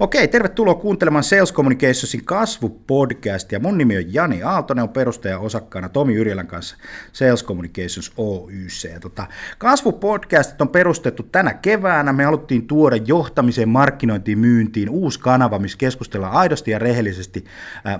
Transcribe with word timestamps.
Okei, 0.00 0.28
tervetuloa 0.28 0.74
kuuntelemaan 0.74 1.24
Sales 1.24 1.52
Communicationsin 1.52 2.24
kasvupodcastia. 2.24 3.60
Mun 3.60 3.78
nimi 3.78 3.96
on 3.96 4.14
Jani 4.14 4.42
Aaltonen, 4.42 4.82
on 4.82 4.88
perustaja 4.88 5.38
osakkaana 5.38 5.88
Tomi 5.88 6.14
Yrjälän 6.14 6.46
kanssa 6.46 6.76
Sales 7.12 7.44
Communications 7.44 8.12
Oyc. 8.16 9.00
Tota, 9.00 9.26
kasvupodcastit 9.58 10.60
on 10.60 10.68
perustettu 10.68 11.22
tänä 11.22 11.54
keväänä. 11.54 12.12
Me 12.12 12.24
haluttiin 12.24 12.66
tuoda 12.66 12.96
johtamiseen, 12.96 13.68
markkinointiin, 13.68 14.38
myyntiin 14.38 14.90
uusi 14.90 15.20
kanava, 15.20 15.58
missä 15.58 15.78
keskustellaan 15.78 16.32
aidosti 16.32 16.70
ja 16.70 16.78
rehellisesti 16.78 17.44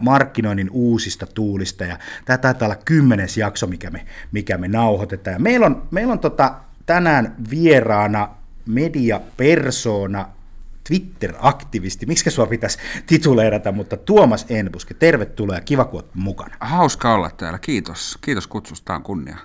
markkinoinnin 0.01 0.71
uusista 0.71 1.27
tuulista. 1.27 1.85
Ja 1.85 1.99
tämä 2.25 2.39
taitaa 2.39 2.67
olla 2.67 2.83
kymmenes 2.85 3.37
jakso, 3.37 3.67
mikä 3.67 3.91
me, 3.91 4.07
mikä 4.33 4.59
me 4.59 4.69
nauhoitetaan. 4.69 5.35
Ja 5.35 5.41
meillä 5.41 5.67
on, 5.67 5.83
meillä 5.91 6.13
on 6.13 6.19
tota, 6.19 6.55
tänään 6.87 7.35
vieraana 7.51 8.29
mediapersona 8.67 10.27
Twitter-aktivisti, 10.91 12.07
miksi 12.07 12.31
sua 12.31 12.47
pitäisi 12.47 12.79
tituleerata, 13.07 13.73
mutta 13.73 13.97
Tuomas 13.97 14.47
Enbuske, 14.49 14.95
tervetuloa 14.95 15.55
ja 15.55 15.61
kiva, 15.61 15.85
kun 15.85 16.01
olet 16.01 16.15
mukana. 16.15 16.57
Hauska 16.61 17.15
olla 17.15 17.31
täällä, 17.31 17.59
kiitos. 17.59 18.19
Kiitos 18.21 18.47
kutsusta, 18.47 18.95
on 18.95 19.03
kunnia. 19.03 19.37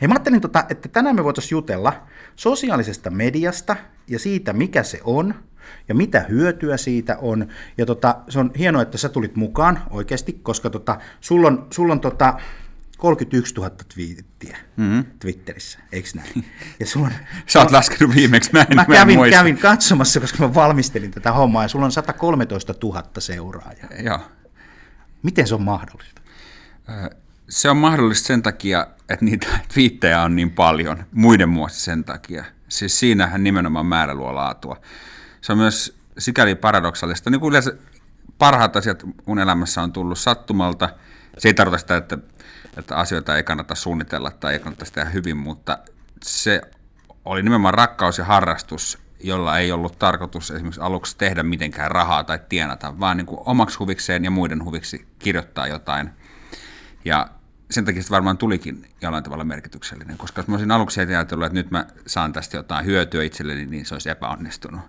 Hei, 0.00 0.08
mä 0.08 0.14
ajattelin, 0.14 0.40
tota, 0.40 0.64
että 0.68 0.88
tänään 0.88 1.16
me 1.16 1.24
voitaisiin 1.24 1.56
jutella 1.56 1.92
sosiaalisesta 2.36 3.10
mediasta 3.10 3.76
ja 4.08 4.18
siitä, 4.18 4.52
mikä 4.52 4.82
se 4.82 5.00
on 5.04 5.34
ja 5.88 5.94
mitä 5.94 6.20
hyötyä 6.20 6.76
siitä 6.76 7.18
on. 7.20 7.48
Ja 7.78 7.86
tota, 7.86 8.16
se 8.28 8.38
on 8.38 8.50
hienoa, 8.58 8.82
että 8.82 8.98
sä 8.98 9.08
tulit 9.08 9.36
mukaan 9.36 9.78
oikeasti, 9.90 10.32
koska 10.42 10.70
tota, 10.70 10.98
sulla 11.20 11.48
on, 11.48 11.66
sulla 11.70 11.92
on 11.92 12.00
tota, 12.00 12.34
31 13.04 13.54
000 13.54 13.70
twiittiä 13.94 14.58
mm-hmm. 14.76 15.04
Twitterissä, 15.18 15.78
eikö 15.92 16.08
näin? 16.14 16.44
Ja 16.80 16.86
sulla 16.86 17.06
on, 17.06 17.12
Sä 17.46 17.58
oot 17.58 17.70
laskenut 17.70 18.14
viimeksi, 18.14 18.50
mä 18.52 18.66
en, 18.70 18.76
mä 18.76 18.84
kävin, 18.84 19.18
mä 19.18 19.30
kävin 19.30 19.58
katsomassa, 19.58 20.20
koska 20.20 20.48
mä 20.48 20.54
valmistelin 20.54 21.10
tätä 21.10 21.32
hommaa, 21.32 21.62
ja 21.62 21.68
sulla 21.68 21.84
on 21.84 21.92
113 21.92 22.74
000 22.82 23.02
seuraajaa. 23.18 23.88
Joo. 24.02 24.20
Miten 25.22 25.46
se 25.46 25.54
on 25.54 25.62
mahdollista? 25.62 26.22
Se 27.48 27.70
on 27.70 27.76
mahdollista 27.76 28.26
sen 28.26 28.42
takia, 28.42 28.86
että 29.08 29.24
niitä 29.24 29.46
twiittejä 29.74 30.22
on 30.22 30.36
niin 30.36 30.50
paljon, 30.50 31.04
muiden 31.12 31.48
muassa 31.48 31.80
sen 31.84 32.04
takia. 32.04 32.44
Siis 32.68 33.00
siinähän 33.00 33.44
nimenomaan 33.44 33.86
määrä 33.86 34.14
luo 34.14 34.34
laatua. 34.34 34.80
Se 35.40 35.52
on 35.52 35.58
myös 35.58 35.96
sikäli 36.18 36.54
paradoksaalista. 36.54 37.30
Niin 37.30 37.40
kuin 37.40 37.50
yleensä 37.50 37.72
parhaat 38.38 38.76
asiat 38.76 39.04
mun 39.26 39.38
elämässä 39.38 39.82
on 39.82 39.92
tullut 39.92 40.18
sattumalta. 40.18 40.88
Se 41.38 41.48
ei 41.48 41.54
tarkoita 41.54 41.80
sitä, 41.80 41.96
että 41.96 42.18
että 42.76 42.96
asioita 42.96 43.36
ei 43.36 43.42
kannata 43.42 43.74
suunnitella 43.74 44.30
tai 44.30 44.52
ei 44.52 44.58
kannata 44.58 44.84
tehdä 44.92 45.10
hyvin, 45.10 45.36
mutta 45.36 45.78
se 46.22 46.60
oli 47.24 47.42
nimenomaan 47.42 47.74
rakkaus 47.74 48.18
ja 48.18 48.24
harrastus, 48.24 48.98
jolla 49.20 49.58
ei 49.58 49.72
ollut 49.72 49.98
tarkoitus 49.98 50.50
esimerkiksi 50.50 50.80
aluksi 50.80 51.18
tehdä 51.18 51.42
mitenkään 51.42 51.90
rahaa 51.90 52.24
tai 52.24 52.38
tienata, 52.48 53.00
vaan 53.00 53.16
niin 53.16 53.26
kuin 53.26 53.40
omaksi 53.46 53.78
huvikseen 53.78 54.24
ja 54.24 54.30
muiden 54.30 54.64
huviksi 54.64 55.06
kirjoittaa 55.18 55.66
jotain. 55.66 56.10
Ja 57.04 57.28
sen 57.70 57.84
takia 57.84 58.02
se 58.02 58.10
varmaan 58.10 58.38
tulikin 58.38 58.86
jollain 59.02 59.24
tavalla 59.24 59.44
merkityksellinen, 59.44 60.18
koska 60.18 60.40
jos 60.40 60.48
mä 60.48 60.54
olisin 60.54 60.70
aluksi 60.70 61.00
ajatellut, 61.00 61.46
että 61.46 61.54
nyt 61.54 61.70
mä 61.70 61.86
saan 62.06 62.32
tästä 62.32 62.56
jotain 62.56 62.86
hyötyä 62.86 63.24
itselleni, 63.24 63.66
niin 63.66 63.86
se 63.86 63.94
olisi 63.94 64.10
epäonnistunut. 64.10 64.80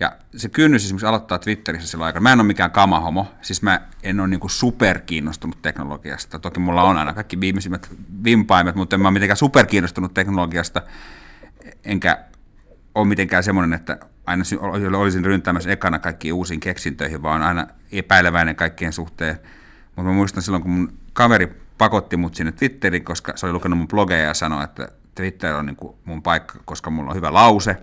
Ja 0.00 0.16
se 0.36 0.48
kynnys 0.48 0.84
esimerkiksi 0.84 1.06
aloittaa 1.06 1.38
Twitterissä 1.38 1.88
silloin 1.88 2.06
aikana. 2.06 2.22
Mä 2.22 2.32
en 2.32 2.40
ole 2.40 2.46
mikään 2.46 2.70
kamahomo, 2.70 3.26
siis 3.42 3.62
mä 3.62 3.80
en 4.02 4.20
ole 4.20 4.28
niinku 4.28 4.48
superkiinnostunut 4.48 5.62
teknologiasta. 5.62 6.38
Toki 6.38 6.60
mulla 6.60 6.82
on 6.82 6.96
aina 6.96 7.14
kaikki 7.14 7.40
viimeisimmät 7.40 7.90
vimpaimet, 8.24 8.74
mutta 8.74 8.96
en 8.96 9.00
mä 9.00 9.08
ole 9.08 9.12
mitenkään 9.12 9.36
superkiinnostunut 9.36 10.14
teknologiasta, 10.14 10.82
enkä 11.84 12.24
ole 12.94 13.06
mitenkään 13.06 13.42
semmoinen, 13.42 13.72
että 13.72 13.98
aina 14.26 14.44
olisin 14.98 15.24
ryntämässä 15.24 15.70
ekana 15.70 15.98
kaikkiin 15.98 16.34
uusiin 16.34 16.60
keksintöihin, 16.60 17.22
vaan 17.22 17.42
aina 17.42 17.66
epäileväinen 17.92 18.56
kaikkien 18.56 18.92
suhteen. 18.92 19.38
Mutta 19.86 20.02
mä 20.02 20.12
muistan 20.12 20.42
silloin, 20.42 20.62
kun 20.62 20.72
mun 20.72 20.92
kaveri 21.12 21.46
pakotti 21.78 22.16
mut 22.16 22.34
sinne 22.34 22.52
Twitteriin, 22.52 23.04
koska 23.04 23.32
se 23.36 23.46
oli 23.46 23.52
lukenut 23.52 23.78
mun 23.78 23.88
blogeja 23.88 24.24
ja 24.24 24.34
sanoi, 24.34 24.64
että 24.64 24.88
Twitter 25.14 25.54
on 25.54 25.66
niin 25.66 25.76
kuin 25.76 25.96
mun 26.04 26.22
paikka, 26.22 26.58
koska 26.64 26.90
mulla 26.90 27.10
on 27.10 27.16
hyvä 27.16 27.32
lause. 27.32 27.76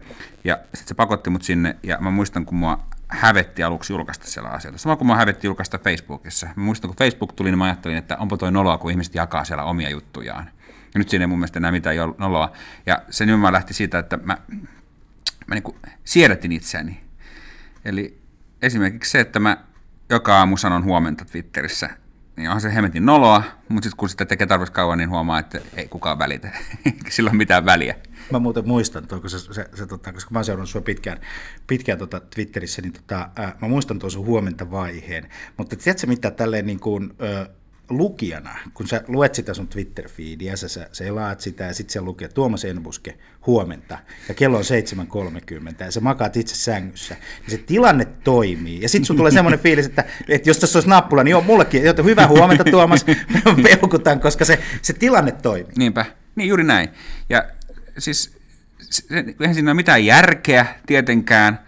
Ja 0.43 0.55
sitten 0.55 0.87
se 0.87 0.93
pakotti 0.95 1.29
mut 1.29 1.43
sinne, 1.43 1.75
ja 1.83 1.97
mä 1.99 2.11
muistan, 2.11 2.45
kun 2.45 2.57
mua 2.57 2.87
hävetti 3.07 3.63
aluksi 3.63 3.93
julkaista 3.93 4.27
siellä 4.27 4.49
asioita. 4.49 4.79
Sama 4.79 4.95
kuin 4.95 5.07
mua 5.07 5.15
hävetti 5.15 5.47
julkaista 5.47 5.77
Facebookissa. 5.77 6.47
Mä 6.55 6.63
muistan, 6.63 6.89
kun 6.89 6.97
Facebook 6.97 7.33
tuli, 7.33 7.49
niin 7.49 7.57
mä 7.57 7.65
ajattelin, 7.65 7.97
että 7.97 8.17
onpa 8.17 8.37
toi 8.37 8.51
noloa, 8.51 8.77
kun 8.77 8.91
ihmiset 8.91 9.15
jakaa 9.15 9.45
siellä 9.45 9.63
omia 9.63 9.89
juttujaan. 9.89 10.49
Ja 10.93 10.97
nyt 10.97 11.09
siinä 11.09 11.23
ei 11.23 11.27
mun 11.27 11.39
mielestä 11.39 11.59
enää 11.59 11.71
mitään 11.71 11.95
noloa. 12.17 12.51
Ja 12.85 13.01
se 13.09 13.25
nimenomaan 13.25 13.53
lähti 13.53 13.73
siitä, 13.73 13.99
että 13.99 14.17
mä, 14.17 14.37
mä 15.47 15.55
niin 15.55 15.75
siedätin 16.03 16.51
itseäni. 16.51 17.03
Eli 17.85 18.21
esimerkiksi 18.61 19.11
se, 19.11 19.19
että 19.19 19.39
mä 19.39 19.57
joka 20.09 20.37
aamu 20.37 20.57
sanon 20.57 20.83
huomenta 20.83 21.25
Twitterissä, 21.25 21.89
niin 22.41 22.49
onhan 22.49 22.61
se 22.61 22.75
hemmetin 22.75 23.05
noloa, 23.05 23.43
mutta 23.69 23.85
sitten 23.85 23.97
kun 23.97 24.09
sitä 24.09 24.25
tekee 24.25 24.47
tarpeeksi 24.47 24.73
kauan, 24.73 24.97
niin 24.97 25.09
huomaa, 25.09 25.39
että 25.39 25.59
ei 25.75 25.87
kukaan 25.87 26.19
välitä. 26.19 26.51
Sillä 27.09 27.29
on 27.29 27.37
mitään 27.37 27.65
väliä. 27.65 27.95
Mä 28.31 28.39
muuten 28.39 28.67
muistan 28.67 29.07
tuon, 29.07 29.29
se, 29.29 29.39
se, 29.39 29.69
se, 29.73 29.85
tota, 29.85 30.13
koska 30.13 30.31
mä 30.31 30.39
oon 30.39 30.45
seurannut 30.45 30.69
sua 30.69 30.81
pitkään, 30.81 31.19
pitkään 31.67 31.99
tota 31.99 32.19
Twitterissä, 32.19 32.81
niin 32.81 32.93
tota, 32.93 33.29
ää, 33.35 33.55
mä 33.61 33.67
muistan 33.67 33.99
tuon 33.99 34.11
sun 34.11 34.25
huomenta 34.25 34.71
vaiheen. 34.71 35.29
Mutta 35.57 35.75
tiedätkö 35.75 36.07
mitä 36.07 36.31
tälleen 36.31 36.65
niin 36.65 36.79
kuin, 36.79 37.13
ö, 37.21 37.49
lukijana, 37.97 38.59
kun 38.73 38.87
sä 38.87 39.03
luet 39.07 39.35
sitä 39.35 39.53
sun 39.53 39.67
Twitter-feedia, 39.67 40.55
sä, 40.55 40.67
sä 40.67 40.87
selaat 40.91 41.41
sitä 41.41 41.63
ja 41.63 41.73
sitten 41.73 41.93
se 41.93 42.01
lukee 42.01 42.27
Tuomas 42.27 42.65
Enbuske 42.65 43.17
huomenta 43.47 43.97
ja 44.29 44.33
kello 44.33 44.57
on 44.57 44.63
7.30 45.69 45.75
ja 45.79 45.91
sä 45.91 45.99
makaat 45.99 46.37
itse 46.37 46.55
sängyssä, 46.55 47.15
niin 47.41 47.51
se 47.51 47.57
tilanne 47.57 48.05
toimii. 48.05 48.81
Ja 48.81 48.89
sitten 48.89 49.05
sun 49.05 49.17
tulee 49.17 49.31
semmoinen 49.31 49.59
fiilis, 49.65 49.85
että, 49.85 50.03
että 50.27 50.49
jos 50.49 50.57
tässä 50.57 50.77
olisi 50.77 50.89
nappula, 50.89 51.23
niin 51.23 51.31
joo, 51.31 51.41
mullekin, 51.41 51.87
että 51.87 52.03
hyvää 52.03 52.27
huomenta 52.27 52.63
Tuomas, 52.63 53.05
peukutan, 53.63 54.19
koska 54.19 54.45
se, 54.45 54.59
se 54.81 54.93
tilanne 54.93 55.31
toimii. 55.31 55.73
Niinpä, 55.77 56.05
niin 56.35 56.49
juuri 56.49 56.63
näin. 56.63 56.89
Ja 57.29 57.45
siis 57.97 58.41
eihän 59.39 59.53
siinä 59.53 59.71
ole 59.71 59.75
mitään 59.75 60.05
järkeä 60.05 60.65
tietenkään, 60.85 61.59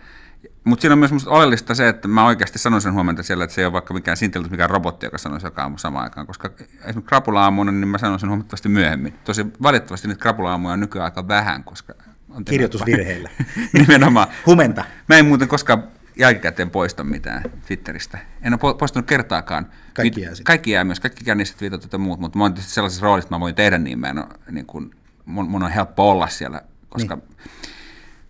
mutta 0.63 0.81
siinä 0.81 0.93
on 0.93 0.99
myös 0.99 1.11
musta 1.11 1.29
oleellista 1.29 1.75
se, 1.75 1.87
että 1.87 2.07
mä 2.07 2.25
oikeasti 2.25 2.59
sanon 2.59 2.81
sen 2.81 2.93
huomenta 2.93 3.23
siellä, 3.23 3.43
että 3.43 3.53
se 3.53 3.61
ei 3.61 3.65
ole 3.65 3.73
vaikka 3.73 3.93
mikään 3.93 4.17
sinteltä 4.17 4.49
mikään 4.49 4.69
robotti, 4.69 5.05
joka 5.05 5.17
sanoisi 5.17 5.47
joka 5.47 5.61
aamu 5.61 5.77
samaan 5.77 6.03
aikaan, 6.03 6.27
koska 6.27 6.49
esimerkiksi 6.57 7.01
krapula-aamuna, 7.01 7.71
niin 7.71 7.87
mä 7.87 7.97
sanon 7.97 8.19
sen 8.19 8.29
huomattavasti 8.29 8.69
myöhemmin. 8.69 9.13
Tosi 9.23 9.45
valitettavasti 9.61 10.07
niitä 10.07 10.21
krapula-aamuja 10.21 10.73
on 10.73 10.79
nykyään 10.79 11.05
aika 11.05 11.27
vähän, 11.27 11.63
koska... 11.63 11.93
On 12.29 12.45
Kirjoitusvirheillä. 12.45 13.29
Nimenomaan. 13.79 14.27
Humenta. 14.45 14.85
Mä 15.09 15.15
en 15.15 15.25
muuten 15.25 15.47
koskaan 15.47 15.83
jälkikäteen 16.15 16.69
poista 16.69 17.03
mitään 17.03 17.43
Twitteristä. 17.67 18.17
En 18.41 18.53
ole 18.53 18.75
poistanut 18.75 19.07
kertaakaan. 19.07 19.67
Kaikki 19.93 20.21
jää 20.21 20.33
Kaikki 20.43 20.71
jää 20.71 20.83
myös, 20.83 20.99
kaikki 20.99 21.23
jää 21.25 21.35
niistä 21.35 21.65
ja 21.91 21.97
muut, 21.97 22.19
mutta 22.19 22.37
mä 22.37 22.43
oon 22.43 22.53
tietysti 22.53 22.73
sellaisessa 22.73 23.03
roolissa, 23.03 23.25
että 23.25 23.35
mä 23.35 23.39
voin 23.39 23.55
tehdä 23.55 23.77
niin, 23.77 23.99
mä 23.99 24.09
en 24.09 24.17
ole, 24.17 24.27
niin 24.51 24.65
kuin, 24.65 24.91
mun, 25.25 25.49
mun 25.49 25.63
on 25.63 25.71
helppo 25.71 26.11
olla 26.11 26.27
siellä, 26.27 26.61
koska 26.89 27.15
niin 27.15 27.23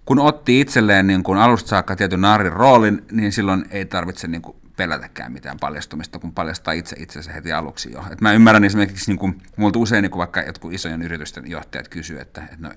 kun 0.05 0.19
otti 0.19 0.59
itselleen 0.59 1.07
niin 1.07 1.23
kun 1.23 1.37
alusta 1.37 1.69
saakka 1.69 1.95
tietyn 1.95 2.21
naarin 2.21 2.51
roolin, 2.51 3.05
niin 3.11 3.31
silloin 3.31 3.65
ei 3.69 3.85
tarvitse 3.85 4.27
niin 4.27 4.41
kuin 4.41 4.57
pelätäkään 4.77 5.31
mitään 5.31 5.59
paljastumista, 5.59 6.19
kun 6.19 6.33
paljastaa 6.33 6.73
itse 6.73 6.95
itsensä 6.99 7.31
heti 7.31 7.51
aluksi 7.53 7.91
jo. 7.91 8.03
Et 8.11 8.21
mä 8.21 8.33
ymmärrän 8.33 8.63
esimerkiksi, 8.63 9.11
niin 9.11 9.19
kuin, 9.19 9.41
multa 9.57 9.79
usein 9.79 10.01
niin 10.01 10.11
kuin 10.11 10.19
vaikka 10.19 10.41
jotkut 10.41 10.73
isojen 10.73 11.01
yritysten 11.01 11.51
johtajat 11.51 11.87
kysyy, 11.87 12.19
että, 12.19 12.41
että, 12.41 12.57
no, 12.59 12.71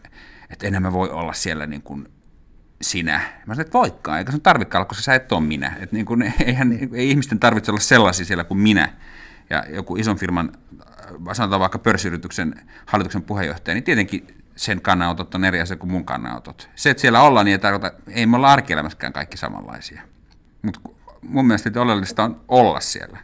että 0.51 0.67
enää 0.67 0.81
mä 0.81 0.93
voi 0.93 1.11
olla 1.11 1.33
siellä 1.33 1.67
niin 1.67 1.83
kuin 1.83 2.09
sinä. 2.83 3.21
Mä 3.47 3.55
sanoin, 3.55 3.67
että 3.67 3.79
voikaan, 3.79 4.19
eikä 4.19 4.33
sun 4.33 4.41
tarvitse 4.41 4.77
olla, 4.77 4.85
koska 4.85 5.03
sä 5.03 5.15
et 5.15 5.33
ole 5.33 5.41
minä. 5.41 5.77
Et 5.81 5.93
niin 5.93 6.07
kuin, 6.07 6.23
eihän, 6.47 6.79
ei 6.93 7.11
ihmisten 7.11 7.39
tarvitse 7.39 7.71
olla 7.71 7.81
sellaisia 7.81 8.27
siellä 8.27 8.45
kuin 8.45 8.59
minä. 8.59 8.93
Ja 9.51 9.65
joku 9.69 9.97
ison 9.97 10.17
firman, 10.17 10.53
sanotaan 11.33 11.61
vaikka 11.61 11.79
pörssiyrityksen 11.79 12.55
hallituksen 12.87 13.23
puheenjohtaja, 13.23 13.75
niin 13.75 13.85
tietenkin 13.85 14.36
sen 14.57 14.81
kannanotot 14.81 15.35
on 15.35 15.45
eri 15.45 15.61
asia 15.61 15.77
kuin 15.77 15.91
mun 15.91 16.05
kannanotot. 16.05 16.69
Se, 16.75 16.91
että 16.91 17.01
siellä 17.01 17.23
ollaan, 17.23 17.47
niin 17.47 17.53
ei 17.53 17.59
tarkoita, 17.59 17.93
ei 18.09 18.27
me 18.27 18.37
olla 18.37 18.53
arkielämässäkään 18.53 19.13
kaikki 19.13 19.37
samanlaisia. 19.37 20.03
Mutta 20.63 20.81
mun 21.23 21.47
mielestä 21.47 21.81
oleellista 21.81 22.25
on 22.25 22.41
olla 22.49 22.81
siellä. 22.81 23.19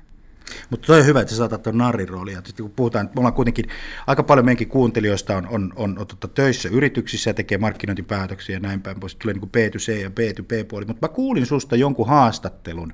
Mutta 0.70 0.86
toi 0.86 1.00
on 1.00 1.06
hyvä, 1.06 1.20
että 1.20 1.30
sä 1.30 1.36
saatat 1.36 1.62
tuon 1.62 1.78
narrin. 1.78 2.08
Kun 2.56 2.70
puhutaan, 2.70 3.06
me 3.06 3.12
ollaan 3.16 3.34
kuitenkin, 3.34 3.64
aika 4.06 4.22
paljon 4.22 4.44
meidänkin 4.44 4.68
kuuntelijoista 4.68 5.36
on, 5.36 5.48
on, 5.48 5.72
on, 5.76 5.98
on 5.98 6.06
totta, 6.06 6.28
töissä 6.28 6.68
yrityksissä 6.68 7.30
ja 7.30 7.34
tekee 7.34 7.58
markkinointipäätöksiä 7.58 8.56
ja 8.56 8.60
näin 8.60 8.82
päin 8.82 9.00
pois. 9.00 9.16
Tulee 9.16 9.34
niin 9.34 9.50
kuin 9.50 9.50
B2C 9.56 9.92
ja 9.92 10.08
B2B-puoli. 10.08 10.84
Mutta 10.84 11.08
mä 11.08 11.14
kuulin 11.14 11.46
susta 11.46 11.76
jonkun 11.76 12.08
haastattelun, 12.08 12.92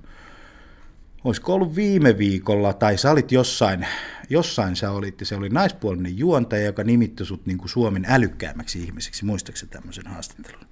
olisiko 1.24 1.54
ollut 1.54 1.76
viime 1.76 2.18
viikolla, 2.18 2.72
tai 2.72 2.98
sä 2.98 3.10
olit 3.10 3.32
jossain, 3.32 3.86
jossain 4.30 4.76
sä 4.76 4.90
olit, 4.90 5.18
se 5.22 5.34
oli 5.36 5.48
naispuolinen 5.48 6.18
juontaja, 6.18 6.64
joka 6.64 6.84
nimitti 6.84 7.24
sut 7.24 7.46
niin 7.46 7.58
kuin 7.58 7.68
Suomen 7.68 8.06
älykkäämmäksi 8.08 8.82
ihmiseksi. 8.82 9.24
Muistaakseni 9.24 9.70
tämmöisen 9.70 10.06
haastattelun? 10.06 10.64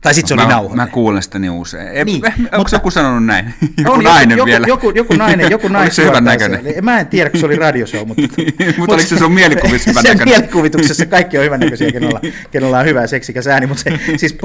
Tai 0.00 0.14
sitten 0.14 0.28
se 0.28 0.34
oli 0.34 0.42
mä, 0.42 0.48
nauhoite. 0.48 0.76
Mä 0.76 0.86
kuulen 0.86 1.22
sitä 1.22 1.38
niin 1.38 1.50
usein. 1.50 1.88
Ei, 1.88 2.04
Niin, 2.04 2.24
onko 2.26 2.56
mutta- 2.58 2.76
joku 2.76 2.90
sanonut 2.90 3.24
näin? 3.26 3.54
Joku 3.78 3.92
On, 3.92 4.04
nainen 4.04 4.38
joku, 4.38 4.46
vielä. 4.46 4.66
Joku, 4.66 4.90
joku 4.90 5.14
nainen, 5.14 5.50
joku 5.50 5.68
nainen. 5.78 5.94
se 5.94 6.04
hyvän 6.04 6.24
näköinen? 6.24 6.62
Mä 6.82 7.00
en 7.00 7.06
tiedä, 7.06 7.30
kun 7.30 7.40
se 7.40 7.46
oli 7.46 7.56
radioshow, 7.56 8.08
mutta... 8.08 8.22
Mutta 8.78 8.94
oliko 8.94 9.08
se 9.08 9.18
sun 9.18 9.32
mielikuvissa 9.32 9.90
hyvän 9.90 10.02
näköinen? 10.04 10.28
mielikuvituksessa 10.28 11.06
kaikki 11.06 11.38
on 11.38 11.44
hyvän 11.44 11.60
näköisiä, 11.60 11.92
kenellä, 11.92 12.20
kenellä 12.50 12.78
on 12.78 12.84
hyvä 12.86 13.06
seksikäs 13.06 13.46
ääni, 13.46 13.66
mutta 13.66 13.82
se, 13.82 14.00
siis, 14.16 14.36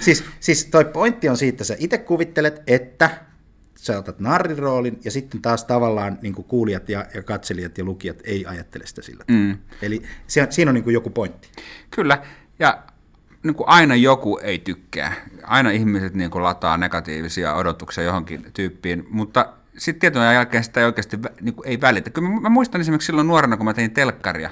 siis, 0.00 0.24
siis 0.40 0.64
toi 0.64 0.84
pointti 0.84 1.28
on 1.28 1.36
siitä, 1.36 1.54
että 1.54 1.64
sä 1.64 1.76
itse 1.78 1.98
kuvittelet, 1.98 2.62
että 2.66 3.10
sä 3.86 3.98
otat 3.98 4.20
narriroolin, 4.20 5.00
ja 5.04 5.10
sitten 5.10 5.42
taas 5.42 5.64
tavallaan 5.64 6.18
niin 6.22 6.34
kuulijat 6.34 6.88
ja, 6.88 7.06
ja 7.14 7.22
katselijat 7.22 7.78
ja 7.78 7.84
lukijat 7.84 8.18
ei 8.24 8.46
ajattele 8.46 8.86
sitä 8.86 9.02
sillä 9.02 9.24
tavalla. 9.24 9.46
Mm. 9.46 9.58
Eli 9.82 10.02
se, 10.26 10.46
siinä 10.50 10.70
on 10.70 10.74
niin 10.74 10.92
joku 10.92 11.10
pointti. 11.10 11.48
Kyllä, 11.90 12.22
ja 12.58 12.82
niin 13.42 13.54
kuin 13.54 13.68
aina 13.68 13.94
joku 13.94 14.38
ei 14.42 14.58
tykkää. 14.58 15.14
Aina 15.42 15.70
ihmiset 15.70 16.14
niin 16.14 16.30
kuin 16.30 16.42
lataa 16.42 16.76
negatiivisia 16.76 17.54
odotuksia 17.54 18.04
johonkin 18.04 18.46
tyyppiin, 18.54 19.06
mutta 19.10 19.52
sitten 19.78 20.00
tietyn 20.00 20.22
ajan 20.22 20.34
jälkeen 20.34 20.64
sitä 20.64 20.80
ei 20.80 20.86
oikeasti 20.86 21.18
niin 21.40 21.54
kuin 21.54 21.68
ei 21.68 21.80
välitä. 21.80 22.10
Kyllä 22.10 22.28
mä, 22.28 22.40
mä 22.40 22.48
muistan 22.48 22.80
esimerkiksi 22.80 23.06
silloin 23.06 23.26
nuorena, 23.26 23.56
kun 23.56 23.66
mä 23.66 23.74
tein 23.74 23.90
telkkaria, 23.90 24.50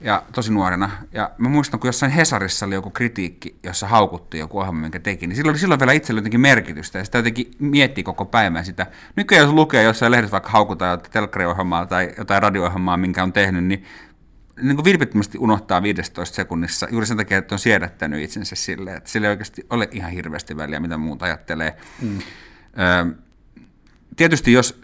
ja 0.00 0.22
tosi 0.32 0.52
nuorena, 0.52 0.90
ja 1.12 1.30
mä 1.38 1.48
muistan, 1.48 1.80
kun 1.80 1.88
jossain 1.88 2.12
Hesarissa 2.12 2.66
oli 2.66 2.74
joku 2.74 2.90
kritiikki, 2.90 3.56
jossa 3.62 3.86
haukuttiin 3.86 4.38
joku 4.38 4.58
ohjelma, 4.58 4.80
minkä 4.80 5.00
teki, 5.00 5.26
niin 5.26 5.36
silloin 5.36 5.52
oli 5.52 5.58
silloin 5.58 5.80
vielä 5.80 5.92
itsellä 5.92 6.18
jotenkin 6.18 6.40
merkitystä, 6.40 6.98
ja 6.98 7.04
sitä 7.04 7.18
jotenkin 7.18 7.50
miettii 7.58 8.04
koko 8.04 8.24
päivän 8.24 8.64
sitä. 8.64 8.86
Nykyään 9.16 9.44
jos 9.44 9.54
lukee 9.54 9.82
jossain 9.82 10.12
lehdessä 10.12 10.32
vaikka 10.32 10.50
haukutaan 10.50 10.90
jotain 10.90 11.12
telkkariohjelmaa 11.12 11.86
tai 11.86 12.14
jotain 12.18 12.42
radio-ohjelmaa, 12.42 12.96
minkä 12.96 13.22
on 13.22 13.32
tehnyt, 13.32 13.64
niin 13.64 13.84
niin 14.62 14.76
kuin 14.76 14.84
vilpittömästi 14.84 15.38
unohtaa 15.38 15.82
15 15.82 16.36
sekunnissa 16.36 16.86
juuri 16.90 17.06
sen 17.06 17.16
takia, 17.16 17.38
että 17.38 17.54
on 17.54 17.58
siedättänyt 17.58 18.22
itsensä 18.22 18.56
silleen, 18.56 18.96
että 18.96 19.10
sillä 19.10 19.26
ei 19.26 19.30
oikeasti 19.30 19.66
ole 19.70 19.88
ihan 19.92 20.10
hirveästi 20.10 20.56
väliä, 20.56 20.80
mitä 20.80 20.96
muut 20.96 21.22
ajattelee. 21.22 21.76
Mm. 22.02 22.18
Öö, 22.78 23.14
tietysti 24.16 24.52
jos 24.52 24.80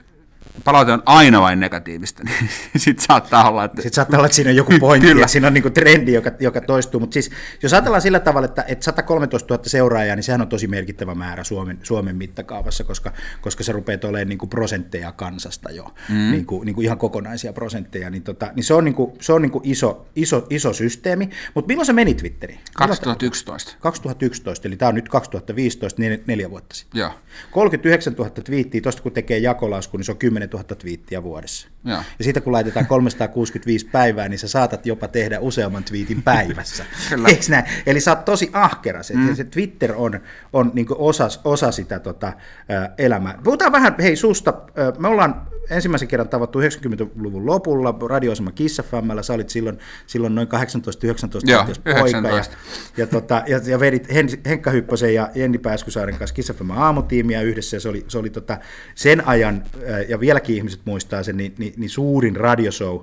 palaute 0.65 0.93
on 0.93 1.03
aina 1.07 1.41
vain 1.41 1.61
negatiivista, 1.61 2.23
niin 2.27 2.51
sitten 2.77 3.07
saattaa 3.07 3.49
olla, 3.49 3.65
että... 3.65 3.83
Sitten 3.83 3.95
saattaa 3.95 4.19
olla, 4.19 4.27
että 4.27 4.37
siinä 4.37 4.51
on 4.51 4.57
joku 4.57 4.73
pointti 4.81 5.09
Kyllä. 5.09 5.21
ja 5.21 5.29
siinä 5.29 5.47
on 5.47 5.55
niin 5.55 5.73
trendi, 5.73 6.13
joka, 6.13 6.31
joka 6.41 6.61
toistuu. 6.61 7.01
Mutta 7.01 7.15
siis, 7.15 7.31
jos 7.63 7.73
ajatellaan 7.73 8.03
sillä 8.03 8.21
tavalla, 8.21 8.45
että, 8.45 8.65
että 8.69 8.85
113 8.85 9.55
000 9.55 9.65
seuraajaa, 9.69 10.17
niin 10.17 10.25
sehän 10.25 10.41
on 10.41 10.49
tosi 10.49 10.67
merkittävä 10.67 11.15
määrä 11.15 11.45
Suomen, 11.45 11.79
Suomen 11.83 12.17
mittakaavassa, 12.17 12.85
koska, 12.85 13.13
koska 13.41 13.65
se 13.65 13.73
rupeaa 13.73 13.99
olemaan 14.05 14.29
niin 14.29 14.39
kuin 14.39 14.51
prosentteja 14.51 15.13
kansasta 15.13 15.71
jo, 15.71 15.95
mm. 16.09 16.31
niin, 16.31 16.47
kuin, 16.47 16.67
niin 16.67 16.75
kuin 16.75 16.85
ihan 16.85 16.99
kokonaisia 16.99 17.53
prosentteja. 17.53 18.11
Niin, 18.11 18.23
tota, 18.23 18.51
niin 18.55 18.65
se 18.65 18.75
on, 18.75 18.85
niin 18.85 18.95
kuin, 18.95 19.13
se 19.21 19.33
on 19.33 19.43
niin 19.43 19.53
kuin 19.53 19.63
iso, 19.65 20.07
iso, 20.17 20.47
iso 20.51 20.73
systeemi. 20.73 21.31
Mutta 21.55 21.69
milloin 21.69 21.87
se 21.87 21.93
meni 21.93 22.15
Twitteriin? 22.15 22.61
2011. 22.75 23.77
2011, 23.81 24.69
eli 24.69 24.77
tämä 24.77 24.89
on 24.89 24.95
nyt 24.95 25.09
2015, 25.09 26.03
nel- 26.03 26.23
neljä 26.27 26.51
vuotta 26.51 26.75
sitten. 26.75 26.99
Joo. 26.99 27.11
39 27.51 28.13
000 28.13 28.31
twiittiä, 28.31 28.81
tuosta 28.81 29.03
kun 29.03 29.13
tekee 29.13 29.39
jakolasku, 29.39 29.97
niin 29.97 30.05
se 30.05 30.13
on 30.13 30.19
10 30.19 30.42
000 30.53 30.65
twiittiä 30.65 31.23
vuodessa. 31.23 31.69
Joo. 31.85 32.03
Ja 32.19 32.25
siitä 32.25 32.41
kun 32.41 32.53
laitetaan 32.53 32.87
365 32.87 33.87
päivää, 33.87 34.29
niin 34.29 34.39
sä 34.39 34.49
saatat 34.49 34.87
jopa 34.87 35.09
tehdä 35.09 35.41
useamman 35.41 35.85
twiitin 35.85 36.23
päivässä. 36.23 36.85
Kyllä. 37.09 37.29
Eiks 37.29 37.49
näin? 37.49 37.65
Eli 37.87 38.01
sä 38.01 38.11
oot 38.11 38.25
tosi 38.25 38.51
ahkera. 38.53 39.03
Se, 39.03 39.15
mm. 39.15 39.35
se 39.35 39.45
Twitter 39.45 39.93
on, 39.97 40.21
on 40.53 40.71
niin 40.75 40.87
osa, 40.91 41.29
osa 41.45 41.73
sitä 41.73 41.99
tota, 41.99 42.27
ä, 42.27 42.33
elämää. 42.99 43.39
Puhutaan 43.45 43.73
vähän, 43.73 43.95
hei 43.99 44.17
susta, 44.17 44.55
me 44.99 45.09
ollaan 45.09 45.47
ensimmäisen 45.71 46.09
kerran 46.09 46.29
tavattu 46.29 46.61
90-luvun 46.61 47.47
lopulla 47.47 47.95
radioasema 48.09 48.51
Kiss 48.51 48.81
FMllä, 48.83 49.23
sä 49.23 49.33
olit 49.33 49.51
silloin, 49.51 49.79
silloin 50.07 50.35
noin 50.35 50.49
18-19 50.49 50.51
Joo, 51.51 51.65
poika. 51.65 51.89
Ja, 51.89 51.99
19. 52.01 52.57
ja, 52.97 53.07
tota, 53.07 53.43
ja, 53.47 53.61
ja 53.67 53.81
vedit 53.81 54.09
Hen- 54.09 54.41
Henkka 54.47 54.71
Hyppösen 54.71 55.15
ja 55.15 55.31
Jenni 55.35 55.59
Pääskysaaren 55.59 56.19
kanssa 56.19 56.35
Kiss 56.35 56.53
FM 56.53 56.71
aamutiimiä 56.71 57.43
yhdessä, 57.43 57.77
ja 57.77 57.81
se 57.81 57.89
oli, 57.89 58.05
se 58.09 58.19
oli 58.19 58.31
tota, 58.31 58.59
sen 58.95 59.29
ajan, 59.29 59.65
ja 60.09 60.21
vieläkin 60.33 60.57
ihmiset 60.57 60.81
muistaa 60.85 61.23
sen, 61.23 61.37
niin, 61.37 61.55
niin, 61.59 61.75
niin 61.77 61.91
suurin 61.91 62.37
radioshow, 62.37 63.01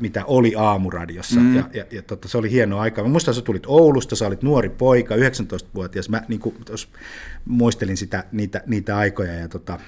mitä 0.00 0.24
oli 0.24 0.54
aamuradiossa, 0.56 1.40
mm. 1.40 1.56
ja, 1.56 1.68
ja, 1.74 1.84
ja 1.90 2.02
tota, 2.02 2.28
se 2.28 2.38
oli 2.38 2.50
hieno 2.50 2.78
aika. 2.78 3.02
Mä 3.02 3.08
muistan, 3.08 3.34
sä 3.34 3.42
tulit 3.42 3.62
Oulusta, 3.66 4.16
sä 4.16 4.26
olit 4.26 4.42
nuori 4.42 4.68
poika, 4.68 5.16
19-vuotias, 5.16 6.08
mä 6.08 6.22
niin 6.28 6.40
kuin, 6.40 6.56
muistelin 7.44 7.96
sitä, 7.96 8.24
niitä, 8.32 8.62
niitä 8.66 8.96
aikoja, 8.96 9.34
ja 9.34 9.48
tota, 9.48 9.78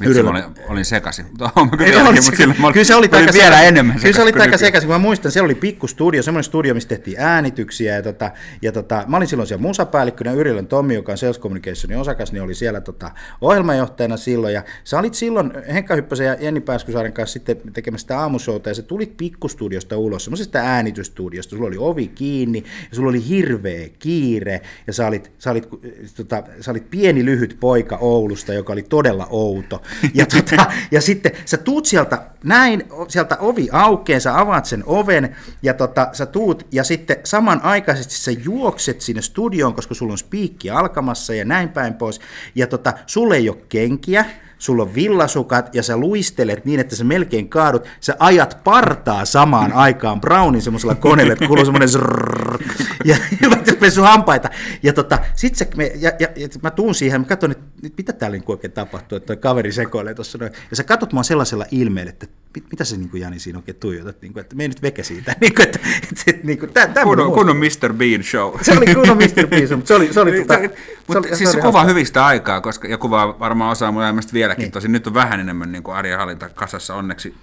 Vitsi, 0.00 0.22
mä 0.22 0.30
olin, 0.30 0.44
olin 0.68 0.84
sekaisin. 0.84 1.26
Mä 1.40 1.50
kyllä, 1.76 2.72
kyllä 2.72 2.84
se 2.84 2.94
oli 2.94 3.08
aika 3.12 3.32
vielä 3.32 3.62
enemmän 3.62 4.00
Kyllä 4.00 4.12
se 4.12 4.22
oli 4.22 4.28
aika 4.28 4.38
nykyään. 4.38 4.58
sekaisin. 4.58 4.90
Mä 4.90 4.98
muistan, 4.98 5.32
siellä 5.32 5.44
oli 5.44 5.54
pikkustudio, 5.54 6.22
semmoinen 6.22 6.44
studio, 6.44 6.74
missä 6.74 6.88
tehtiin 6.88 7.16
äänityksiä. 7.20 7.94
Ja, 7.94 8.02
tota, 8.02 8.30
ja 8.62 8.72
tota, 8.72 9.04
mä 9.06 9.16
olin 9.16 9.28
silloin 9.28 9.46
siellä 9.46 9.62
musapäällikkönä, 9.62 10.32
Yrjölän 10.32 10.66
Tommi, 10.66 10.94
joka 10.94 11.12
on 11.12 11.18
Sales 11.18 11.40
Communicationin 11.40 11.98
osakas, 11.98 12.32
niin 12.32 12.42
oli 12.42 12.54
siellä 12.54 12.80
tota, 12.80 13.10
ohjelmajohtajana 13.40 14.16
silloin. 14.16 14.54
Ja 14.54 14.62
sä 14.84 14.98
olit 14.98 15.14
silloin 15.14 15.52
Henkka 15.72 15.94
Hyppösen 15.94 16.26
ja 16.26 16.36
Jenni 16.40 16.60
Pääskysaaren 16.60 17.12
kanssa 17.12 17.32
sitten 17.32 17.56
tekemässä 17.72 18.04
sitä 18.04 18.20
aamushowta, 18.20 18.70
ja 18.70 18.74
sä 18.74 18.82
tulit 18.82 19.16
pikkustudiosta 19.16 19.98
ulos, 19.98 20.24
semmoisesta 20.24 20.58
äänitysstudiosta. 20.58 21.56
Sulla 21.56 21.68
oli 21.68 21.76
ovi 21.78 22.08
kiinni, 22.08 22.64
ja 22.90 22.96
sulla 22.96 23.08
oli 23.08 23.28
hirveä 23.28 23.88
kiire, 23.98 24.60
ja 24.86 24.92
sä 24.92 25.06
olit, 25.06 25.32
sä 25.38 25.50
olit, 25.50 25.68
tota, 26.16 26.42
sä 26.60 26.70
olit 26.70 26.90
pieni 26.90 27.24
lyhyt 27.24 27.56
poika 27.60 27.96
Oulusta, 28.00 28.52
joka 28.52 28.72
oli 28.72 28.82
todella 28.82 29.26
outo. 29.30 29.82
Ja, 30.14 30.26
tota, 30.26 30.66
ja 30.90 31.00
sitten 31.00 31.32
sä 31.44 31.56
tuut 31.56 31.86
sieltä 31.86 32.22
näin, 32.44 32.84
sieltä 33.08 33.36
ovi 33.36 33.68
aukeaa, 33.72 34.20
sä 34.20 34.38
avaat 34.38 34.64
sen 34.64 34.82
oven, 34.86 35.36
ja 35.62 35.74
tota, 35.74 36.08
sä 36.12 36.26
tuut, 36.26 36.66
ja 36.72 36.84
sitten 36.84 37.16
samanaikaisesti 37.24 38.14
sä 38.14 38.30
juokset 38.30 39.00
sinne 39.00 39.22
studioon, 39.22 39.74
koska 39.74 39.94
sulla 39.94 40.12
on 40.12 40.18
spiikki 40.18 40.70
alkamassa 40.70 41.34
ja 41.34 41.44
näin 41.44 41.68
päin 41.68 41.94
pois, 41.94 42.20
ja 42.54 42.66
tota, 42.66 42.92
sulle 43.06 43.36
ei 43.36 43.48
ole 43.48 43.58
kenkiä, 43.68 44.24
sulla 44.58 44.82
on 44.82 44.94
villasukat 44.94 45.74
ja 45.74 45.82
sä 45.82 45.96
luistelet 45.96 46.64
niin, 46.64 46.80
että 46.80 46.96
sä 46.96 47.04
melkein 47.04 47.48
kaadut, 47.48 47.84
sä 48.00 48.16
ajat 48.18 48.58
partaa 48.64 49.24
samaan 49.24 49.72
aikaan 49.72 50.20
Brownin 50.20 50.62
semmoisella 50.62 50.94
koneella, 50.94 51.32
että 51.32 51.46
kuuluu 51.46 51.64
semmoinen 51.64 51.88
zrrrr, 51.88 52.58
ja 53.04 53.16
sun 53.90 54.04
hampaita. 54.04 54.50
Ja, 54.82 54.92
tota, 54.92 55.18
sit 55.34 55.54
se, 55.54 55.68
me, 55.76 55.92
ja, 55.94 56.12
ja, 56.18 56.28
ja, 56.36 56.48
mä 56.62 56.70
tuun 56.70 56.94
siihen, 56.94 57.20
mä 57.20 57.26
katson, 57.26 57.50
että 57.50 57.64
nyt 57.82 57.92
mitä 57.96 58.12
täällä 58.12 58.36
niin 58.36 58.44
oikein 58.46 58.72
tapahtuu, 58.72 59.16
että 59.16 59.26
toi 59.26 59.36
kaveri 59.36 59.72
sekoilee 59.72 60.14
tuossa 60.14 60.38
noin. 60.38 60.52
Ja 60.70 60.76
sä 60.76 60.84
katsot 60.84 61.12
mua 61.12 61.22
sellaisella 61.22 61.64
ilmeellä, 61.70 62.10
että 62.10 62.26
mit, 62.54 62.64
mitä 62.70 62.84
sä 62.84 62.96
niin 62.96 63.08
kuin 63.08 63.20
Jani 63.20 63.38
siinä 63.38 63.58
oikein 63.58 63.76
tuijotat, 63.76 64.22
niin 64.22 64.32
kuin, 64.32 64.40
että 64.40 64.56
me 64.56 64.64
ei 64.64 64.68
nyt 64.68 64.82
veke 64.82 65.02
siitä. 65.02 65.36
Niin 65.40 65.54
kuin, 65.54 65.66
että, 65.66 65.78
että, 66.02 66.22
että, 66.26 66.46
niin 66.46 66.58
kuin, 66.58 66.72
tä, 66.72 66.88
Kunnon, 67.02 67.32
kunnon 67.32 67.56
Mr. 67.56 67.92
Bean 67.92 68.22
show. 68.22 68.54
Se 68.62 68.72
oli 68.72 68.94
kunnon 68.94 69.16
Mr. 69.16 69.46
Bean, 69.46 69.68
mutta 69.70 69.88
se 69.88 69.94
oli, 69.94 70.12
se 70.12 70.20
oli, 70.20 70.32
tota, 70.40 70.54
se 70.54 70.70
Mutta 71.06 71.18
oli- 71.18 71.36
siis 71.36 71.50
se 71.50 71.56
oli 71.56 71.62
kuvaa 71.66 71.80
hauska. 71.80 71.94
hyvistä 71.94 72.26
aikaa, 72.26 72.60
koska, 72.60 72.88
ja 72.88 72.98
kuvaa 72.98 73.38
varmaan 73.38 73.72
osaa 73.72 73.92
mun 73.92 74.02
elämästä 74.02 74.32
vieläkin. 74.46 74.62
Niin. 74.62 74.72
Tosin 74.72 74.92
nyt 74.92 75.06
on 75.06 75.14
vähän 75.14 75.40
enemmän 75.40 75.72
niin 75.72 75.82
kuin 75.82 75.96
arjen 75.96 76.18
hallinta 76.18 76.48
kasassa 76.48 76.94
onneksi 76.94 77.34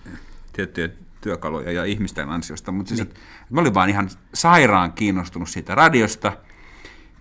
tiettyjä 0.54 0.90
työkaluja 1.22 1.72
ja 1.72 1.84
ihmisten 1.84 2.30
ansiosta. 2.30 2.72
Mutta 2.72 2.90
siis, 2.90 3.00
niin. 3.00 3.08
että 3.08 3.20
mä 3.50 3.62
olin 3.62 3.74
vaan 3.74 3.90
ihan 3.90 4.10
sairaan 4.34 4.94
kiinnostunut 4.94 5.50
siitä 5.50 5.76
radiosta 5.76 6.38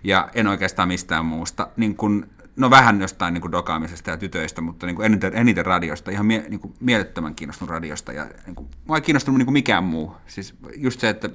ja 0.03 0.29
en 0.35 0.47
oikeastaan 0.47 0.87
mistään 0.87 1.25
muusta. 1.25 1.67
Niin 1.77 1.95
kuin, 1.95 2.25
no 2.55 2.69
vähän 2.69 3.01
jostain 3.01 3.33
niin 3.33 3.41
kuin 3.41 3.51
dokaamisesta 3.51 4.09
ja 4.09 4.17
tytöistä, 4.17 4.61
mutta 4.61 4.85
niin 4.85 4.95
kuin 4.95 5.05
eniten, 5.05 5.35
eniten 5.35 5.65
radiosta, 5.65 6.11
ihan 6.11 6.25
mie, 6.25 6.45
niin 6.49 6.59
kuin 6.59 6.73
mielettömän 6.79 7.35
kiinnostunut 7.35 7.69
radiosta. 7.69 8.13
Ja 8.13 8.25
niin 8.45 8.55
kuin, 8.55 8.69
mua 8.85 8.97
ei 8.97 9.01
kiinnostunut 9.01 9.37
niin 9.37 9.45
kuin 9.45 9.53
mikään 9.53 9.83
muu. 9.83 10.15
Siis 10.27 10.55
just 10.75 10.99
se, 10.99 11.09
että 11.09 11.29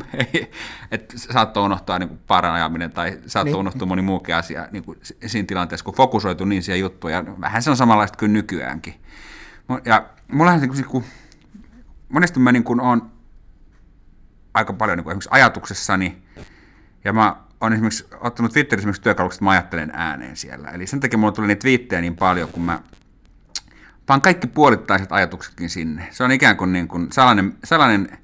että 0.90 1.18
saattoi 1.18 1.64
unohtaa 1.64 1.98
niin 1.98 2.18
paran 2.26 2.54
ajaminen 2.54 2.92
tai 2.92 3.18
saattoi 3.26 3.52
Niin. 3.52 3.60
unohtua 3.60 3.86
moni 3.86 4.02
muukin 4.02 4.34
asia 4.36 4.68
niin 4.72 4.84
kuin 4.84 4.98
si- 5.02 5.16
siinä 5.26 5.46
tilanteessa, 5.46 5.84
kun 5.84 5.94
fokusoitu 5.94 6.44
niin 6.44 6.62
siihen 6.62 6.80
juttuun. 6.80 7.12
Ja 7.12 7.24
vähän 7.40 7.62
se 7.62 7.70
on 7.70 7.76
samanlaista 7.76 8.18
kuin 8.18 8.32
nykyäänkin. 8.32 8.94
Ja 9.84 10.06
mullahan 10.32 10.60
kuin, 10.60 10.76
niin 10.76 10.84
kuin, 10.84 11.04
monesti 12.08 12.40
mä 12.40 12.52
niin 12.52 12.64
kuin 12.64 12.80
olen 12.80 13.02
aika 14.54 14.72
paljon 14.72 14.98
niin 14.98 15.04
kuin 15.04 15.12
esimerkiksi 15.12 15.28
ajatuksessani, 15.32 16.22
ja 17.04 17.12
mä 17.12 17.36
oon 17.60 17.72
esimerkiksi 17.72 18.06
ottanut 18.20 18.52
Twitterissä 18.52 18.82
esimerkiksi 18.82 19.02
työkaluksi, 19.02 19.36
että 19.36 19.44
mä 19.44 19.50
ajattelen 19.50 19.90
ääneen 19.94 20.36
siellä. 20.36 20.68
Eli 20.68 20.86
sen 20.86 21.00
takia 21.00 21.18
mulla 21.18 21.32
tuli 21.32 21.46
niitä 21.46 21.60
twiittejä 21.60 22.00
niin 22.00 22.16
paljon, 22.16 22.48
kun 22.48 22.62
mä 22.62 22.80
vaan 24.08 24.20
kaikki 24.22 24.46
puolittaiset 24.46 25.12
ajatuksetkin 25.12 25.70
sinne. 25.70 26.08
Se 26.10 26.24
on 26.24 26.32
ikään 26.32 26.56
kuin, 26.56 26.72
niin 26.72 26.88
kuin 26.88 27.12
salainen, 27.12 27.56
salainen 27.64 28.18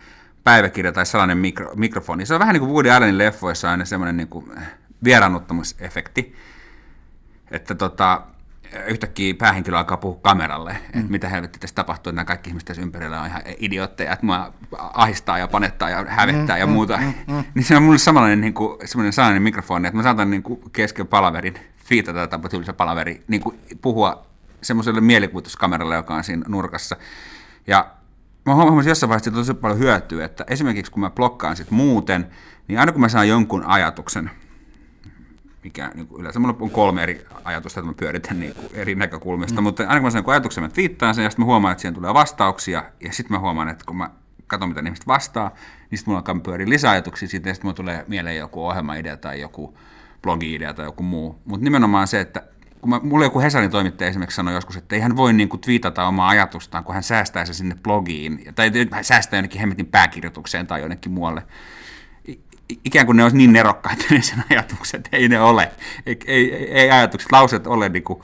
päiväkirja 0.48 0.92
tai 0.92 1.06
salainen 1.06 1.38
mikro, 1.38 1.72
mikrofoni. 1.76 2.26
Se 2.26 2.34
on 2.34 2.40
vähän 2.40 2.52
niin 2.52 2.60
kuin 2.60 2.72
Woody 2.72 2.90
Allenin 2.90 3.18
leffoissa 3.18 3.70
aina 3.70 3.84
semmoinen 3.84 4.16
niin 4.16 4.28
kuin 4.28 4.46
vieraannuttamusefekti, 5.04 6.36
että 7.50 7.74
tota, 7.74 8.22
yhtäkkiä 8.86 9.34
päähenkilö 9.34 9.78
alkaa 9.78 9.96
puhua 9.96 10.18
kameralle, 10.22 10.72
mm. 10.72 11.00
että 11.00 11.12
mitä 11.12 11.28
helvetti 11.28 11.58
tässä 11.58 11.74
tapahtuu, 11.74 12.10
että 12.10 12.16
nämä 12.16 12.24
kaikki 12.24 12.50
ihmiset 12.50 12.66
tässä 12.66 12.82
ympärillä 12.82 13.20
on 13.20 13.26
ihan 13.26 13.42
idiootteja, 13.58 14.12
että 14.12 14.26
mua 14.26 14.52
ahistaa 14.78 15.38
ja 15.38 15.48
panettaa 15.48 15.90
ja 15.90 16.04
hävettää 16.08 16.56
mm, 16.56 16.60
ja 16.60 16.66
muuta. 16.66 16.96
Mm, 16.96 17.34
mm, 17.34 17.44
niin 17.54 17.64
se 17.64 17.76
on 17.76 17.82
mulle 17.82 17.98
samanlainen 17.98 18.40
niin 18.40 18.54
kuin, 18.54 18.78
semmoinen 18.84 19.12
salainen 19.12 19.42
mikrofoni, 19.42 19.88
että 19.88 19.96
mä 19.96 20.02
saatan 20.02 20.30
niin 20.30 20.42
kuin 20.42 20.60
kesken 20.72 21.06
palaverin, 21.06 21.54
fiitata 21.76 22.26
tai 22.26 22.50
tylsä 22.50 22.72
palaveri, 22.72 23.24
niin 23.28 23.40
kuin 23.40 23.58
puhua 23.82 24.26
semmoiselle 24.62 25.00
mielikuvituskameralle, 25.00 25.94
joka 25.94 26.14
on 26.14 26.24
siinä 26.24 26.42
nurkassa. 26.48 26.96
Ja 27.66 27.97
mä 28.48 28.54
huomasin 28.54 28.90
jossain 28.90 29.08
vaiheessa, 29.08 29.30
tosi 29.30 29.54
paljon 29.54 29.78
hyötyä, 29.78 30.24
että 30.24 30.44
esimerkiksi 30.48 30.92
kun 30.92 31.00
mä 31.00 31.10
blokkaan 31.10 31.56
sit 31.56 31.70
muuten, 31.70 32.26
niin 32.68 32.78
aina 32.78 32.92
kun 32.92 33.00
mä 33.00 33.08
saan 33.08 33.28
jonkun 33.28 33.64
ajatuksen, 33.64 34.30
mikä 35.64 35.90
niin 35.94 36.06
kuin 36.06 36.20
yleensä 36.20 36.38
mulla 36.38 36.56
on 36.60 36.70
kolme 36.70 37.02
eri 37.02 37.24
ajatusta, 37.44 37.80
että 37.80 37.90
mä 37.90 37.94
pyöritän 37.94 38.40
niin 38.40 38.54
kuin 38.54 38.68
eri 38.72 38.94
näkökulmista, 38.94 39.60
mm. 39.60 39.62
mutta 39.62 39.82
aina 39.82 40.00
kun 40.00 40.12
mä 40.12 40.22
kun 40.22 40.32
ajatuksen, 40.32 40.64
mä 40.64 40.68
twiittaan 40.68 41.14
sen 41.14 41.24
ja 41.24 41.30
sitten 41.30 41.42
mä 41.42 41.46
huomaan, 41.46 41.72
että 41.72 41.82
siihen 41.82 41.94
tulee 41.94 42.14
vastauksia 42.14 42.84
ja 43.00 43.12
sitten 43.12 43.36
mä 43.36 43.40
huomaan, 43.40 43.68
että 43.68 43.84
kun 43.86 43.96
mä 43.96 44.10
katson, 44.46 44.68
mitä 44.68 44.80
ihmiset 44.80 45.06
vastaa, 45.06 45.48
niin 45.90 45.98
sitten 45.98 46.10
mulla 46.10 46.18
alkaa 46.18 46.40
pyöriä 46.44 46.68
lisäajatuksia 46.68 47.28
siitä 47.28 47.48
ja 47.48 47.54
sitten 47.54 47.66
mulla 47.66 47.76
tulee 47.76 48.04
mieleen 48.08 48.36
joku 48.36 48.66
ohjelmaidea 48.66 49.16
tai 49.16 49.40
joku 49.40 49.78
blogi-idea 50.22 50.74
tai 50.74 50.84
joku 50.84 51.02
muu. 51.02 51.38
Mutta 51.44 51.64
nimenomaan 51.64 52.08
se, 52.08 52.20
että 52.20 52.42
kun 52.80 52.90
mä, 52.90 53.00
mulle 53.02 53.24
joku 53.24 53.40
Hesarin 53.40 53.70
toimittaja 53.70 54.10
esimerkiksi 54.10 54.36
sanoi 54.36 54.54
joskus, 54.54 54.76
että 54.76 54.94
ei 54.96 55.00
hän 55.00 55.16
voi 55.16 55.32
niin 55.32 55.48
kuin 55.48 55.60
twiitata 55.60 56.06
omaa 56.06 56.28
ajatustaan, 56.28 56.84
kun 56.84 56.94
hän 56.94 57.02
säästää 57.02 57.44
se 57.44 57.54
sinne 57.54 57.76
blogiin, 57.82 58.44
tai 58.54 58.72
hän 58.90 59.04
säästää 59.04 59.38
jonnekin 59.38 59.60
hemmetin 59.60 59.86
pääkirjoitukseen 59.86 60.66
tai 60.66 60.80
jonnekin 60.80 61.12
muualle. 61.12 61.42
Ikään 62.84 63.06
kuin 63.06 63.16
ne 63.16 63.22
olisi 63.22 63.36
niin 63.36 63.52
nerokkaita 63.52 64.04
ne 64.10 64.22
sen 64.22 64.44
ajatukset, 64.50 65.08
ei 65.12 65.28
ne 65.28 65.40
ole. 65.40 65.70
Ei, 66.06 66.18
ei, 66.26 66.72
ei 66.72 66.90
ajatukset, 66.90 67.32
lauset 67.32 67.66
ole 67.66 67.88
niin 67.88 68.02
kuin, 68.02 68.22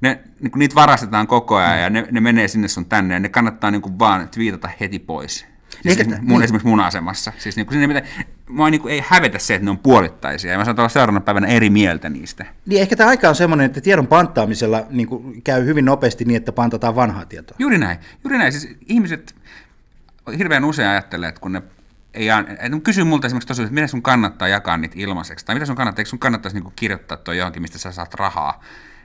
ne, 0.00 0.20
niin 0.40 0.50
kuin 0.50 0.58
niitä 0.58 0.74
varastetaan 0.74 1.26
koko 1.26 1.56
ajan 1.56 1.80
ja 1.80 1.90
ne, 1.90 2.06
ne 2.10 2.20
menee 2.20 2.48
sinne 2.48 2.68
sun 2.68 2.86
tänne 2.86 3.14
ja 3.14 3.20
ne 3.20 3.28
kannattaa 3.28 3.70
niin 3.70 3.82
kuin 3.82 3.98
vaan 3.98 4.28
twiitata 4.28 4.70
heti 4.80 4.98
pois. 4.98 5.46
Siis 5.82 5.98
Eikä, 5.98 6.10
mun, 6.10 6.26
niin. 6.26 6.42
esimerkiksi 6.42 6.68
mun 6.68 6.80
asemassa. 6.80 7.32
Siis 7.38 7.56
niin 7.56 7.66
kuin 7.66 7.88
mitä, 7.88 8.02
mua 8.48 8.70
niin 8.70 8.80
kuin 8.80 8.94
ei 8.94 9.04
hävetä 9.06 9.38
se, 9.38 9.54
että 9.54 9.64
ne 9.64 9.70
on 9.70 9.78
puolittaisia, 9.78 10.52
ja 10.52 10.58
mä 10.58 10.64
saatan 10.64 10.82
olla 10.82 10.88
seuraavana 10.88 11.20
päivänä 11.20 11.46
eri 11.46 11.70
mieltä 11.70 12.08
niistä. 12.08 12.44
Niin 12.66 12.82
ehkä 12.82 12.96
tämä 12.96 13.10
aika 13.10 13.28
on 13.28 13.34
semmoinen, 13.34 13.66
että 13.66 13.80
tiedon 13.80 14.06
panttaamisella 14.06 14.86
niin 14.90 15.08
kuin 15.08 15.42
käy 15.42 15.64
hyvin 15.64 15.84
nopeasti 15.84 16.24
niin, 16.24 16.36
että 16.36 16.52
pantataan 16.52 16.96
vanhaa 16.96 17.24
tietoa. 17.24 17.56
Juuri 17.58 17.78
näin. 17.78 17.98
Juuri 18.24 18.38
näin. 18.38 18.52
Siis 18.52 18.76
ihmiset 18.86 19.34
hirveän 20.38 20.64
usein 20.64 20.88
ajattelee, 20.88 21.28
että 21.28 21.40
kun 21.40 21.52
ne 21.52 21.62
ei, 22.14 22.28
että 22.28 22.80
kysy 22.82 23.04
multa 23.04 23.26
esimerkiksi 23.26 23.48
tosiaan, 23.48 23.66
että 23.66 23.74
mitä 23.74 23.86
sun 23.86 24.02
kannattaa 24.02 24.48
jakaa 24.48 24.76
niitä 24.76 24.94
ilmaiseksi, 24.98 25.46
tai 25.46 25.54
mitä 25.54 25.66
sun 25.66 25.76
kannattaa, 25.76 26.00
eikö 26.00 26.10
sun 26.10 26.18
kannattaisi 26.18 26.56
niin 26.56 26.64
kuin 26.64 26.72
kirjoittaa 26.76 27.16
tuo 27.16 27.34
johonkin, 27.34 27.62
mistä 27.62 27.78
sä 27.78 27.92
saat 27.92 28.14
rahaa, 28.14 28.62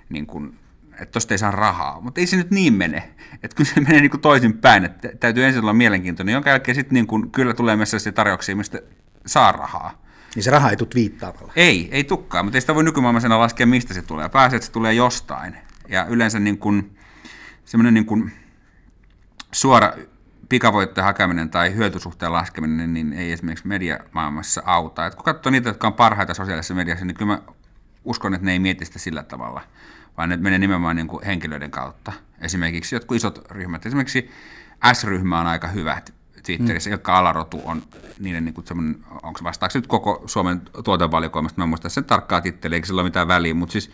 niin 0.09 0.25
kuin 0.25 0.59
että 0.99 1.11
tosta 1.11 1.33
ei 1.33 1.37
saa 1.37 1.51
rahaa. 1.51 2.01
Mutta 2.01 2.21
ei 2.21 2.27
se 2.27 2.37
nyt 2.37 2.51
niin 2.51 2.73
mene. 2.73 3.13
Että 3.43 3.55
kyllä 3.55 3.69
se 3.73 3.81
menee 3.81 4.01
niin 4.01 4.21
toisin 4.21 4.57
päin, 4.57 4.85
että 4.85 5.09
täytyy 5.19 5.45
ensin 5.45 5.61
olla 5.61 5.73
mielenkiintoinen, 5.73 6.33
jonka 6.33 6.49
jälkeen 6.49 6.75
sitten 6.75 6.93
niin 6.93 7.07
kuin, 7.07 7.31
kyllä 7.31 7.53
tulee 7.53 7.75
myös 7.75 7.91
sellaisia 7.91 8.11
tarjouksia, 8.11 8.55
mistä 8.55 8.79
saa 9.25 9.51
rahaa. 9.51 10.03
Niin 10.35 10.43
se 10.43 10.51
raha 10.51 10.69
ei 10.69 10.77
tule 10.77 10.89
viittaamalla. 10.95 11.53
Ei, 11.55 11.89
ei 11.91 12.03
tukkaa, 12.03 12.43
mutta 12.43 12.57
ei 12.57 12.61
sitä 12.61 12.75
voi 12.75 12.83
nykymaailmassa 12.83 13.39
laskea, 13.39 13.67
mistä 13.67 13.93
se 13.93 14.01
tulee. 14.01 14.29
Pääsee, 14.29 14.57
että 14.57 14.65
se 14.65 14.71
tulee 14.71 14.93
jostain. 14.93 15.57
Ja 15.89 16.05
yleensä 16.05 16.39
niin 16.39 16.57
kuin, 16.57 16.97
semmoinen 17.65 17.93
niin 17.93 18.05
kuin 18.05 18.31
suora 19.51 19.93
pikavoittojen 20.49 21.05
hakeminen 21.05 21.49
tai 21.49 21.75
hyötysuhteen 21.75 22.33
laskeminen 22.33 22.93
niin 22.93 23.13
ei 23.13 23.31
esimerkiksi 23.31 23.67
mediamaailmassa 23.67 24.63
auta. 24.65 25.05
Et 25.05 25.15
kun 25.15 25.23
katsoo 25.23 25.51
niitä, 25.51 25.69
jotka 25.69 25.87
on 25.87 25.93
parhaita 25.93 26.33
sosiaalisessa 26.33 26.73
mediassa, 26.73 27.05
niin 27.05 27.15
kyllä 27.15 27.31
mä 27.33 27.41
uskon, 28.03 28.33
että 28.33 28.45
ne 28.45 28.51
ei 28.51 28.59
mieti 28.59 28.85
sitä 28.85 28.99
sillä 28.99 29.23
tavalla– 29.23 29.61
vaan 30.17 30.29
ne 30.29 30.37
menee 30.37 30.59
nimenomaan 30.59 30.95
niin 30.95 31.07
kuin 31.07 31.25
henkilöiden 31.25 31.71
kautta. 31.71 32.13
Esimerkiksi 32.41 32.95
jotkut 32.95 33.17
isot 33.17 33.51
ryhmät, 33.51 33.85
esimerkiksi 33.85 34.31
S-ryhmä 34.93 35.39
on 35.39 35.47
aika 35.47 35.67
hyvä 35.67 36.01
Twitterissä, 36.43 36.89
mm. 36.89 36.91
jotka 36.91 37.17
alarotu 37.17 37.61
on 37.65 37.83
niiden 38.19 38.45
niin 38.45 38.53
kuin 38.53 38.65
onko 39.23 39.37
se 39.37 39.43
vastaako 39.43 39.71
nyt 39.77 39.87
koko 39.87 40.23
Suomen 40.25 40.61
tuotevalikoimasta, 40.83 41.57
mä 41.57 41.63
en 41.63 41.69
muista 41.69 41.89
sen 41.89 42.05
tarkkaa 42.05 42.41
titteliä, 42.41 42.75
eikä 42.75 42.87
sillä 42.87 43.01
ole 43.01 43.09
mitään 43.09 43.27
väliä, 43.27 43.53
mutta 43.53 43.71
siis 43.71 43.91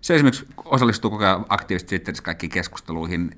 se 0.00 0.14
esimerkiksi 0.14 0.46
osallistuu 0.64 1.10
koko 1.10 1.24
ajan 1.24 1.46
aktiivisesti 1.48 1.88
Twitterissä 1.88 2.22
kaikkiin 2.22 2.50
keskusteluihin, 2.50 3.30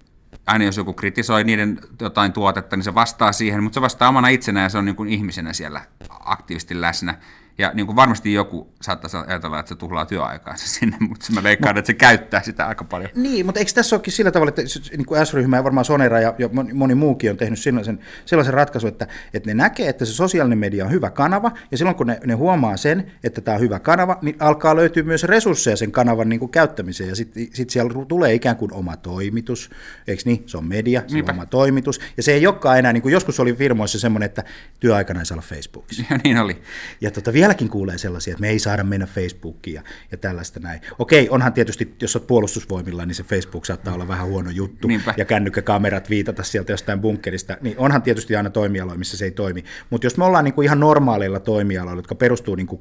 aina 0.46 0.64
jos 0.64 0.76
joku 0.76 0.92
kritisoi 0.92 1.44
niiden 1.44 1.80
jotain 2.00 2.32
tuotetta, 2.32 2.76
niin 2.76 2.84
se 2.84 2.94
vastaa 2.94 3.32
siihen, 3.32 3.62
mutta 3.62 3.74
se 3.74 3.80
vastaa 3.80 4.08
omana 4.08 4.28
itsenään 4.28 4.64
ja 4.64 4.68
se 4.68 4.78
on 4.78 4.84
niin 4.84 4.96
kuin 4.96 5.08
ihmisenä 5.08 5.52
siellä 5.52 5.80
aktiivisesti 6.20 6.80
läsnä. 6.80 7.14
Ja 7.60 7.70
niin 7.74 7.86
kuin 7.86 7.96
varmasti 7.96 8.32
joku 8.32 8.74
saattaisi 8.82 9.16
ajatella, 9.16 9.60
että 9.60 9.68
se 9.68 9.74
tuhlaa 9.74 10.06
työaikaansa 10.06 10.68
sinne, 10.78 10.96
mutta 11.00 11.26
mä 11.32 11.42
veikkaan, 11.42 11.78
että 11.78 11.86
se 11.86 11.94
käyttää 11.94 12.42
sitä 12.42 12.66
aika 12.66 12.84
paljon. 12.84 13.10
Niin, 13.14 13.46
mutta 13.46 13.58
eikö 13.58 13.72
tässä 13.72 13.96
olekin 13.96 14.12
sillä 14.12 14.30
tavalla, 14.30 14.48
että 14.48 14.62
niin 14.96 15.06
kuin 15.06 15.26
S-ryhmä 15.26 15.56
ja 15.56 15.64
varmaan 15.64 15.84
Sonera 15.84 16.20
ja 16.20 16.34
moni 16.74 16.94
muukin 16.94 17.30
on 17.30 17.36
tehnyt 17.36 17.58
sellaisen, 17.58 17.98
sellaisen 18.24 18.54
ratkaisun, 18.54 18.88
että, 18.88 19.06
että 19.34 19.50
ne 19.50 19.54
näkee, 19.54 19.88
että 19.88 20.04
se 20.04 20.12
sosiaalinen 20.12 20.58
media 20.58 20.84
on 20.84 20.90
hyvä 20.90 21.10
kanava, 21.10 21.50
ja 21.70 21.78
silloin 21.78 21.96
kun 21.96 22.06
ne, 22.06 22.20
ne 22.26 22.34
huomaa 22.34 22.76
sen, 22.76 23.12
että 23.24 23.40
tämä 23.40 23.54
on 23.54 23.60
hyvä 23.60 23.78
kanava, 23.78 24.18
niin 24.22 24.36
alkaa 24.38 24.76
löytyä 24.76 25.02
myös 25.02 25.24
resursseja 25.24 25.76
sen 25.76 25.92
kanavan 25.92 26.28
niin 26.28 26.40
kuin 26.40 26.50
käyttämiseen, 26.50 27.08
ja 27.08 27.16
sitten 27.16 27.46
sit 27.52 27.70
siellä 27.70 28.04
tulee 28.08 28.34
ikään 28.34 28.56
kuin 28.56 28.72
oma 28.72 28.96
toimitus, 28.96 29.70
eikö 30.06 30.22
niin? 30.24 30.42
Se 30.46 30.58
on 30.58 30.64
media, 30.64 31.02
se 31.06 31.14
Niinpä. 31.14 31.32
on 31.32 31.38
oma 31.38 31.46
toimitus, 31.46 32.00
ja 32.16 32.22
se 32.22 32.32
ei 32.32 32.46
olekaan 32.46 32.78
enää, 32.78 32.92
niin 32.92 33.02
kuin 33.02 33.12
joskus 33.12 33.40
oli 33.40 33.52
firmoissa 33.52 33.98
semmoinen, 33.98 34.26
että 34.26 34.44
työaikana 34.80 35.20
ei 35.20 35.26
saa 35.26 35.34
olla 35.34 35.46
Facebookissa. 35.46 36.02
Ja 36.10 36.18
niin 36.24 36.38
oli. 36.38 36.62
Ja 37.00 37.10
tota, 37.10 37.32
vieläkin 37.50 37.68
kuulee 37.68 37.98
sellaisia, 37.98 38.32
että 38.32 38.40
me 38.40 38.48
ei 38.48 38.58
saada 38.58 38.84
mennä 38.84 39.06
Facebookiin 39.06 39.74
ja, 39.74 39.82
ja 40.10 40.18
tällaista 40.18 40.60
näin. 40.60 40.80
Okei, 40.98 41.28
onhan 41.28 41.52
tietysti, 41.52 41.94
jos 42.02 42.16
olet 42.16 42.26
puolustusvoimilla, 42.26 43.06
niin 43.06 43.14
se 43.14 43.22
Facebook 43.22 43.64
saattaa 43.64 43.94
olla 43.94 44.08
vähän 44.08 44.26
huono 44.26 44.50
juttu 44.50 44.88
Niinpä. 44.88 45.14
ja 45.16 45.24
kännykkäkamerat 45.24 46.10
viitata 46.10 46.42
sieltä 46.42 46.72
jostain 46.72 47.00
bunkkerista, 47.00 47.56
niin 47.60 47.78
onhan 47.78 48.02
tietysti 48.02 48.36
aina 48.36 48.50
toimialoja, 48.50 48.98
missä 48.98 49.16
se 49.16 49.24
ei 49.24 49.30
toimi. 49.30 49.64
Mutta 49.90 50.06
jos 50.06 50.16
me 50.16 50.24
ollaan 50.24 50.44
niin 50.44 50.54
kuin 50.54 50.64
ihan 50.64 50.80
normaaleilla 50.80 51.40
toimialoilla, 51.40 51.98
jotka 51.98 52.14
perustuu 52.14 52.54
niin 52.54 52.66
kuin 52.66 52.80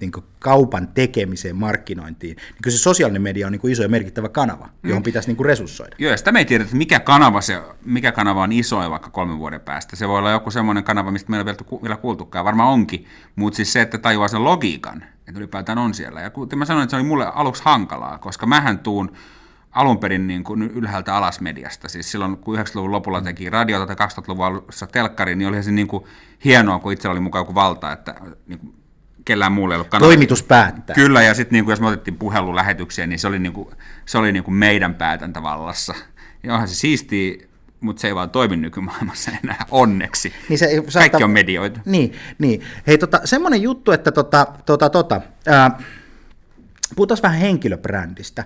niin 0.00 0.12
kuin 0.12 0.24
kaupan 0.38 0.88
tekemiseen, 0.88 1.56
markkinointiin, 1.56 2.36
niin 2.36 2.62
kyllä 2.62 2.76
se 2.76 2.82
sosiaalinen 2.82 3.22
media 3.22 3.46
on 3.46 3.52
niin 3.52 3.60
kuin 3.60 3.72
iso 3.72 3.82
ja 3.82 3.88
merkittävä 3.88 4.28
kanava, 4.28 4.68
johon 4.82 5.02
mm. 5.02 5.04
pitäisi 5.04 5.28
niin 5.28 5.36
kuin 5.36 5.46
resurssoida. 5.46 5.96
Joo, 5.98 6.10
ja 6.10 6.16
sitä 6.16 6.32
me 6.32 6.38
ei 6.38 6.44
tiedä, 6.44 6.64
että 6.64 6.76
mikä 6.76 7.00
kanava, 7.00 7.40
se, 7.40 7.62
mikä 7.84 8.12
kanava 8.12 8.42
on 8.42 8.52
iso 8.52 8.90
vaikka 8.90 9.10
kolmen 9.10 9.38
vuoden 9.38 9.60
päästä. 9.60 9.96
Se 9.96 10.08
voi 10.08 10.18
olla 10.18 10.30
joku 10.30 10.50
semmoinen 10.50 10.84
kanava, 10.84 11.10
mistä 11.10 11.30
meillä 11.30 11.50
ei 11.50 11.56
ole 11.70 11.82
vielä 11.82 11.96
kuultukaan, 11.96 12.44
varmaan 12.44 12.68
onkin, 12.68 13.06
mutta 13.36 13.56
siis 13.56 13.72
se, 13.72 13.80
että 13.80 13.98
tajuaa 13.98 14.28
sen 14.28 14.44
logiikan, 14.44 15.04
että 15.28 15.40
ylipäätään 15.40 15.78
on 15.78 15.94
siellä. 15.94 16.20
Ja 16.20 16.30
kuten 16.30 16.58
mä 16.58 16.64
sanoin, 16.64 16.82
että 16.82 16.90
se 16.90 16.96
oli 16.96 17.04
mulle 17.04 17.26
aluksi 17.26 17.62
hankalaa, 17.64 18.18
koska 18.18 18.46
mähän 18.46 18.78
tuun 18.78 19.12
alun 19.70 19.98
perin 19.98 20.26
niin 20.26 20.44
kuin 20.44 20.62
ylhäältä 20.62 21.16
alas 21.16 21.40
mediasta. 21.40 21.88
Siis 21.88 22.10
silloin, 22.10 22.36
kun 22.36 22.58
90-luvun 22.58 22.92
lopulla 22.92 23.20
teki 23.20 23.50
radiota 23.50 23.94
tai 23.94 24.08
2000-luvun 24.08 24.46
alussa 24.46 24.86
telkkari, 24.86 25.36
niin 25.36 25.48
oli 25.48 25.62
se 25.62 25.70
niin 25.70 25.88
kuin 25.88 26.04
hienoa, 26.44 26.78
kun 26.78 26.92
itsellä 26.92 27.12
oli 27.12 27.20
mukaan 27.20 27.40
joku 27.40 27.54
valta, 27.54 27.92
että 27.92 28.14
niin 28.46 28.58
kuin 28.58 28.74
kellään 29.24 29.52
muulla 29.52 29.74
ei 29.74 29.76
ollut 29.76 29.88
kanava. 29.88 30.08
Toimitus 30.08 30.42
päättää. 30.42 30.94
Kyllä, 30.94 31.22
ja 31.22 31.34
sitten 31.34 31.56
niin 31.56 31.70
jos 31.70 31.80
me 31.80 31.86
otettiin 31.86 32.16
puhelulähetyksiä, 32.16 33.06
niin 33.06 33.18
se 33.18 33.28
oli, 33.28 33.38
niin 33.38 33.52
kuin, 33.52 33.68
se 34.06 34.18
oli 34.18 34.32
niin 34.32 34.44
kuin 34.44 34.54
meidän 34.54 34.94
päätäntävallassa. 34.94 35.94
Ja 36.42 36.52
onhan 36.52 36.68
se 36.68 36.74
siistiä, 36.74 37.34
mutta 37.80 38.00
se 38.00 38.08
ei 38.08 38.14
vaan 38.14 38.30
toimi 38.30 38.56
nykymaailmassa 38.56 39.30
enää, 39.44 39.66
onneksi. 39.70 40.32
Niin 40.48 40.58
se, 40.58 40.66
Kaikki 40.66 40.90
saattaa... 40.90 41.24
on 41.24 41.30
medioitu. 41.30 41.80
Niin, 41.84 42.12
niin. 42.38 42.62
Hei, 42.86 42.98
tota, 42.98 43.20
semmoinen 43.24 43.62
juttu, 43.62 43.92
että 43.92 44.12
tota, 44.12 44.46
tota, 44.66 44.90
tota, 44.90 45.20
ää, 45.46 45.78
Puhutaan 46.96 47.20
vähän 47.22 47.38
henkilöbrändistä. 47.38 48.44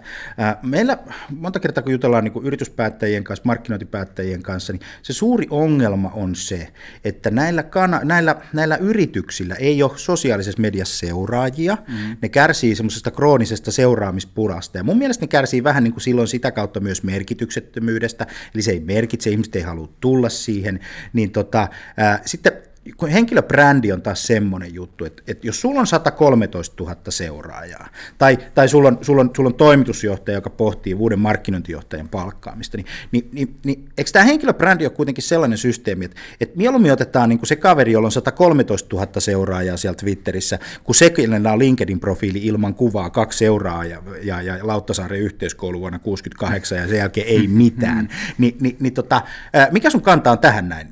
Meillä 0.62 0.98
monta 1.30 1.60
kertaa, 1.60 1.82
kun 1.82 1.92
jutellaan 1.92 2.24
niin 2.24 2.44
yrityspäättäjien 2.44 3.24
kanssa, 3.24 3.42
markkinointipäättäjien 3.44 4.42
kanssa, 4.42 4.72
niin 4.72 4.82
se 5.02 5.12
suuri 5.12 5.46
ongelma 5.50 6.10
on 6.14 6.34
se, 6.34 6.68
että 7.04 7.30
näillä, 7.30 7.62
kana- 7.62 8.00
näillä, 8.04 8.36
näillä 8.52 8.76
yrityksillä 8.76 9.54
ei 9.54 9.82
ole 9.82 9.92
sosiaalisessa 9.96 10.60
mediassa 10.60 10.98
seuraajia. 10.98 11.78
Mm. 11.88 12.16
Ne 12.22 12.28
kärsii 12.28 12.74
semmoisesta 12.74 13.10
kroonisesta 13.10 13.72
seuraamispurasta. 13.72 14.78
Ja 14.78 14.84
mun 14.84 14.98
mielestä 14.98 15.22
ne 15.22 15.28
kärsii 15.28 15.64
vähän 15.64 15.84
niin 15.84 15.92
kuin 15.92 16.02
silloin 16.02 16.28
sitä 16.28 16.50
kautta 16.50 16.80
myös 16.80 17.02
merkityksettömyydestä. 17.02 18.26
Eli 18.54 18.62
se 18.62 18.70
ei 18.70 18.80
merkitse, 18.80 19.30
ihmiset 19.30 19.56
ei 19.56 19.62
halua 19.62 19.88
tulla 20.00 20.28
siihen. 20.28 20.80
Niin 21.12 21.30
tota, 21.30 21.68
ää, 21.96 22.20
sitten 22.26 22.52
kun 22.96 23.08
henkilöbrändi 23.08 23.92
on 23.92 24.02
taas 24.02 24.26
semmoinen 24.26 24.74
juttu, 24.74 25.04
että, 25.04 25.22
että 25.26 25.46
jos 25.46 25.60
sulla 25.60 25.80
on 25.80 25.86
113 25.86 26.84
000 26.84 26.96
seuraajaa, 27.08 27.88
tai, 28.18 28.38
tai 28.54 28.68
sulla, 28.68 28.88
on, 28.88 28.98
sulla, 29.02 29.20
on, 29.20 29.30
sulla 29.36 29.48
on 29.48 29.54
toimitusjohtaja, 29.54 30.36
joka 30.36 30.50
pohtii 30.50 30.94
uuden 30.94 31.18
markkinointijohtajan 31.18 32.08
palkkaamista, 32.08 32.76
niin, 32.76 32.86
niin, 33.12 33.28
niin, 33.32 33.56
niin 33.64 33.88
eikö 33.98 34.10
tämä 34.10 34.24
henkilöbrändi 34.24 34.84
ole 34.84 34.92
kuitenkin 34.92 35.24
sellainen 35.24 35.58
systeemi, 35.58 36.04
että, 36.04 36.20
että 36.40 36.56
mieluummin 36.56 36.92
otetaan 36.92 37.28
niin 37.28 37.38
kuin 37.38 37.48
se 37.48 37.56
kaveri, 37.56 37.92
jolla 37.92 38.06
on 38.06 38.12
113 38.12 38.96
000 38.96 39.08
seuraajaa 39.18 39.76
siellä 39.76 39.96
Twitterissä, 39.96 40.58
kun 40.84 40.94
se, 40.94 41.10
kenellä 41.10 41.52
on 41.52 41.58
LinkedIn-profiili 41.58 42.38
ilman 42.42 42.74
kuvaa, 42.74 43.10
kaksi 43.10 43.38
seuraajaa 43.38 44.02
ja, 44.22 44.42
ja, 44.42 44.42
ja 44.42 44.66
Lauttasaaren 44.66 45.20
yhteiskoulu 45.20 45.80
vuonna 45.80 45.98
68 45.98 46.78
ja 46.78 46.88
sen 46.88 46.98
jälkeen 46.98 47.26
ei 47.28 47.48
mitään, 47.48 48.08
Ni, 48.38 48.56
niin, 48.60 48.76
niin 48.80 48.94
tota, 48.94 49.22
mikä 49.70 49.90
sun 49.90 50.02
kanta 50.02 50.32
on 50.32 50.38
tähän 50.38 50.68
näin, 50.68 50.88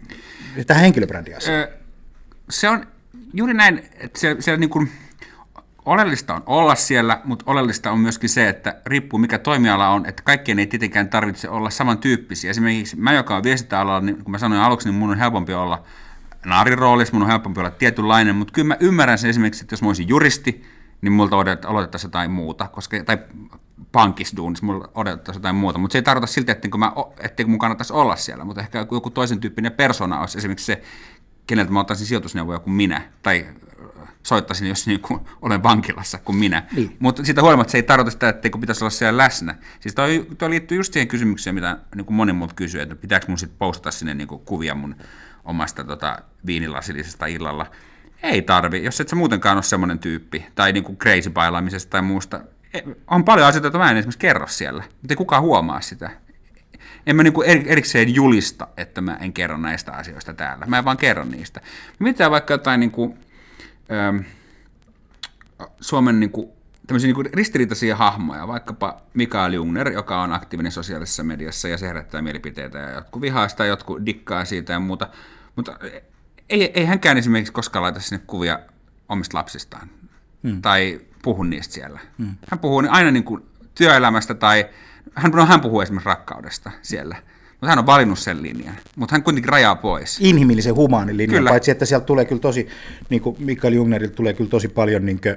tähän 0.66 0.82
henkilöbrändiasiaan? 0.82 1.81
Se 2.50 2.68
on 2.68 2.86
juuri 3.34 3.54
näin, 3.54 3.78
että 3.98 4.20
se, 4.20 4.36
se 4.40 4.56
niin 4.56 4.70
kuin, 4.70 4.90
oleellista 5.84 6.34
on 6.34 6.42
olla 6.46 6.74
siellä, 6.74 7.20
mutta 7.24 7.44
oleellista 7.48 7.90
on 7.90 7.98
myöskin 7.98 8.28
se, 8.28 8.48
että 8.48 8.80
riippuu 8.86 9.18
mikä 9.18 9.38
toimiala 9.38 9.88
on, 9.88 10.06
että 10.06 10.22
kaikkien 10.22 10.58
ei 10.58 10.66
tietenkään 10.66 11.08
tarvitse 11.08 11.48
olla 11.48 11.70
samantyyppisiä. 11.70 12.50
Esimerkiksi 12.50 12.96
mä, 12.96 13.12
joka 13.12 13.36
on 13.36 13.42
viestintäalalla, 13.42 14.00
niin 14.00 14.24
kun 14.24 14.30
mä 14.30 14.38
sanoin 14.38 14.60
aluksi, 14.60 14.88
niin 14.88 14.98
mun 14.98 15.10
on 15.10 15.18
helpompi 15.18 15.54
olla 15.54 15.82
naarin 16.44 16.78
roolissa, 16.78 17.14
mun 17.14 17.22
on 17.22 17.28
helpompi 17.28 17.60
olla 17.60 17.70
tietynlainen, 17.70 18.36
mutta 18.36 18.52
kyllä 18.52 18.68
mä 18.68 18.76
ymmärrän 18.80 19.18
sen 19.18 19.30
esimerkiksi, 19.30 19.64
että 19.64 19.72
jos 19.72 19.82
mä 19.82 19.88
olisin 19.88 20.08
juristi, 20.08 20.64
niin 21.00 21.12
multa 21.12 21.36
odotettaisiin 21.36 22.08
jotain 22.08 22.30
muuta, 22.30 22.68
koska, 22.68 23.04
tai 23.04 23.18
pankisduunissa 23.92 24.66
mulla 24.66 24.88
odotettaisiin 24.94 25.40
jotain 25.40 25.56
muuta, 25.56 25.78
mutta 25.78 25.92
se 25.92 25.98
ei 25.98 26.02
tarkoita 26.02 26.26
silti, 26.26 26.52
että 26.52 26.78
mä, 26.78 26.92
mun 27.46 27.58
kannattaisi 27.58 27.92
olla 27.92 28.16
siellä, 28.16 28.44
mutta 28.44 28.60
ehkä 28.60 28.78
joku 28.78 29.10
toisen 29.10 29.40
tyyppinen 29.40 29.72
persona 29.72 30.20
olisi 30.20 30.38
esimerkiksi 30.38 30.66
se 30.66 30.82
keneltä 31.46 31.72
mä 31.72 31.80
ottaisin 31.80 32.06
sijoitusneuvoja 32.06 32.58
kuin 32.58 32.74
minä, 32.74 33.02
tai 33.22 33.46
soittaisin, 34.22 34.68
jos 34.68 34.86
niin 34.86 35.00
kuin 35.00 35.20
olen 35.42 35.62
vankilassa 35.62 36.18
kuin 36.18 36.36
minä. 36.36 36.62
Niin. 36.76 36.96
Mutta 36.98 37.24
siitä 37.24 37.42
huolimatta 37.42 37.70
se 37.70 37.78
ei 37.78 37.82
tarkoita 37.82 38.10
sitä, 38.10 38.28
että 38.28 38.48
pitäisi 38.60 38.84
olla 38.84 38.90
siellä 38.90 39.18
läsnä. 39.18 39.54
Siis 39.80 39.94
toi, 39.94 40.26
toi 40.38 40.50
liittyy 40.50 40.76
just 40.76 40.92
siihen 40.92 41.08
kysymykseen, 41.08 41.54
mitä 41.54 41.78
niin 41.94 42.04
kuin 42.04 42.16
moni 42.16 42.32
multa 42.32 42.54
kysyy, 42.54 42.80
että 42.80 42.96
pitääkö 42.96 43.26
mun 43.28 43.38
sitten 43.38 43.58
postata 43.58 43.90
sinne 43.90 44.14
niin 44.14 44.28
kuin 44.28 44.44
kuvia 44.44 44.74
mun 44.74 44.96
omasta 45.44 45.84
tota, 45.84 46.18
viinilasillisesta 46.46 47.26
illalla. 47.26 47.66
Ei 48.22 48.42
tarvi, 48.42 48.84
jos 48.84 49.00
et 49.00 49.08
sä 49.08 49.16
muutenkaan 49.16 49.56
ole 49.56 49.62
semmoinen 49.62 49.98
tyyppi, 49.98 50.46
tai 50.54 50.72
niin 50.72 50.84
kuin 50.84 50.98
crazy 50.98 51.30
bailaamisesta 51.30 51.90
tai 51.90 52.02
muusta. 52.02 52.40
E, 52.74 52.80
On 53.10 53.24
paljon 53.24 53.46
asioita, 53.46 53.66
joita 53.66 53.78
mä 53.78 53.90
en 53.90 53.96
esimerkiksi 53.96 54.18
kerro 54.18 54.46
siellä, 54.46 54.82
mutta 54.82 55.12
ei 55.12 55.16
kukaan 55.16 55.42
huomaa 55.42 55.80
sitä. 55.80 56.10
En 57.06 57.16
mä 57.16 57.22
niinku 57.22 57.42
eri- 57.42 57.64
erikseen 57.66 58.14
julista, 58.14 58.68
että 58.76 59.00
mä 59.00 59.16
en 59.20 59.32
kerro 59.32 59.56
näistä 59.56 59.92
asioista 59.92 60.34
täällä. 60.34 60.66
Mä 60.66 60.78
en 60.78 60.84
vaan 60.84 60.96
kerro 60.96 61.24
niistä. 61.24 61.60
Mitä 61.98 62.30
vaikka 62.30 62.54
jotain 62.54 62.80
niinku, 62.80 63.16
ähm, 63.92 64.16
Suomen 65.80 66.20
niinku, 66.20 66.56
tämmöisiä 66.86 67.08
niinku 67.08 67.22
ristiriitaisia 67.22 67.96
hahmoja, 67.96 68.48
vaikkapa 68.48 69.02
Mikael 69.14 69.52
Jungner, 69.52 69.92
joka 69.92 70.22
on 70.22 70.32
aktiivinen 70.32 70.72
sosiaalisessa 70.72 71.22
mediassa 71.22 71.68
ja 71.68 71.78
se 71.78 71.88
herättää 71.88 72.22
mielipiteitä 72.22 72.78
ja 72.78 72.90
jotkut 72.90 73.22
vihaa 73.22 73.48
sitä, 73.48 73.64
jotkut 73.64 74.06
dikkaa 74.06 74.44
siitä 74.44 74.72
ja 74.72 74.80
muuta. 74.80 75.08
Mutta 75.56 75.78
ei, 76.48 76.70
ei 76.74 76.84
hänkään 76.84 77.18
esimerkiksi 77.18 77.52
koskaan 77.52 77.82
laita 77.82 78.00
sinne 78.00 78.24
kuvia 78.26 78.58
omista 79.08 79.38
lapsistaan 79.38 79.88
hmm. 80.42 80.62
tai 80.62 81.00
puhu 81.22 81.42
niistä 81.42 81.74
siellä. 81.74 82.00
Hmm. 82.18 82.34
Hän 82.50 82.58
puhuu 82.58 82.82
aina 82.88 83.10
niin 83.10 83.24
kuin 83.24 83.42
työelämästä 83.74 84.34
tai 84.34 84.66
hän, 85.14 85.32
no, 85.32 85.46
hän 85.46 85.60
puhuu 85.60 85.80
esimerkiksi 85.80 86.08
rakkaudesta 86.08 86.70
siellä. 86.82 87.16
Mutta 87.50 87.66
hän 87.66 87.78
on 87.78 87.86
valinnut 87.86 88.18
sen 88.18 88.42
linjan. 88.42 88.74
Mutta 88.96 89.14
hän 89.14 89.22
kuitenkin 89.22 89.48
rajaa 89.48 89.76
pois. 89.76 90.18
Inhimillisen 90.20 90.74
humaanin 90.74 91.16
linjan, 91.16 91.38
Kyllä. 91.38 91.50
paitsi 91.50 91.70
että 91.70 91.84
sieltä 91.84 92.06
tulee 92.06 92.24
kyllä 92.24 92.40
tosi, 92.40 92.68
niin 93.08 93.22
kuin 93.22 93.36
Mikael 93.38 93.72
Jungnerilta 93.74 94.14
tulee 94.14 94.34
kyllä 94.34 94.50
tosi 94.50 94.68
paljon 94.68 95.06
niin 95.06 95.20
kuin 95.20 95.36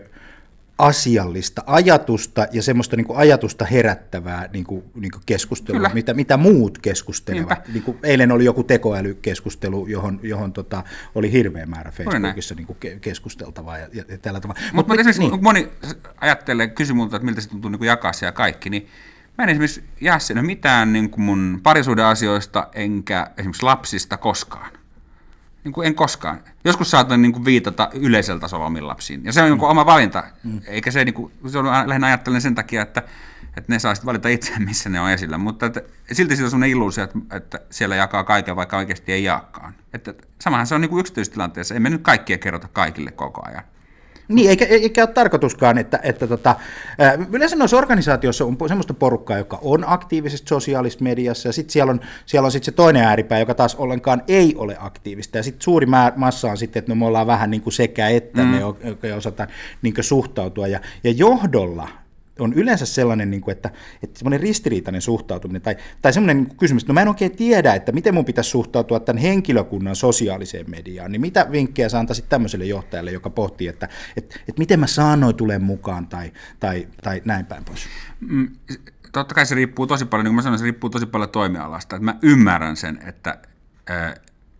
asiallista 0.77 1.63
ajatusta 1.65 2.47
ja 2.51 2.63
semmoista 2.63 2.95
niin 2.95 3.05
kuin 3.05 3.17
ajatusta 3.17 3.65
herättävää 3.65 4.49
niin 4.53 4.65
kuin, 4.65 4.83
niin 4.95 5.11
kuin 5.11 5.23
keskustelua, 5.25 5.79
Kyllä. 5.79 5.93
mitä, 5.93 6.13
mitä 6.13 6.37
muut 6.37 6.77
keskustelevat. 6.77 7.49
Niinpä. 7.49 7.71
Niin 7.73 7.83
kuin 7.83 7.97
eilen 8.03 8.31
oli 8.31 8.45
joku 8.45 8.63
tekoälykeskustelu, 8.63 9.87
johon, 9.87 10.19
johon 10.23 10.53
tota, 10.53 10.83
oli 11.15 11.31
hirveä 11.31 11.65
määrä. 11.65 11.91
Facebookissa 11.91 12.55
niin 12.55 12.67
kuin 12.67 12.77
ke- 12.85 12.99
keskusteltavaa 12.99 13.77
ja, 13.77 13.87
ja 13.93 14.17
tällä 14.17 14.39
tavalla. 14.39 14.61
Mutta 14.73 14.93
Mut 14.93 14.99
esimerkiksi 14.99 15.21
niin. 15.21 15.31
niin. 15.31 15.43
moni 15.43 15.69
ajattelee, 16.21 16.67
kysyy 16.67 16.95
multa, 16.95 17.15
että 17.15 17.25
miltä 17.25 17.41
se 17.41 17.49
tuntuu 17.49 17.71
niin 17.71 17.79
kuin 17.79 17.87
jakaa 17.87 18.13
siellä 18.13 18.31
kaikki, 18.31 18.69
niin 18.69 18.87
mä 19.37 19.43
en 19.43 19.49
esimerkiksi 19.49 19.83
jää 20.01 20.19
sinne 20.19 20.41
mitään 20.41 20.93
niin 20.93 21.09
kuin 21.09 21.23
mun 21.23 21.59
parisuuden 21.63 22.05
asioista, 22.05 22.67
enkä 22.73 23.27
esimerkiksi 23.37 23.63
lapsista 23.63 24.17
koskaan. 24.17 24.71
Niin 25.63 25.73
kuin 25.73 25.87
en 25.87 25.95
koskaan. 25.95 26.39
Joskus 26.63 26.91
saatan 26.91 27.21
niin 27.21 27.33
kuin 27.33 27.45
viitata 27.45 27.89
yleisellä 27.93 28.39
tasolla 28.39 28.65
omiin 28.65 28.87
lapsiin. 28.87 29.25
Ja 29.25 29.33
se 29.33 29.41
on 29.41 29.49
niin 29.49 29.59
kuin 29.59 29.69
oma 29.69 29.85
valinta. 29.85 30.23
Mm. 30.43 30.61
Eikä 30.65 30.91
se, 30.91 31.05
niin 31.05 31.13
kuin, 31.13 31.31
se 31.47 31.57
on 31.57 31.65
lähinnä 31.65 32.07
ajattelen 32.07 32.41
sen 32.41 32.55
takia, 32.55 32.81
että, 32.81 33.03
että 33.57 33.73
ne 33.73 33.79
saa 33.79 33.93
valita 34.05 34.29
itse, 34.29 34.59
missä 34.65 34.89
ne 34.89 34.99
on 34.99 35.11
esillä. 35.11 35.37
Mutta 35.37 35.65
että, 35.65 35.81
silti 36.11 36.35
siitä 36.35 36.45
on 36.45 36.51
sellainen 36.51 36.69
illuusio, 36.69 37.03
että, 37.03 37.19
että 37.31 37.59
siellä 37.69 37.95
jakaa 37.95 38.23
kaiken, 38.23 38.55
vaikka 38.55 38.77
oikeasti 38.77 39.11
ei 39.11 39.23
jaakaan. 39.23 39.73
Että, 39.93 40.13
samahan 40.41 40.67
se 40.67 40.75
on 40.75 40.81
niin 40.81 40.89
kuin 40.89 40.99
yksityistilanteessa. 40.99 41.75
Emme 41.75 41.89
nyt 41.89 42.01
kaikkia 42.01 42.37
kerrota 42.37 42.67
kaikille 42.73 43.11
koko 43.11 43.41
ajan. 43.47 43.63
Niin, 44.27 44.49
eikä, 44.49 44.65
eikä 44.65 45.03
ole 45.03 45.13
tarkoituskaan, 45.13 45.77
että, 45.77 45.99
että 46.03 46.27
tota, 46.27 46.55
yleensä 47.31 47.55
noissa 47.55 47.77
organisaatioissa 47.77 48.45
on 48.45 48.57
semmoista 48.67 48.93
porukkaa, 48.93 49.37
joka 49.37 49.59
on 49.61 49.83
aktiivisesti 49.87 50.47
sosiaalisessa 50.49 51.03
mediassa, 51.03 51.49
ja 51.49 51.53
sitten 51.53 51.71
siellä 51.71 51.89
on, 51.89 51.99
siellä 52.25 52.45
on 52.45 52.51
sit 52.51 52.63
se 52.63 52.71
toinen 52.71 53.03
ääripää, 53.03 53.39
joka 53.39 53.53
taas 53.53 53.75
ollenkaan 53.75 54.23
ei 54.27 54.55
ole 54.57 54.77
aktiivista, 54.79 55.37
ja 55.37 55.43
sitten 55.43 55.61
suuri 55.63 55.85
määr, 55.85 56.13
massa 56.15 56.51
on 56.51 56.57
sitten, 56.57 56.79
että 56.79 56.91
no 56.91 56.95
me 56.95 57.05
ollaan 57.05 57.27
vähän 57.27 57.51
niin 57.51 57.61
kuin 57.61 57.73
sekä 57.73 58.09
että, 58.09 58.41
mm. 58.41 58.47
me 59.01 59.13
osataan 59.13 59.49
niin 59.81 59.93
kuin 59.93 60.05
suhtautua, 60.05 60.67
ja, 60.67 60.79
ja 61.03 61.11
johdolla 61.11 62.04
on 62.39 62.53
yleensä 62.53 62.85
sellainen, 62.85 63.31
niin 63.31 63.41
kuin, 63.41 63.51
että, 63.51 63.71
että 64.03 64.19
semmoinen 64.19 64.39
ristiriitainen 64.39 65.01
suhtautuminen, 65.01 65.61
tai, 65.61 65.75
tai 66.01 66.13
semmoinen 66.13 66.43
niin 66.43 66.57
kysymys, 66.57 66.83
että 66.83 66.93
no 66.93 66.93
mä 66.93 67.01
en 67.01 67.07
oikein 67.07 67.35
tiedä, 67.35 67.73
että 67.73 67.91
miten 67.91 68.13
mun 68.13 68.25
pitäisi 68.25 68.49
suhtautua 68.49 68.99
tämän 68.99 69.21
henkilökunnan 69.21 69.95
sosiaaliseen 69.95 70.69
mediaan, 70.69 71.11
niin 71.11 71.21
mitä 71.21 71.47
vinkkejä 71.51 71.89
sä 71.89 71.99
antaisit 71.99 72.29
tämmöiselle 72.29 72.65
johtajalle, 72.65 73.11
joka 73.11 73.29
pohtii, 73.29 73.67
että, 73.67 73.89
että, 74.17 74.35
että 74.39 74.59
miten 74.59 74.79
mä 74.79 74.87
saan 74.87 75.19
noin 75.19 75.35
tulee 75.35 75.59
mukaan, 75.59 76.07
tai, 76.07 76.31
tai, 76.59 76.87
tai 77.03 77.21
näin 77.25 77.45
päin 77.45 77.65
pois. 77.65 77.87
Mm, 78.19 78.47
totta 79.11 79.35
kai 79.35 79.45
se 79.45 79.55
riippuu 79.55 79.87
tosi 79.87 80.05
paljon, 80.05 80.23
niin 80.23 80.29
kuin 80.29 80.35
mä 80.35 80.41
sanoin, 80.41 80.59
se 80.59 80.63
riippuu 80.63 80.89
tosi 80.89 81.05
paljon 81.05 81.29
toimialasta. 81.29 81.95
Että 81.95 82.05
mä 82.05 82.15
ymmärrän 82.21 82.77
sen, 82.77 82.99
että 83.07 83.37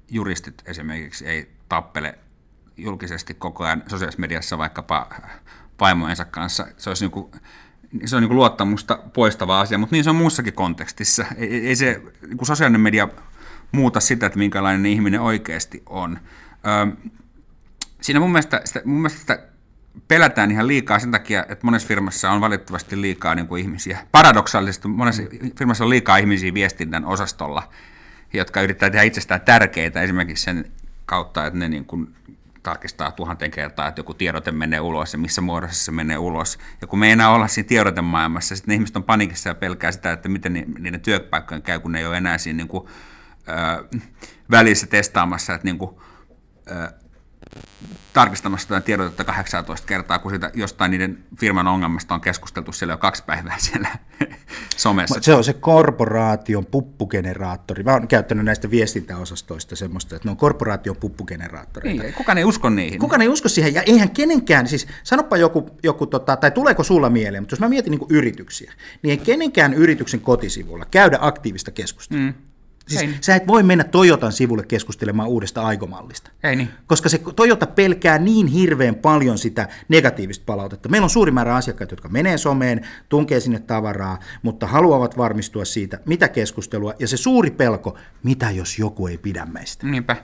juristit 0.09 0.63
esimerkiksi 0.65 1.27
ei 1.27 1.49
tappele 1.69 2.19
julkisesti 2.77 3.33
koko 3.33 3.63
ajan 3.63 3.83
sosiaalisessa 3.87 4.21
mediassa 4.21 4.57
vaikkapa 4.57 5.09
vaimojensa 5.79 6.25
kanssa. 6.25 6.67
Se 6.77 6.89
olisi 6.89 7.03
niin 7.03 7.11
kuin, 7.11 7.31
se 8.05 8.15
on 8.15 8.23
niin 8.23 8.35
luottamusta 8.35 8.99
poistava 9.13 9.59
asia, 9.59 9.77
mutta 9.77 9.95
niin 9.95 10.03
se 10.03 10.09
on 10.09 10.15
muussakin 10.15 10.53
kontekstissa. 10.53 11.25
Ei, 11.37 11.67
ei 11.67 11.75
se 11.75 12.01
niin 12.27 12.45
sosiaalinen 12.45 12.81
media 12.81 13.07
muuta 13.71 13.99
sitä, 13.99 14.25
että 14.25 14.39
minkälainen 14.39 14.85
ihminen 14.85 15.21
oikeasti 15.21 15.83
on. 15.85 16.19
Ö, 16.89 17.11
siinä 18.01 18.19
mun 18.19 18.31
mielestä, 18.31 18.61
sitä, 18.65 18.81
mun 18.85 18.97
mielestä 19.01 19.19
sitä 19.19 19.39
pelätään 20.07 20.51
ihan 20.51 20.67
liikaa 20.67 20.99
sen 20.99 21.11
takia, 21.11 21.45
että 21.49 21.65
monessa 21.65 21.87
firmassa 21.87 22.31
on 22.31 22.41
valitettavasti 22.41 23.01
liikaa 23.01 23.35
niin 23.35 23.47
kuin 23.47 23.61
ihmisiä. 23.61 24.07
Paradoksaalisesti 24.11 24.87
monessa 24.87 25.23
firmassa 25.57 25.83
on 25.83 25.89
liikaa 25.89 26.17
ihmisiä 26.17 26.53
viestinnän 26.53 27.05
osastolla, 27.05 27.69
jotka 28.33 28.61
yrittää 28.61 28.89
tehdä 28.89 29.03
itsestään 29.03 29.41
tärkeitä 29.41 30.01
esimerkiksi 30.01 30.43
sen 30.43 30.71
kautta, 31.05 31.45
että 31.45 31.59
ne 31.59 31.69
niin 31.69 31.85
kuin 31.85 32.15
tarkistaa 32.65 33.11
tuhanteen 33.11 33.51
kertaa, 33.51 33.87
että 33.87 33.99
joku 33.99 34.13
tiedote 34.13 34.51
menee 34.51 34.79
ulos 34.79 35.13
ja 35.13 35.19
missä 35.19 35.41
muodossa 35.41 35.85
se 35.85 35.91
menee 35.91 36.17
ulos. 36.17 36.57
Ja 36.81 36.87
kun 36.87 36.99
me 36.99 37.05
ei 37.05 37.11
enää 37.11 37.29
olla 37.29 37.47
siinä 37.47 37.67
tiedotemaailmassa, 37.67 38.55
sitten 38.55 38.71
ne 38.71 38.75
ihmiset 38.75 38.95
on 38.95 39.03
panikissa 39.03 39.49
ja 39.49 39.55
pelkää 39.55 39.91
sitä, 39.91 40.11
että 40.11 40.29
miten 40.29 40.53
ni- 40.53 40.65
niiden 40.79 41.01
työpaikkojen 41.01 41.61
käy, 41.61 41.79
kun 41.79 41.91
ne 41.91 41.99
ei 41.99 42.05
ole 42.05 42.17
enää 42.17 42.37
siinä 42.37 42.57
niin 42.57 42.67
kuin, 42.67 42.87
ö, 43.49 43.99
välissä 44.51 44.87
testaamassa, 44.87 45.53
että 45.53 45.65
niin 45.65 45.77
kuin, 45.77 45.95
ö, 46.71 47.04
tarkistamassa 48.13 48.67
tätä 48.67 48.81
tiedotetta 48.81 49.23
18 49.23 49.87
kertaa, 49.87 50.19
kun 50.19 50.31
siitä 50.31 50.51
jostain 50.53 50.91
niiden 50.91 51.17
firman 51.39 51.67
ongelmasta 51.67 52.13
on 52.13 52.21
keskusteltu 52.21 52.71
siellä 52.71 52.93
jo 52.93 52.97
kaksi 52.97 53.23
päivää 53.25 53.55
siellä 53.59 53.89
somessa. 54.77 55.21
Se 55.21 55.33
on 55.33 55.43
se 55.43 55.53
korporaation 55.53 56.65
puppugeneraattori. 56.65 57.83
Mä 57.83 57.93
oon 57.93 58.07
käyttänyt 58.07 58.45
näistä 58.45 58.71
viestintäosastoista 58.71 59.75
semmoista, 59.75 60.15
että 60.15 60.27
ne 60.27 60.31
on 60.31 60.37
korporaation 60.37 60.95
puppugeneraattoreita. 60.95 62.03
Niin, 62.03 62.13
kukaan 62.13 62.37
ei 62.37 62.45
usko 62.45 62.69
niihin. 62.69 62.99
Kukaan 62.99 63.21
ei 63.21 63.27
usko 63.27 63.49
siihen, 63.49 63.73
ja 63.73 63.81
eihän 63.81 64.09
kenenkään, 64.09 64.67
siis 64.67 64.87
sanoppa 65.03 65.37
joku, 65.37 65.69
joku 65.83 66.07
tota, 66.07 66.37
tai 66.37 66.51
tuleeko 66.51 66.83
sulla 66.83 67.09
mieleen, 67.09 67.43
mutta 67.43 67.53
jos 67.53 67.59
mä 67.59 67.69
mietin 67.69 67.91
niin 67.91 68.07
yrityksiä, 68.09 68.73
niin 69.01 69.09
ei 69.09 69.17
kenenkään 69.17 69.73
yrityksen 69.73 70.21
kotisivulla 70.21 70.85
käydä 70.91 71.17
aktiivista 71.21 71.71
keskustelua. 71.71 72.23
Mm. 72.23 72.33
Siis 72.87 73.01
Ei. 73.01 73.15
sä 73.21 73.35
et 73.35 73.47
voi 73.47 73.63
mennä 73.63 73.83
Toyotan 73.83 74.31
sivulle 74.31 74.63
keskustelemaan 74.63 75.29
uudesta 75.29 75.61
aikomallista. 75.61 76.31
Ei 76.43 76.55
niin. 76.55 76.69
Koska 76.87 77.09
se 77.09 77.21
Toyota 77.35 77.67
pelkää 77.67 78.17
niin 78.17 78.47
hirveän 78.47 78.95
paljon 78.95 79.37
sitä 79.37 79.67
negatiivista 79.87 80.43
palautetta. 80.45 80.89
Meillä 80.89 81.05
on 81.05 81.09
suuri 81.09 81.31
määrä 81.31 81.55
asiakkaita, 81.55 81.93
jotka 81.93 82.09
menee 82.09 82.37
someen, 82.37 82.87
tunkee 83.09 83.39
sinne 83.39 83.59
tavaraa, 83.59 84.19
mutta 84.43 84.67
haluavat 84.67 85.17
varmistua 85.17 85.65
siitä, 85.65 85.99
mitä 86.05 86.27
keskustelua, 86.27 86.93
ja 86.99 87.07
se 87.07 87.17
suuri 87.17 87.51
pelko, 87.51 87.97
mitä 88.23 88.51
jos 88.51 88.79
joku 88.79 89.07
ei 89.07 89.17
pidä 89.17 89.45
meistä. 89.45 89.87
Niinpä. 89.87 90.17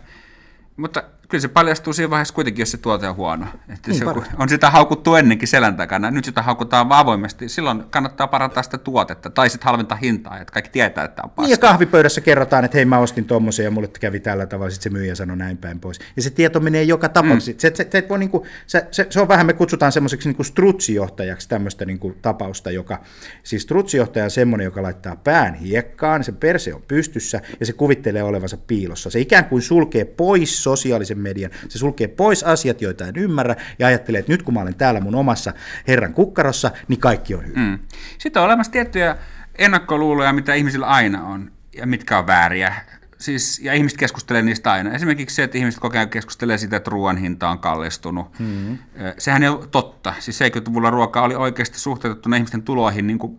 Mutta 0.77 1.03
kyllä 1.31 1.41
se 1.41 1.47
paljastuu 1.47 1.93
siinä 1.93 2.09
vaiheessa 2.09 2.33
kuitenkin, 2.33 2.61
jos 2.61 2.71
se 2.71 2.77
tuote 2.77 3.07
on 3.07 3.15
huono. 3.15 3.45
Että 3.73 3.91
Niin, 3.91 3.99
se, 3.99 4.05
on 4.37 4.49
sitä 4.49 4.69
haukuttu 4.69 5.15
ennenkin 5.15 5.47
selän 5.47 5.77
takana. 5.77 6.11
Nyt 6.11 6.25
sitä 6.25 6.41
haukutaan 6.41 6.89
vaan 6.89 7.01
avoimesti. 7.01 7.49
Silloin 7.49 7.83
kannattaa 7.89 8.27
parantaa 8.27 8.63
sitä 8.63 8.77
tuotetta 8.77 9.29
tai 9.29 9.49
sitten 9.49 9.65
halventaa 9.65 9.97
hintaa, 9.97 10.39
että 10.39 10.53
kaikki 10.53 10.71
tietää, 10.71 11.03
että 11.03 11.15
tämä 11.15 11.23
on 11.37 11.43
Niin 11.43 11.51
ja 11.51 11.57
paska. 11.57 11.67
kahvipöydässä 11.67 12.21
kerrotaan, 12.21 12.65
että 12.65 12.77
hei 12.77 12.85
mä 12.85 12.97
ostin 12.97 13.25
tommosen 13.25 13.63
ja 13.63 13.71
mulle 13.71 13.87
kävi 13.87 14.19
tällä 14.19 14.45
tavalla, 14.45 14.69
sitten 14.69 14.91
se 14.91 14.97
myyjä 14.97 15.15
sanoi 15.15 15.37
näin 15.37 15.57
päin 15.57 15.79
pois. 15.79 15.99
Ja 16.15 16.21
se 16.21 16.29
tieto 16.29 16.59
menee 16.59 16.83
joka 16.83 17.09
tapauksessa. 17.09 17.51
Mm. 17.51 17.57
Se, 17.59 17.71
se, 17.75 17.87
se, 17.91 18.17
niinku, 18.17 18.45
se, 18.67 18.87
se, 18.91 19.07
se, 19.09 19.21
on 19.21 19.27
vähän, 19.27 19.45
me 19.45 19.53
kutsutaan 19.53 19.91
semmoiseksi 19.91 20.29
niinku 20.29 20.43
strutsijohtajaksi 20.43 21.49
tämmöistä 21.49 21.85
niinku 21.85 22.15
tapausta, 22.21 22.71
joka, 22.71 23.01
siis 23.43 23.61
strutsijohtaja 23.61 24.25
on 24.25 24.31
semmoinen, 24.31 24.65
joka 24.65 24.83
laittaa 24.83 25.15
pään 25.15 25.53
hiekkaan, 25.53 26.23
se 26.23 26.31
perse 26.31 26.73
on 26.73 26.81
pystyssä 26.87 27.41
ja 27.59 27.65
se 27.65 27.73
kuvittelee 27.73 28.23
olevansa 28.23 28.57
piilossa. 28.57 29.09
Se 29.09 29.19
ikään 29.19 29.45
kuin 29.45 29.61
sulkee 29.61 30.05
pois 30.05 30.63
sosiaalisen 30.63 31.19
median, 31.21 31.51
se 31.69 31.79
sulkee 31.79 32.07
pois 32.07 32.43
asiat, 32.43 32.81
joita 32.81 33.07
en 33.07 33.15
ymmärrä 33.15 33.55
ja 33.79 33.87
ajattelee, 33.87 34.19
että 34.19 34.31
nyt 34.31 34.43
kun 34.43 34.53
mä 34.53 34.61
olen 34.61 34.75
täällä 34.75 35.01
mun 35.01 35.15
omassa 35.15 35.53
herran 35.87 36.13
kukkarossa, 36.13 36.71
niin 36.87 36.99
kaikki 36.99 37.35
on 37.35 37.45
hyvin. 37.45 37.59
Mm. 37.59 37.79
Sitten 38.17 38.41
on 38.41 38.45
olemassa 38.45 38.71
tiettyjä 38.71 39.17
ennakkoluuloja, 39.57 40.33
mitä 40.33 40.53
ihmisillä 40.53 40.85
aina 40.85 41.23
on, 41.23 41.51
ja 41.77 41.87
mitkä 41.87 42.17
on 42.17 42.27
vääriä. 42.27 42.75
Siis, 43.21 43.59
ja 43.59 43.73
ihmiset 43.73 43.97
keskustelee 43.97 44.41
niistä 44.41 44.71
aina. 44.71 44.91
Esimerkiksi 44.91 45.35
se, 45.35 45.43
että 45.43 45.57
ihmiset 45.57 45.79
koko 45.79 45.97
ajan 45.97 46.09
keskustelee 46.09 46.57
siitä, 46.57 46.77
että 46.77 46.91
ruoan 46.91 47.17
hinta 47.17 47.49
on 47.49 47.59
kallistunut. 47.59 48.39
Mm-hmm. 48.39 48.77
Sehän 49.17 49.43
ei 49.43 49.49
ole 49.49 49.67
totta. 49.67 50.13
Siis 50.19 50.39
70-luvulla 50.41 50.89
ruoka 50.89 51.21
oli 51.21 51.35
oikeasti 51.35 51.79
suhteutettuna 51.79 52.35
ihmisten 52.35 52.63
tuloihin 52.63 53.07
niin 53.07 53.19
kuin 53.19 53.37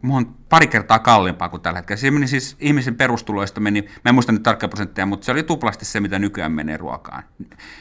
pari 0.49 0.67
kertaa 0.67 0.99
kalliimpaa 0.99 1.49
kuin 1.49 1.63
tällä 1.63 1.79
hetkellä. 1.79 2.01
Se 2.01 2.11
meni 2.11 2.27
siis 2.27 2.57
ihmisen 2.61 2.97
perustuloista 2.97 3.61
meni, 3.61 3.83
mä 3.83 4.09
en 4.09 4.15
muista 4.15 4.33
nyt 4.33 4.43
tarkkaa 4.43 4.69
prosenttia, 4.69 5.07
mutta 5.07 5.25
se 5.25 5.33
oli 5.33 5.43
tuplasti 5.43 5.85
se, 5.85 6.01
mitä 6.01 6.19
nykyään 6.19 6.53
menee 6.53 6.77
ruokaan. 6.77 7.23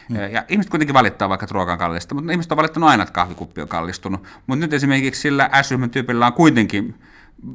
Mm. 0.09 0.15
Ja 0.31 0.45
ihmiset 0.47 0.69
kuitenkin 0.69 0.93
valittaa 0.93 1.29
vaikka, 1.29 1.43
että 1.43 1.53
ruoka 1.53 1.71
on 1.71 1.77
kallista, 1.77 2.15
mutta 2.15 2.31
ihmiset 2.31 2.51
on 2.51 2.57
valittanut 2.57 2.89
aina, 2.89 3.03
että 3.03 3.13
kahvikuppi 3.13 3.61
on 3.61 3.67
kallistunut. 3.67 4.23
Mutta 4.47 4.65
nyt 4.65 4.73
esimerkiksi 4.73 5.21
sillä 5.21 5.49
S-ryhmän 5.61 5.89
tyypillä 5.89 6.27
on 6.27 6.33
kuitenkin 6.33 6.95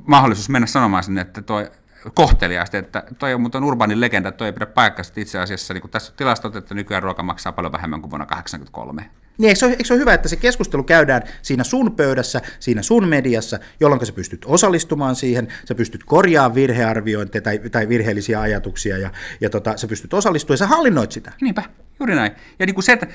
mahdollisuus 0.06 0.48
mennä 0.48 0.66
sanomaan 0.66 1.04
sinne, 1.04 1.20
että 1.20 1.42
toi 1.42 1.70
kohteliaasti, 2.14 2.76
että 2.76 3.02
toi 3.18 3.34
on 3.34 3.40
muuten 3.40 3.64
urbaanin 3.64 4.00
legenda, 4.00 4.32
toi 4.32 4.46
ei 4.46 4.52
pidä 4.52 4.66
paikkaa, 4.66 5.04
itse 5.16 5.38
asiassa 5.38 5.74
niin 5.74 5.90
tässä 5.90 6.12
on 6.12 6.16
tilastot, 6.16 6.56
että 6.56 6.74
nykyään 6.74 7.02
ruoka 7.02 7.22
maksaa 7.22 7.52
paljon 7.52 7.72
vähemmän 7.72 8.00
kuin 8.00 8.10
vuonna 8.10 8.26
1983. 8.26 9.10
Niin, 9.38 9.48
eikö 9.48 9.58
se, 9.58 9.66
ole, 9.66 9.72
eikö 9.72 9.84
se 9.84 9.94
ole 9.94 10.00
hyvä, 10.00 10.14
että 10.14 10.28
se 10.28 10.36
keskustelu 10.36 10.82
käydään 10.82 11.22
siinä 11.42 11.64
sun 11.64 11.96
pöydässä, 11.96 12.40
siinä 12.60 12.82
sun 12.82 13.08
mediassa, 13.08 13.58
jolloin 13.80 14.06
sä 14.06 14.12
pystyt 14.12 14.44
osallistumaan 14.44 15.16
siihen, 15.16 15.48
sä 15.68 15.74
pystyt 15.74 16.04
korjaamaan 16.04 16.54
virhearviointeja 16.54 17.42
tai, 17.42 17.58
tai 17.58 17.88
virheellisiä 17.88 18.40
ajatuksia 18.40 18.98
ja, 18.98 19.10
ja 19.40 19.50
tota, 19.50 19.76
sä 19.76 19.86
pystyt 19.86 20.14
osallistumaan 20.14 20.54
ja 20.54 20.58
sä 20.58 20.66
hallinnoit 20.66 21.12
sitä. 21.12 21.32
Niinpä, 21.40 21.62
juuri 22.00 22.14
näin. 22.14 22.32
Ja 22.58 22.66
niin 22.66 22.74
kuin 22.74 22.84
se, 22.84 22.92
että, 22.92 23.06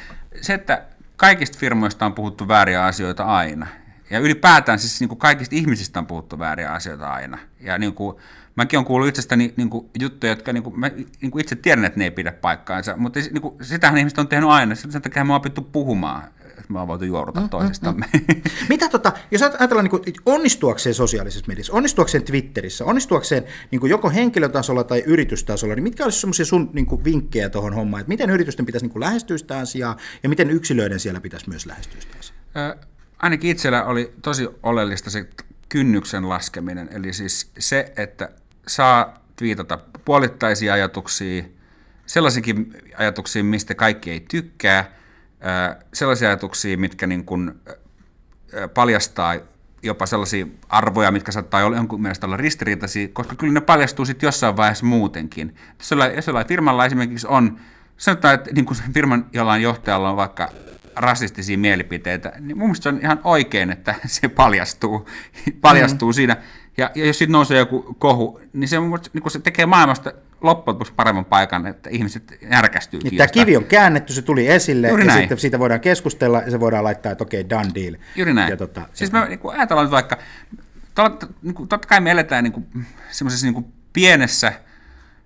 se, 0.42 0.54
että 0.54 0.86
kaikista 1.18 1.58
firmoista 1.58 2.06
on 2.06 2.14
puhuttu 2.14 2.48
vääriä 2.48 2.86
asioita 2.86 3.24
aina. 3.24 3.68
Ja 4.10 4.20
ylipäätään 4.20 4.80
siis 4.80 5.00
niin 5.00 5.10
kuin 5.10 5.20
kaikista 5.20 5.56
ihmisistä 5.56 6.00
on 6.00 6.08
puhuttu 6.08 6.40
vääriä 6.40 6.72
asioita 6.72 7.08
aina. 7.08 7.38
Ja 7.60 7.78
niin 7.78 7.94
kuin, 7.94 8.18
mäkin 8.56 8.78
olen 8.78 8.86
kuullut 8.86 9.10
itsestäni 9.10 9.54
niin 9.58 9.70
kuin, 9.70 9.90
juttuja, 10.00 10.32
jotka 10.32 10.54
niin 10.54 10.64
kuin, 10.64 10.80
mä 10.80 10.90
niin 11.22 11.32
kuin 11.32 11.42
itse 11.42 11.56
tiedän, 11.56 11.86
että 11.86 12.00
ne 12.00 12.06
ei 12.06 12.12
pidä 12.12 12.32
paikkaansa, 12.32 12.98
mutta 12.98 13.20
niin 13.20 13.42
kuin, 13.42 13.56
sitähän 13.62 13.98
ihmiset 13.98 14.20
on 14.20 14.28
tehnyt 14.28 14.50
aina, 14.50 14.76
sen 14.76 15.02
takia 15.02 15.24
me 15.24 15.34
on 15.34 15.38
opittu 15.38 15.62
puhumaan 15.62 16.24
että 16.62 16.74
me 16.74 16.80
on 16.80 16.88
voitu 16.88 17.06
juoruta 17.06 17.40
mm, 17.40 17.44
mm 17.44 17.50
toisistamme. 17.50 18.06
Mm, 18.14 18.36
mm. 18.36 18.42
Mitä 18.70 18.90
tota, 18.90 19.14
jos 19.32 19.42
ajatellaan 19.42 19.84
niin 19.84 19.90
kuin, 19.90 20.04
onnistuakseen 20.26 20.94
sosiaalisessa 20.94 21.48
mediassa, 21.48 21.74
onnistuakseen 21.74 22.24
Twitterissä, 22.24 22.86
onnistuakseen 22.86 23.44
niin 23.72 23.80
kuin 23.80 23.90
joko 23.90 24.10
henkilötasolla 24.10 24.84
tai 24.84 25.04
yritystasolla, 25.06 25.76
niin 25.76 25.84
mitkä 25.84 26.04
olisivat 26.04 26.22
semmoisia 26.22 26.46
sun 26.46 26.70
niin 26.74 26.86
kuin, 26.86 27.04
vinkkejä 27.04 27.50
tuohon 27.50 27.74
hommaan, 27.74 28.02
että 28.02 28.10
miten 28.10 28.30
yritysten 28.30 28.66
pitäisi 28.66 28.86
niin 28.86 28.92
kuin, 28.92 29.02
lähestyä 29.02 29.38
sitä 29.38 29.58
asiaa 29.58 29.98
ja 30.24 30.30
miten 30.30 30.50
yksilöiden 30.50 31.00
siellä 31.00 31.22
pitäisi 31.22 31.50
myös 31.50 31.66
lähestyä 31.66 32.02
sitä 32.02 32.16
asiaa? 32.20 32.40
Ö, 32.58 32.78
ainakin 33.18 33.52
itsellä 33.52 33.84
oli 33.84 34.14
tosi 34.22 34.48
oleellista 34.64 35.10
se 35.10 35.28
kynnyksen 35.70 36.30
laskeminen, 36.30 36.90
eli 36.92 37.14
siis 37.14 37.52
se, 37.60 37.94
että 37.98 38.30
saa 38.76 39.22
twiitata 39.36 39.80
puolittaisia 40.06 40.74
ajatuksia, 40.74 41.44
sellaisiakin 42.06 42.74
ajatuksia, 42.98 43.44
mistä 43.44 43.76
kaikki 43.76 44.12
ei 44.12 44.20
tykkää, 44.20 44.92
sellaisia 45.94 46.28
ajatuksia, 46.28 46.78
mitkä 46.78 47.08
niin 47.08 47.26
kuin 47.26 47.52
paljastaa 48.74 49.36
jopa 49.84 50.06
sellaisia 50.06 50.46
arvoja, 50.70 51.12
mitkä 51.12 51.32
saattaa 51.32 51.66
olla 51.66 51.78
jonkun 51.78 52.02
mielestä 52.02 52.26
olla 52.26 52.38
ristiriitaisia, 52.38 53.08
koska 53.14 53.36
kyllä 53.36 53.54
ne 53.54 53.62
paljastuu 53.62 54.06
sitten 54.06 54.28
jossain 54.28 54.58
vaiheessa 54.58 54.86
muutenkin. 54.86 55.56
Jos 55.80 55.92
jollain, 55.92 56.16
jos 56.16 56.28
jollain 56.28 56.48
firmalla 56.48 56.86
esimerkiksi 56.86 57.28
on, 57.28 57.60
sanotaan, 57.98 58.34
että 58.34 58.52
niin 58.52 58.66
kuin 58.66 58.78
firman 58.94 59.26
jollain 59.34 59.62
johtajalla 59.62 60.10
on 60.10 60.18
vaikka 60.18 60.50
rasistisia 60.96 61.58
mielipiteitä, 61.58 62.34
niin 62.40 62.58
mun 62.58 62.68
mielestä 62.68 62.84
se 62.84 62.90
on 62.90 63.00
ihan 63.02 63.20
oikein, 63.24 63.72
että 63.72 63.96
se 64.06 64.30
paljastuu, 64.30 65.10
paljastuu 65.62 66.10
mm. 66.10 66.14
siinä. 66.14 66.38
Ja, 66.78 66.92
ja 66.96 67.06
jos 67.06 67.18
sitten 67.18 67.32
nousee 67.32 67.58
joku 67.58 67.96
kohu, 68.00 68.42
niin 68.54 68.68
se, 68.68 68.78
niin 69.14 69.32
se 69.32 69.40
tekee 69.40 69.66
maailmasta 69.66 70.14
loppujen 70.42 70.76
lopuksi 70.76 70.94
paremman 70.96 71.26
paikan, 71.26 71.68
että 71.68 71.90
ihmiset 71.90 72.38
närkästyy. 72.42 73.00
Niin 73.04 73.18
tämä 73.18 73.28
kivi 73.28 73.58
on 73.58 73.64
käännetty, 73.64 74.14
se 74.14 74.22
tuli 74.22 74.48
esille, 74.48 74.88
Juuri 74.88 75.04
ja 75.04 75.08
näin. 75.08 75.20
sitten 75.20 75.38
siitä 75.38 75.60
voidaan 75.60 75.80
keskustella, 75.80 76.42
ja 76.42 76.52
se 76.52 76.60
voidaan 76.60 76.84
laittaa, 76.84 77.12
että 77.12 77.24
okei, 77.24 77.42
okay, 77.42 77.50
done 77.50 77.72
deal. 77.76 77.96
Juuri 78.16 78.34
näin. 78.34 78.50
Ja 78.50 78.58
tota, 78.58 78.82
siis 78.94 79.12
me 79.12 79.26
niin 79.28 79.40
kuin 79.40 79.56
ajatellaan 79.56 79.86
nyt 79.86 79.92
vaikka, 79.92 80.18
totta, 80.96 81.28
niin 81.42 81.54
kuin, 81.54 81.70
totta 81.70 81.88
kai 81.88 82.02
me 82.02 82.12
eletään 82.12 82.44
niin 82.44 82.54
kuin, 82.54 82.66
semmoisessa 83.10 83.46
niin 83.46 83.54
kuin 83.54 83.66
pienessä 83.94 84.54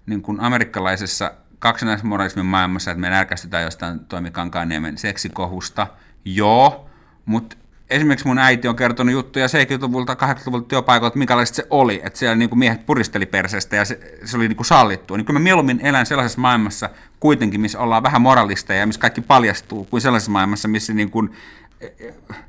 niin 0.06 0.22
kuin 0.22 0.40
amerikkalaisessa 0.40 1.34
kaksinaismoralismin 1.60 2.46
maailmassa, 2.46 2.92
että 2.92 3.02
me 3.02 3.10
närkästytään 3.10 3.64
jostain 3.64 4.00
Toimi 4.00 4.32
Kankaanniemen 4.32 4.98
seksikohusta, 4.98 5.88
joo, 6.26 6.90
mutta 7.26 7.56
esimerkiksi 7.90 8.28
mun 8.28 8.40
äiti 8.40 8.68
on 8.68 8.76
kertonut 8.76 9.14
juttuja 9.14 9.48
70-luvulta, 9.48 10.14
80-luvulta 10.14 10.68
työpaikoilta, 10.68 11.18
minkälaista 11.18 11.56
se 11.56 11.68
oli, 11.70 12.02
että 12.04 12.20
siellä 12.20 12.36
niin 12.36 12.50
kuin 12.50 12.60
miehet 12.60 12.86
puristeli 12.86 13.26
perseestä 13.26 13.76
ja 13.76 13.86
se, 13.86 14.00
se 14.26 14.38
oli 14.38 14.48
niin 14.48 14.56
kuin 14.56 14.66
sallittua. 14.66 15.18
Niin 15.18 15.26
kyllä 15.26 15.40
mä 15.40 15.44
mieluummin 15.44 15.80
elän 15.86 16.06
sellaisessa 16.06 16.42
maailmassa 16.42 16.90
kuitenkin, 17.20 17.62
missä 17.62 17.80
ollaan 17.80 18.04
vähän 18.04 18.22
moralista 18.22 18.74
ja 18.74 18.88
missä 18.88 19.02
kaikki 19.02 19.22
paljastuu, 19.22 19.86
kuin 19.86 20.02
sellaisessa 20.02 20.32
maailmassa, 20.32 20.68
missä 20.68 20.94
niin 20.94 21.12
kuin, 21.12 21.32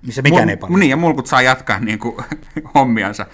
missä 0.07 0.22
mikään 0.22 0.49
ei 0.49 0.57
paljastu. 0.57 0.79
Niin, 0.79 0.90
ja 0.90 0.96
mulkut 0.96 1.27
saa 1.27 1.42
jatkaa 1.42 1.81
niin 1.81 1.99
kuin, 1.99 2.16
hommiansa, 2.75 3.27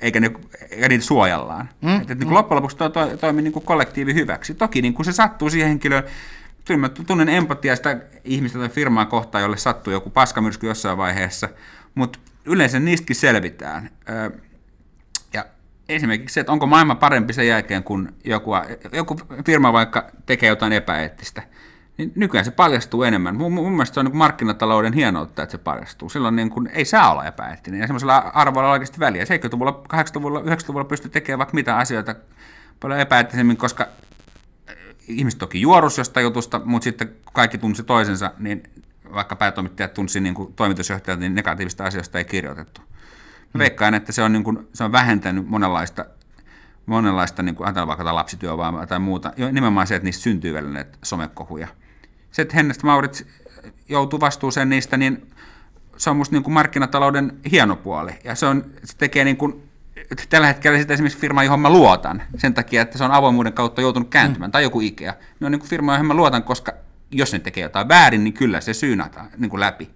eikä, 0.00 0.20
ne, 0.20 0.30
eikä 0.70 0.88
niitä 0.88 1.04
suojellaan. 1.04 1.68
Mm, 1.80 1.96
että, 1.96 2.14
niin 2.14 2.18
kuin 2.18 2.28
mm. 2.28 2.34
loppujen 2.34 2.56
lopuksi 2.56 2.76
to, 2.76 2.90
toimii 3.20 3.42
niin 3.42 3.52
kuin 3.52 3.64
kollektiivi 3.64 4.14
hyväksi. 4.14 4.54
Toki 4.54 4.82
niin 4.82 4.94
kuin 4.94 5.06
se 5.06 5.12
sattuu 5.12 5.50
siihen 5.50 5.68
henkilöön, 5.68 6.04
kyllä 6.64 6.80
mä 6.80 6.88
tunnen 6.88 7.28
empatiaa 7.28 7.76
sitä 7.76 8.00
ihmistä 8.24 8.58
tai 8.58 8.68
firmaa 8.68 9.06
kohtaan, 9.06 9.42
jolle 9.42 9.56
sattuu 9.56 9.92
joku 9.92 10.10
paskamyrsky 10.10 10.66
jossain 10.66 10.98
vaiheessa, 10.98 11.48
mutta 11.94 12.18
yleensä 12.44 12.80
niistäkin 12.80 13.16
selvitään. 13.16 13.90
Ja 15.32 15.44
esimerkiksi 15.88 16.34
se, 16.34 16.40
että 16.40 16.52
onko 16.52 16.66
maailma 16.66 16.94
parempi 16.94 17.32
sen 17.32 17.48
jälkeen, 17.48 17.84
kun 17.84 18.12
joku, 18.24 18.50
joku 18.92 19.16
firma 19.46 19.72
vaikka 19.72 20.10
tekee 20.26 20.48
jotain 20.48 20.72
epäeettistä, 20.72 21.42
niin 21.98 22.12
nykyään 22.14 22.44
se 22.44 22.50
paljastuu 22.50 23.02
enemmän. 23.02 23.36
Mun, 23.36 23.52
mun 23.52 23.72
mielestä 23.72 23.94
se 23.94 24.00
on 24.00 24.06
niin 24.06 24.16
markkinatalouden 24.16 24.92
hienoutta, 24.92 25.42
että 25.42 25.50
se 25.50 25.58
paljastuu. 25.58 26.08
Silloin 26.08 26.36
niin 26.36 26.50
kuin, 26.50 26.70
ei 26.72 26.84
saa 26.84 27.12
olla 27.12 27.24
epäeettinen 27.24 27.80
ja 27.80 27.86
semmoisella 27.86 28.16
arvoilla 28.16 28.68
on 28.68 28.72
oikeasti 28.72 29.00
väliä. 29.00 29.24
70-luvulla, 29.24 29.82
80-luvulla, 29.94 30.40
90-luvulla 30.40 30.84
pystyy 30.84 31.10
tekemään 31.10 31.38
vaikka 31.38 31.54
mitä 31.54 31.76
asioita 31.76 32.14
paljon 32.80 33.00
epäeettisemmin, 33.00 33.56
koska 33.56 33.86
ihmiset 35.08 35.38
toki 35.38 35.60
juorus 35.60 35.98
jostain 35.98 36.24
jutusta, 36.24 36.60
mutta 36.64 36.84
sitten 36.84 37.12
kaikki 37.32 37.58
tunsi 37.58 37.82
toisensa, 37.82 38.32
niin 38.38 38.62
vaikka 39.12 39.36
päätoimittajat 39.36 39.94
tunsi 39.94 40.20
niin 40.20 40.34
kuin 40.34 40.52
toimitusjohtajat, 40.52 41.20
niin 41.20 41.34
negatiivista 41.34 41.84
asioista 41.84 42.18
ei 42.18 42.24
kirjoitettu. 42.24 42.80
Mä 43.54 43.58
veikkaan, 43.58 43.94
että 43.94 44.12
se 44.12 44.22
on, 44.22 44.32
niin 44.32 44.44
kuin, 44.44 44.68
se 44.72 44.84
on 44.84 44.92
vähentänyt 44.92 45.48
monenlaista, 45.48 46.04
monenlaista 46.86 47.42
niin 47.42 47.54
kuin, 47.54 47.74
vaikka 47.86 48.14
lapsityövoimaa 48.14 48.86
tai 48.86 48.98
muuta, 48.98 49.32
nimenomaan 49.36 49.86
se, 49.86 49.94
että 49.94 50.04
niistä 50.04 50.22
syntyy 50.22 50.54
vielä 50.54 50.68
näitä 50.68 50.98
somekohuja. 51.02 51.68
Se, 52.30 52.42
että 52.42 52.56
Hennestä 52.56 52.86
Maurits 52.86 53.24
joutuu 53.88 54.20
vastuuseen 54.20 54.68
niistä, 54.68 54.96
niin 54.96 55.30
se 55.96 56.10
on 56.10 56.16
musta 56.16 56.34
niin 56.34 56.42
kuin 56.42 56.54
markkinatalouden 56.54 57.38
hieno 57.50 57.76
puoli. 57.76 58.12
Ja 58.24 58.34
se, 58.34 58.46
on, 58.46 58.64
se 58.84 58.96
tekee 58.96 59.24
niin 59.24 59.36
kuin 59.36 59.63
tällä 60.28 60.46
hetkellä 60.46 60.78
sitä 60.78 60.94
esimerkiksi 60.94 61.20
firma, 61.20 61.44
johon 61.44 61.60
mä 61.60 61.70
luotan, 61.70 62.22
sen 62.36 62.54
takia, 62.54 62.82
että 62.82 62.98
se 62.98 63.04
on 63.04 63.10
avoimuuden 63.10 63.52
kautta 63.52 63.80
joutunut 63.80 64.08
kääntymään, 64.08 64.48
mm. 64.48 64.52
tai 64.52 64.62
joku 64.62 64.80
Ikea. 64.80 65.14
Ne 65.40 65.46
on 65.46 65.52
niin 65.52 65.60
kuin 65.60 65.70
firma, 65.70 65.92
johon 65.92 66.06
mä 66.06 66.14
luotan, 66.14 66.42
koska 66.42 66.72
jos 67.10 67.32
ne 67.32 67.38
tekee 67.38 67.62
jotain 67.62 67.88
väärin, 67.88 68.24
niin 68.24 68.34
kyllä 68.34 68.60
se 68.60 68.74
syynataan 68.74 69.30
niin 69.36 69.50
kuin 69.50 69.60
läpi. 69.60 69.90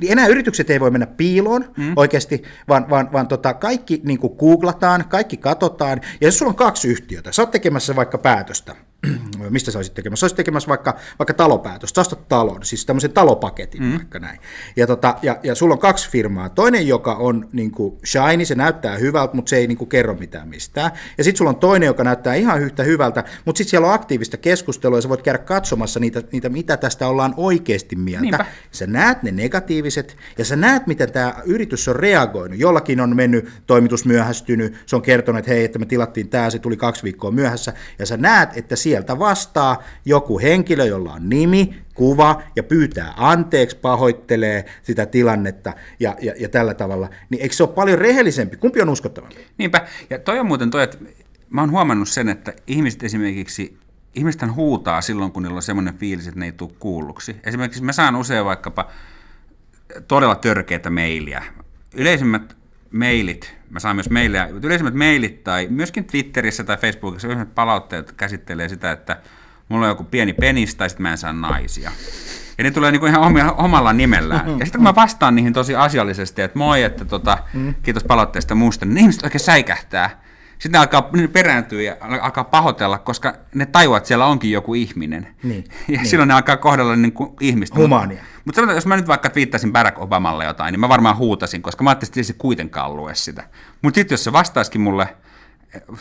Niin 0.00 0.12
enää 0.12 0.26
yritykset 0.26 0.70
ei 0.70 0.80
voi 0.80 0.90
mennä 0.90 1.06
piiloon 1.06 1.64
mm. 1.76 1.92
oikeasti, 1.96 2.42
vaan, 2.68 2.90
vaan, 2.90 3.12
vaan 3.12 3.28
tota, 3.28 3.54
kaikki 3.54 4.00
niin 4.04 4.18
kuin 4.18 4.36
googlataan, 4.38 5.04
kaikki 5.08 5.36
katsotaan, 5.36 6.00
ja 6.20 6.26
jos 6.26 6.38
sulla 6.38 6.50
on 6.50 6.56
kaksi 6.56 6.88
yhtiötä, 6.88 7.32
sä 7.32 7.42
oot 7.42 7.50
tekemässä 7.50 7.96
vaikka 7.96 8.18
päätöstä, 8.18 8.74
mistä 9.50 9.70
sä 9.70 9.78
olisit 9.78 9.94
tekemässä? 9.94 10.20
Sä 10.20 10.24
olisit 10.24 10.36
tekemässä 10.36 10.68
vaikka, 10.68 10.96
vaikka 11.18 11.34
talopäätös, 11.34 11.90
sä 11.90 12.00
ostat 12.00 12.28
talon, 12.28 12.64
siis 12.64 12.86
tämmöisen 12.86 13.12
talopaketin 13.12 13.82
mm. 13.82 13.92
vaikka 13.92 14.18
näin. 14.18 14.38
Ja, 14.76 14.86
tota, 14.86 15.14
ja, 15.22 15.40
ja 15.42 15.54
sulla 15.54 15.74
on 15.74 15.78
kaksi 15.78 16.10
firmaa. 16.10 16.48
Toinen, 16.48 16.88
joka 16.88 17.14
on 17.14 17.48
niin 17.52 17.70
kuin 17.70 17.98
shiny, 18.06 18.44
se 18.44 18.54
näyttää 18.54 18.96
hyvältä, 18.96 19.34
mutta 19.34 19.50
se 19.50 19.56
ei 19.56 19.66
niin 19.66 19.78
kuin 19.78 19.88
kerro 19.88 20.14
mitään 20.14 20.48
mistään. 20.48 20.90
Ja 21.18 21.24
sitten 21.24 21.38
sulla 21.38 21.50
on 21.50 21.56
toinen, 21.56 21.86
joka 21.86 22.04
näyttää 22.04 22.34
ihan 22.34 22.60
yhtä 22.60 22.82
hyvältä, 22.82 23.24
mutta 23.44 23.58
sitten 23.58 23.70
siellä 23.70 23.88
on 23.88 23.94
aktiivista 23.94 24.36
keskustelua 24.36 24.98
ja 24.98 25.02
sä 25.02 25.08
voit 25.08 25.22
käydä 25.22 25.38
katsomassa 25.38 26.00
niitä, 26.00 26.22
niitä 26.32 26.48
mitä 26.48 26.76
tästä 26.76 27.08
ollaan 27.08 27.34
oikeasti 27.36 27.96
mieltä. 27.96 28.22
Niinpä. 28.22 28.46
Sä 28.70 28.86
näet 28.86 29.22
ne 29.22 29.30
negatiiviset 29.30 30.16
ja 30.38 30.44
sä 30.44 30.56
näet, 30.56 30.86
miten 30.86 31.12
tämä 31.12 31.34
yritys 31.44 31.88
on 31.88 31.96
reagoinut. 31.96 32.58
Jollakin 32.58 33.00
on 33.00 33.16
mennyt, 33.16 33.48
toimitus 33.66 34.04
myöhästynyt, 34.04 34.74
se 34.86 34.96
on 34.96 35.02
kertonut, 35.02 35.38
että 35.38 35.50
hei, 35.50 35.64
että 35.64 35.78
me 35.78 35.86
tilattiin 35.86 36.28
tämä, 36.28 36.50
se 36.50 36.58
tuli 36.58 36.76
kaksi 36.76 37.02
viikkoa 37.02 37.30
myöhässä. 37.30 37.72
Ja 37.98 38.06
sä 38.06 38.16
näet, 38.16 38.56
että 38.56 38.76
sieltä 38.96 39.18
vastaa 39.18 39.82
joku 40.04 40.38
henkilö, 40.38 40.84
jolla 40.84 41.12
on 41.12 41.28
nimi, 41.28 41.82
kuva 41.94 42.42
ja 42.56 42.62
pyytää 42.62 43.14
anteeksi, 43.16 43.76
pahoittelee 43.76 44.64
sitä 44.82 45.06
tilannetta 45.06 45.72
ja, 46.00 46.16
ja, 46.20 46.32
ja 46.38 46.48
tällä 46.48 46.74
tavalla, 46.74 47.10
niin 47.30 47.42
eikö 47.42 47.54
se 47.54 47.62
ole 47.62 47.72
paljon 47.72 47.98
rehellisempi? 47.98 48.56
Kumpi 48.56 48.82
on 48.82 48.88
uskottavampi? 48.88 49.46
Niinpä, 49.58 49.86
ja 50.10 50.18
toi 50.18 50.38
on 50.38 50.46
muuten 50.46 50.70
toi, 50.70 50.82
että 50.82 50.98
mä 51.50 51.60
oon 51.60 51.70
huomannut 51.70 52.08
sen, 52.08 52.28
että 52.28 52.52
ihmiset 52.66 53.02
esimerkiksi, 53.02 53.78
ihmiset 54.14 54.54
huutaa 54.54 55.00
silloin, 55.00 55.32
kun 55.32 55.42
niillä 55.42 55.56
on 55.56 55.62
semmoinen 55.62 55.98
fiilis, 55.98 56.26
että 56.26 56.40
ne 56.40 56.46
ei 56.46 56.52
tule 56.52 56.70
kuulluksi. 56.78 57.36
Esimerkiksi 57.44 57.82
mä 57.82 57.92
saan 57.92 58.16
usein 58.16 58.44
vaikkapa 58.44 58.90
todella 60.08 60.34
törkeitä 60.34 60.90
mailia. 60.90 61.42
Yleisimmät 61.94 62.56
mailit, 62.90 63.55
mä 63.70 63.80
saan 63.80 63.96
myös 63.96 64.10
maileja, 64.10 64.48
yleisimmät 64.48 64.94
mailit 64.94 65.44
tai 65.44 65.66
myöskin 65.70 66.04
Twitterissä 66.04 66.64
tai 66.64 66.76
Facebookissa 66.76 67.28
yleisimmät 67.28 67.54
palautteet 67.54 68.12
käsittelee 68.12 68.68
sitä, 68.68 68.92
että 68.92 69.16
mulla 69.68 69.86
on 69.86 69.90
joku 69.90 70.04
pieni 70.04 70.32
penis 70.32 70.74
tai 70.74 70.90
sitten 70.90 71.02
mä 71.02 71.10
en 71.10 71.18
saa 71.18 71.32
naisia. 71.32 71.90
Ja 72.58 72.64
ne 72.64 72.70
tulee 72.70 72.90
niinku 72.90 73.06
ihan 73.06 73.22
omia, 73.22 73.52
omalla 73.52 73.92
nimellään. 73.92 74.46
Ja 74.48 74.66
sitten 74.66 74.78
kun 74.78 74.82
mä 74.82 74.94
vastaan 74.94 75.34
niihin 75.34 75.52
tosi 75.52 75.74
asiallisesti, 75.74 76.42
että 76.42 76.58
moi, 76.58 76.82
että 76.82 77.04
tota, 77.04 77.38
mm. 77.54 77.74
kiitos 77.82 78.04
palautteesta 78.04 78.54
muusta, 78.54 78.86
niin 78.86 78.98
ihmiset 78.98 79.24
oikein 79.24 79.40
säikähtää. 79.40 80.22
Sitten 80.58 80.72
ne 80.72 80.78
alkaa 80.78 81.10
ne 81.12 81.28
perääntyä 81.28 81.82
ja 81.82 81.96
alkaa 82.00 82.44
pahoitella, 82.44 82.98
koska 82.98 83.34
ne 83.54 83.66
tajuat, 83.66 83.96
että 83.96 84.08
siellä 84.08 84.26
onkin 84.26 84.50
joku 84.50 84.74
ihminen. 84.74 85.28
Niin, 85.42 85.64
ja 85.88 85.98
niin. 85.98 86.06
silloin 86.06 86.28
ne 86.28 86.34
alkaa 86.34 86.56
kohdella 86.56 86.96
niin 86.96 87.12
kuin 87.12 87.30
ihmistä. 87.40 87.76
Humaania. 87.76 88.16
Mutta 88.22 88.35
sanotaan, 88.54 88.76
jos 88.76 88.86
mä 88.86 88.96
nyt 88.96 89.06
vaikka 89.08 89.30
viittasin 89.34 89.72
Barack 89.72 89.98
Obamalle 89.98 90.44
jotain, 90.44 90.72
niin 90.72 90.80
mä 90.80 90.88
varmaan 90.88 91.16
huutasin, 91.16 91.62
koska 91.62 91.84
mä 91.84 91.90
ajattelin, 91.90 92.10
että 92.10 92.22
se 92.22 92.32
kuitenkaan 92.32 92.96
lue 92.96 93.14
sitä. 93.14 93.48
Mutta 93.82 93.94
sitten 93.98 94.14
jos 94.14 94.24
se 94.24 94.32
vastaisikin 94.32 94.80
mulle, 94.80 95.16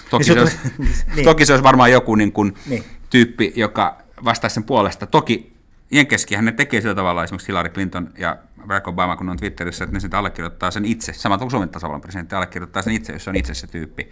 toki, 0.09 0.23
Niin 0.23 0.25
se, 0.25 0.33
se 0.33 0.41
olisi, 0.41 0.57
niin. 1.15 1.25
toki 1.25 1.45
se 1.45 1.53
olisi 1.53 1.63
varmaan 1.63 1.91
joku 1.91 2.15
niin 2.15 2.31
kuin 2.31 2.53
Niin. 2.69 2.83
tyyppi, 3.09 3.53
joka 3.55 3.97
vastaisi 4.25 4.53
sen 4.53 4.63
puolesta. 4.63 5.05
Toki 5.07 5.55
Jenkessäkin 5.91 6.45
ne 6.45 6.51
tekee 6.51 6.81
sillä 6.81 6.95
tavalla, 6.95 7.23
esimerkiksi 7.23 7.47
Hillary 7.47 7.69
Clinton 7.69 8.09
ja 8.17 8.37
Barack 8.67 8.87
Obama, 8.87 9.15
kun 9.15 9.29
on 9.29 9.37
Twitterissä, 9.37 9.83
että 9.83 9.93
ne 9.93 9.99
sitten 9.99 10.17
allekirjoittaa 10.17 10.71
sen 10.71 10.85
itse, 10.85 11.13
samalla 11.13 11.39
kuin 11.39 11.51
Suomen 11.51 11.69
tasavallan 11.69 12.01
presidentti 12.01 12.35
allekirjoittaa 12.35 12.81
sen 12.81 12.93
itse, 12.93 13.13
jos 13.13 13.23
se 13.23 13.29
on 13.29 13.35
itse 13.35 13.53
se 13.53 13.67
tyyppi. 13.67 14.09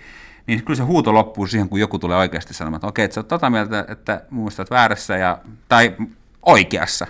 Niin 0.48 0.64
kyllä 0.64 0.78
se 0.78 0.84
huuto 0.84 1.14
loppuu 1.14 1.48
siihen, 1.48 1.70
kun 1.70 1.80
joku 1.80 2.00
tulee 2.00 2.18
oikeasti 2.18 2.54
sanomaan, 2.54 2.78
että 2.78 2.88
okei, 2.88 3.06
että 3.06 3.16
sä 3.16 3.20
oot 3.20 3.28
tota 3.28 3.50
mieltä, 3.50 3.86
että 3.88 4.22
muistat 4.30 4.70
väärässä 4.72 5.18
ja, 5.18 5.38
tai 5.70 5.96
oikeassa. 6.42 7.08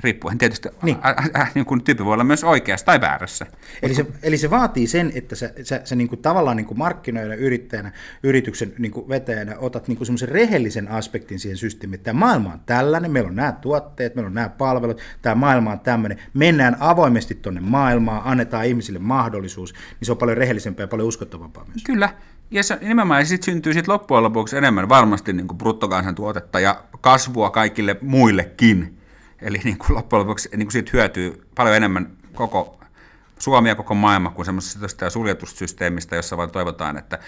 Riippuen 0.00 0.38
tietysti, 0.38 0.68
Niin. 0.68 0.78
niin. 0.82 0.96
Ä, 1.06 1.40
ä, 1.40 1.46
niin 1.54 1.64
kuin 1.64 1.84
tyyppi 1.84 2.04
voi 2.04 2.12
olla 2.12 2.24
myös 2.24 2.44
oikeassa 2.44 2.86
tai 2.86 3.00
väärässä. 3.00 3.46
Eli 3.82 3.94
se, 3.94 4.06
eli 4.22 4.38
se 4.38 4.50
vaatii 4.50 4.86
sen, 4.86 5.12
että 5.14 5.36
sä, 5.36 5.50
sä, 5.62 5.80
sä 5.84 5.96
niin 5.96 6.08
kuin 6.08 6.22
tavallaan 6.22 6.56
niin 6.56 6.66
kuin 6.66 6.78
yrittäjänä, 7.38 7.92
yrityksen 8.22 8.72
niin 8.78 8.92
kuin 8.92 9.08
vetäjänä 9.08 9.56
otat 9.58 9.88
niin 9.88 9.96
kuin 9.96 10.06
semmoisen 10.06 10.28
rehellisen 10.28 10.88
aspektin 10.88 11.38
siihen 11.38 11.56
systeemiin, 11.56 11.94
että 11.94 12.04
tämä 12.04 12.18
maailma 12.20 12.52
on 12.52 12.60
tällainen, 12.66 13.10
meillä 13.10 13.28
on 13.28 13.36
nämä 13.36 13.52
tuotteet, 13.52 14.14
meillä 14.14 14.26
on 14.26 14.34
nämä 14.34 14.48
palvelut, 14.48 15.00
tämä 15.22 15.34
maailma 15.34 15.72
on 15.72 15.80
tämmöinen, 15.80 16.18
mennään 16.34 16.76
avoimesti 16.80 17.34
tuonne 17.34 17.60
maailmaan, 17.60 18.22
annetaan 18.24 18.66
ihmisille 18.66 18.98
mahdollisuus, 18.98 19.72
niin 19.72 20.06
se 20.06 20.12
on 20.12 20.18
paljon 20.18 20.36
rehellisempää 20.36 20.84
ja 20.84 20.88
paljon 20.88 21.08
uskottavampaa 21.08 21.64
myös. 21.64 21.84
Kyllä. 21.84 22.10
Ja 22.50 22.62
se, 22.62 22.78
nimenomaan 22.80 23.26
sitten 23.26 23.44
syntyy 23.44 23.72
sit 23.72 23.88
loppujen 23.88 24.22
lopuksi 24.22 24.56
enemmän 24.56 24.88
varmasti 24.88 25.32
niin 25.32 25.48
kuin 25.48 25.58
bruttokansantuotetta 25.58 26.60
ja 26.60 26.84
kasvua 27.00 27.50
kaikille 27.50 27.96
muillekin. 28.00 28.98
Eli 29.40 29.60
niin 29.64 29.78
kuin 29.78 29.94
loppujen 29.94 30.20
lopuksi 30.20 30.48
niin 30.56 30.66
kuin 30.66 30.72
siitä 30.72 30.90
hyötyy 30.92 31.46
paljon 31.54 31.76
enemmän 31.76 32.10
koko 32.34 32.80
Suomi 33.38 33.68
ja 33.68 33.74
koko 33.74 33.94
maailma 33.94 34.30
kuin 34.30 34.46
semmoisesta 34.46 35.10
suljetusta 35.10 35.58
systeemistä, 35.58 36.16
jossa 36.16 36.36
vaan 36.36 36.50
toivotaan, 36.50 36.98
että 36.98 37.18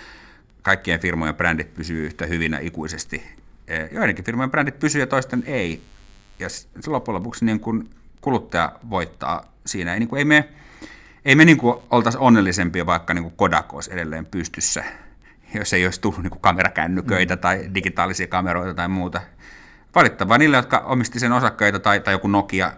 kaikkien 0.63 1.01
firmojen 1.01 1.35
brändit 1.35 1.75
pysyy 1.75 2.07
yhtä 2.07 2.27
hyvinä 2.27 2.59
ikuisesti. 2.59 3.23
Eh, 3.69 3.89
Joidenkin 3.93 4.25
firmojen 4.25 4.51
brändit 4.51 4.79
pysyy 4.79 5.01
ja 5.01 5.07
toisten 5.07 5.43
ei. 5.47 5.83
Ja 6.39 6.49
loppujen 6.87 7.15
lopuksi 7.15 7.45
niin 7.45 7.61
kuin 7.61 7.91
kuluttaja 8.21 8.73
voittaa 8.91 9.53
siinä. 9.67 9.95
Ei, 9.95 9.99
niin 10.01 10.09
kuin, 10.09 10.19
ei 10.19 10.25
me, 10.25 10.49
ei 11.25 11.35
me 11.35 11.45
niin 11.45 11.59
kuin 11.59 11.77
oltaisi 11.91 12.19
onnellisempia, 12.19 12.87
vaikka 12.87 13.15
niin 13.15 13.23
kuin 13.23 13.35
Kodak 13.37 13.75
olisi 13.75 13.93
edelleen 13.93 14.27
pystyssä, 14.27 14.85
jos 15.55 15.73
ei 15.73 15.85
olisi 15.85 16.01
tullut 16.01 16.23
niin 16.23 16.31
kuin 16.31 16.41
kamerakännyköitä 16.41 17.35
mm. 17.37 17.41
tai 17.41 17.71
digitaalisia 17.75 18.27
kameroita 18.27 18.75
tai 18.75 18.89
muuta. 18.89 19.21
Valittavaa 19.95 20.39
niille, 20.39 20.57
jotka 20.57 20.79
omisti 20.79 21.21
sen 21.21 21.33
osakkeita 21.33 21.79
tai, 21.79 22.01
tai 22.01 22.15
joku 22.15 22.29
Nokia, 22.29 22.73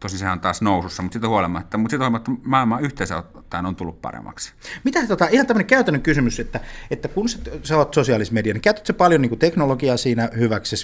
tosin 0.00 0.18
sehän 0.18 0.32
on 0.32 0.40
taas 0.40 0.62
nousussa, 0.62 1.02
mutta 1.02 1.14
siitä 1.14 1.28
huolimatta, 1.28 1.78
mutta 1.78 1.90
siitä 1.90 2.04
huolimatta 2.04 2.30
maailma 2.42 2.78
yhteensä 2.78 3.16
ottaen 3.16 3.66
on 3.66 3.76
tullut 3.76 4.02
paremmaksi. 4.02 4.52
Mitä 4.84 5.06
tota, 5.06 5.28
ihan 5.30 5.46
tämmöinen 5.46 5.66
käytännön 5.66 6.02
kysymys, 6.02 6.40
että, 6.40 6.60
että 6.90 7.08
kun 7.08 7.28
sä, 7.28 7.38
sä 7.62 7.76
oot 7.76 7.94
sosiaalisessa 7.94 8.34
media, 8.34 8.52
niin 8.52 8.62
käytätkö 8.62 8.92
paljon 8.92 9.22
niin 9.22 9.38
teknologiaa 9.38 9.96
siinä 9.96 10.28
hyväksi? 10.36 10.76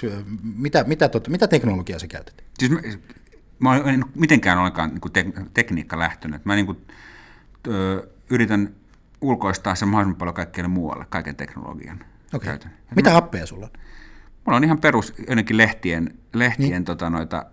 Mitä, 0.57 0.85
mitä, 0.87 1.09
tota, 1.09 1.31
mitä 1.31 1.49
teknologiaa 1.49 1.99
sä 1.99 2.07
käytät? 2.07 2.45
Siis 2.59 2.71
mä, 2.73 2.81
mä 3.59 3.77
en 3.77 4.05
mitenkään 4.14 4.59
ollenkaan 4.59 4.90
niin 4.90 5.01
kuin 5.01 5.12
te, 5.12 5.27
tekniikka 5.55 5.99
lähtönyt. 5.99 6.45
Mä 6.45 6.55
niin 6.55 6.66
kuin, 6.66 6.87
ö, 7.68 8.09
yritän 8.31 8.75
ulkoistaa 9.21 9.75
sen 9.75 9.88
mahdollisimman 9.88 10.18
paljon 10.18 10.35
kaikkeen 10.35 10.71
muualle, 10.71 11.07
kaiken 11.09 11.37
teknologian 11.37 12.05
käytön. 12.42 12.71
Mitä 12.97 13.16
appeja 13.16 13.47
sulla 13.47 13.66
on? 13.66 13.73
Mulla 14.46 14.57
on 14.57 14.64
ihan 14.64 14.81
perus 14.81 15.14
jonnekin 15.28 15.57
lehtien, 15.57 16.14
lehtien 16.35 16.70
niin. 16.70 16.85
tota, 16.85 17.11
noita, 17.11 17.46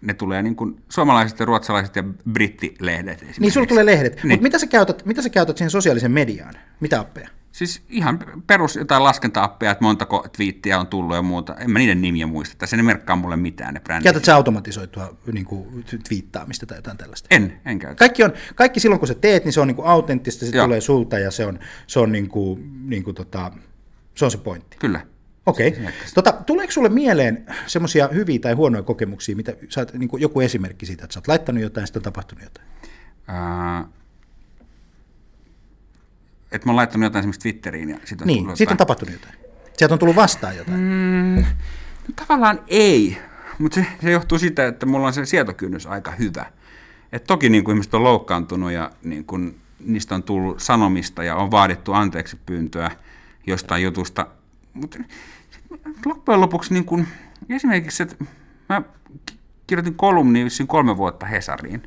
ne 0.00 0.14
tulee 0.14 0.42
niin 0.42 0.56
kuin 0.56 0.82
suomalaiset 0.88 1.38
ja 1.38 1.46
ruotsalaiset 1.46 1.96
ja 1.96 2.04
brittilehdet 2.32 3.24
Niin, 3.38 3.52
sulla 3.52 3.66
tulee 3.66 3.86
lehdet. 3.86 4.14
Niin. 4.14 4.28
Mutta 4.28 4.42
mitä 4.42 4.58
sä, 4.58 4.66
käytät, 4.66 5.04
mitä 5.04 5.22
sä 5.22 5.30
käytät 5.30 5.56
siihen 5.56 5.70
sosiaalisen 5.70 6.12
mediaan? 6.12 6.54
Mitä 6.80 7.00
appeja? 7.00 7.28
Siis 7.52 7.82
ihan 7.88 8.18
perus 8.46 8.76
jotain 8.76 9.04
laskenta-appeja, 9.04 9.70
että 9.70 9.84
montako 9.84 10.26
twiittiä 10.36 10.80
on 10.80 10.86
tullut 10.86 11.16
ja 11.16 11.22
muuta. 11.22 11.54
En 11.54 11.70
mä 11.70 11.78
niiden 11.78 12.02
nimiä 12.02 12.26
muista. 12.26 12.56
Tässä 12.58 12.76
ne 12.76 12.82
merkkaa 12.82 13.16
mulle 13.16 13.36
mitään 13.36 13.74
ne 13.74 13.80
brändit. 13.80 14.04
Käytät 14.04 14.24
sä 14.24 14.34
automatisoitua 14.34 15.16
niin 15.32 15.44
kuin, 15.44 15.84
twiittaamista 16.08 16.66
tai 16.66 16.78
jotain 16.78 16.96
tällaista? 16.96 17.28
En, 17.30 17.60
en 17.64 17.78
käytä. 17.78 17.98
Kaikki, 17.98 18.24
on, 18.24 18.32
kaikki 18.54 18.80
silloin, 18.80 18.98
kun 18.98 19.08
sä 19.08 19.14
teet, 19.14 19.44
niin 19.44 19.52
se 19.52 19.60
on 19.60 19.68
niin 19.68 19.76
kuin 19.76 19.88
autenttista, 19.88 20.46
se 20.46 20.56
Joo. 20.56 20.64
tulee 20.64 20.80
sulta 20.80 21.18
ja 21.18 21.30
se 21.30 21.46
on, 21.46 21.58
se 21.86 22.00
on, 22.00 22.12
niin 22.12 22.28
kuin, 22.28 22.72
niin 22.90 23.02
kuin, 23.04 23.14
tota, 23.14 23.52
se, 24.14 24.24
on 24.24 24.30
se 24.30 24.38
pointti. 24.38 24.76
Kyllä. 24.80 25.00
Okei. 25.46 25.68
Okay. 25.68 25.84
se- 26.06 26.14
Tota, 26.14 26.32
tuleeko 26.32 26.72
sulle 26.72 26.88
mieleen 26.88 27.46
semmoisia 27.66 28.08
hyviä 28.08 28.38
tai 28.38 28.52
huonoja 28.52 28.82
kokemuksia, 28.82 29.36
mitä 29.36 29.52
sä 29.68 29.80
oot, 29.80 29.92
niin 29.94 30.10
joku 30.18 30.40
esimerkki 30.40 30.86
siitä, 30.86 31.04
että 31.04 31.14
sä 31.14 31.20
oot 31.20 31.28
laittanut 31.28 31.62
jotain 31.62 31.82
ja 31.82 31.86
sitten 31.86 32.00
on 32.00 32.04
tapahtunut 32.04 32.44
jotain? 32.44 32.66
Ää, 33.28 33.84
että 36.52 36.66
mä 36.66 36.70
oon 36.70 36.76
laittanut 36.76 37.04
jotain 37.04 37.20
esimerkiksi 37.20 37.40
Twitteriin 37.40 37.88
ja 37.88 37.96
sitten 38.04 38.24
on 38.24 38.26
Niin, 38.26 38.38
tullut 38.42 38.58
sitten 38.58 38.72
on 38.72 38.78
tapahtunut 38.78 39.12
jotain. 39.14 39.34
Sieltä 39.76 39.94
on 39.94 39.98
tullut 39.98 40.16
vastaan 40.16 40.56
jotain. 40.56 40.78
Mm. 40.80 41.44
No, 42.08 42.14
tavallaan 42.16 42.60
ei, 42.68 43.18
mutta 43.58 43.74
se, 43.74 43.86
se 44.02 44.10
johtuu 44.10 44.38
siitä, 44.38 44.66
että 44.66 44.86
mulla 44.86 45.06
on 45.06 45.12
se 45.12 45.24
sietokynnys 45.24 45.86
aika 45.86 46.10
hyvä. 46.10 46.46
Et 47.12 47.24
toki 47.24 47.48
niin 47.48 47.64
kuin 47.64 47.74
ihmiset 47.74 47.94
on 47.94 48.04
loukkaantunut 48.04 48.72
ja 48.72 48.90
niin 49.02 49.24
kuin, 49.24 49.60
niistä 49.80 50.14
on 50.14 50.22
tullut 50.22 50.60
sanomista 50.60 51.24
ja 51.24 51.36
on 51.36 51.50
vaadittu 51.50 51.92
anteeksi 51.92 52.36
pyyntöä 52.46 52.90
jostain 53.46 53.82
jutusta, 53.82 54.26
mutta 54.72 54.98
loppujen 56.04 56.40
lopuksi 56.40 56.74
niin 56.74 56.84
kuin, 56.84 57.08
esimerkiksi, 57.48 58.02
että 58.02 58.24
mä 58.68 58.82
ki- 59.26 59.38
kirjoitin 59.66 59.94
kolumnia 59.94 60.44
vissiin 60.44 60.66
kolme 60.66 60.96
vuotta 60.96 61.26
Hesariin, 61.26 61.82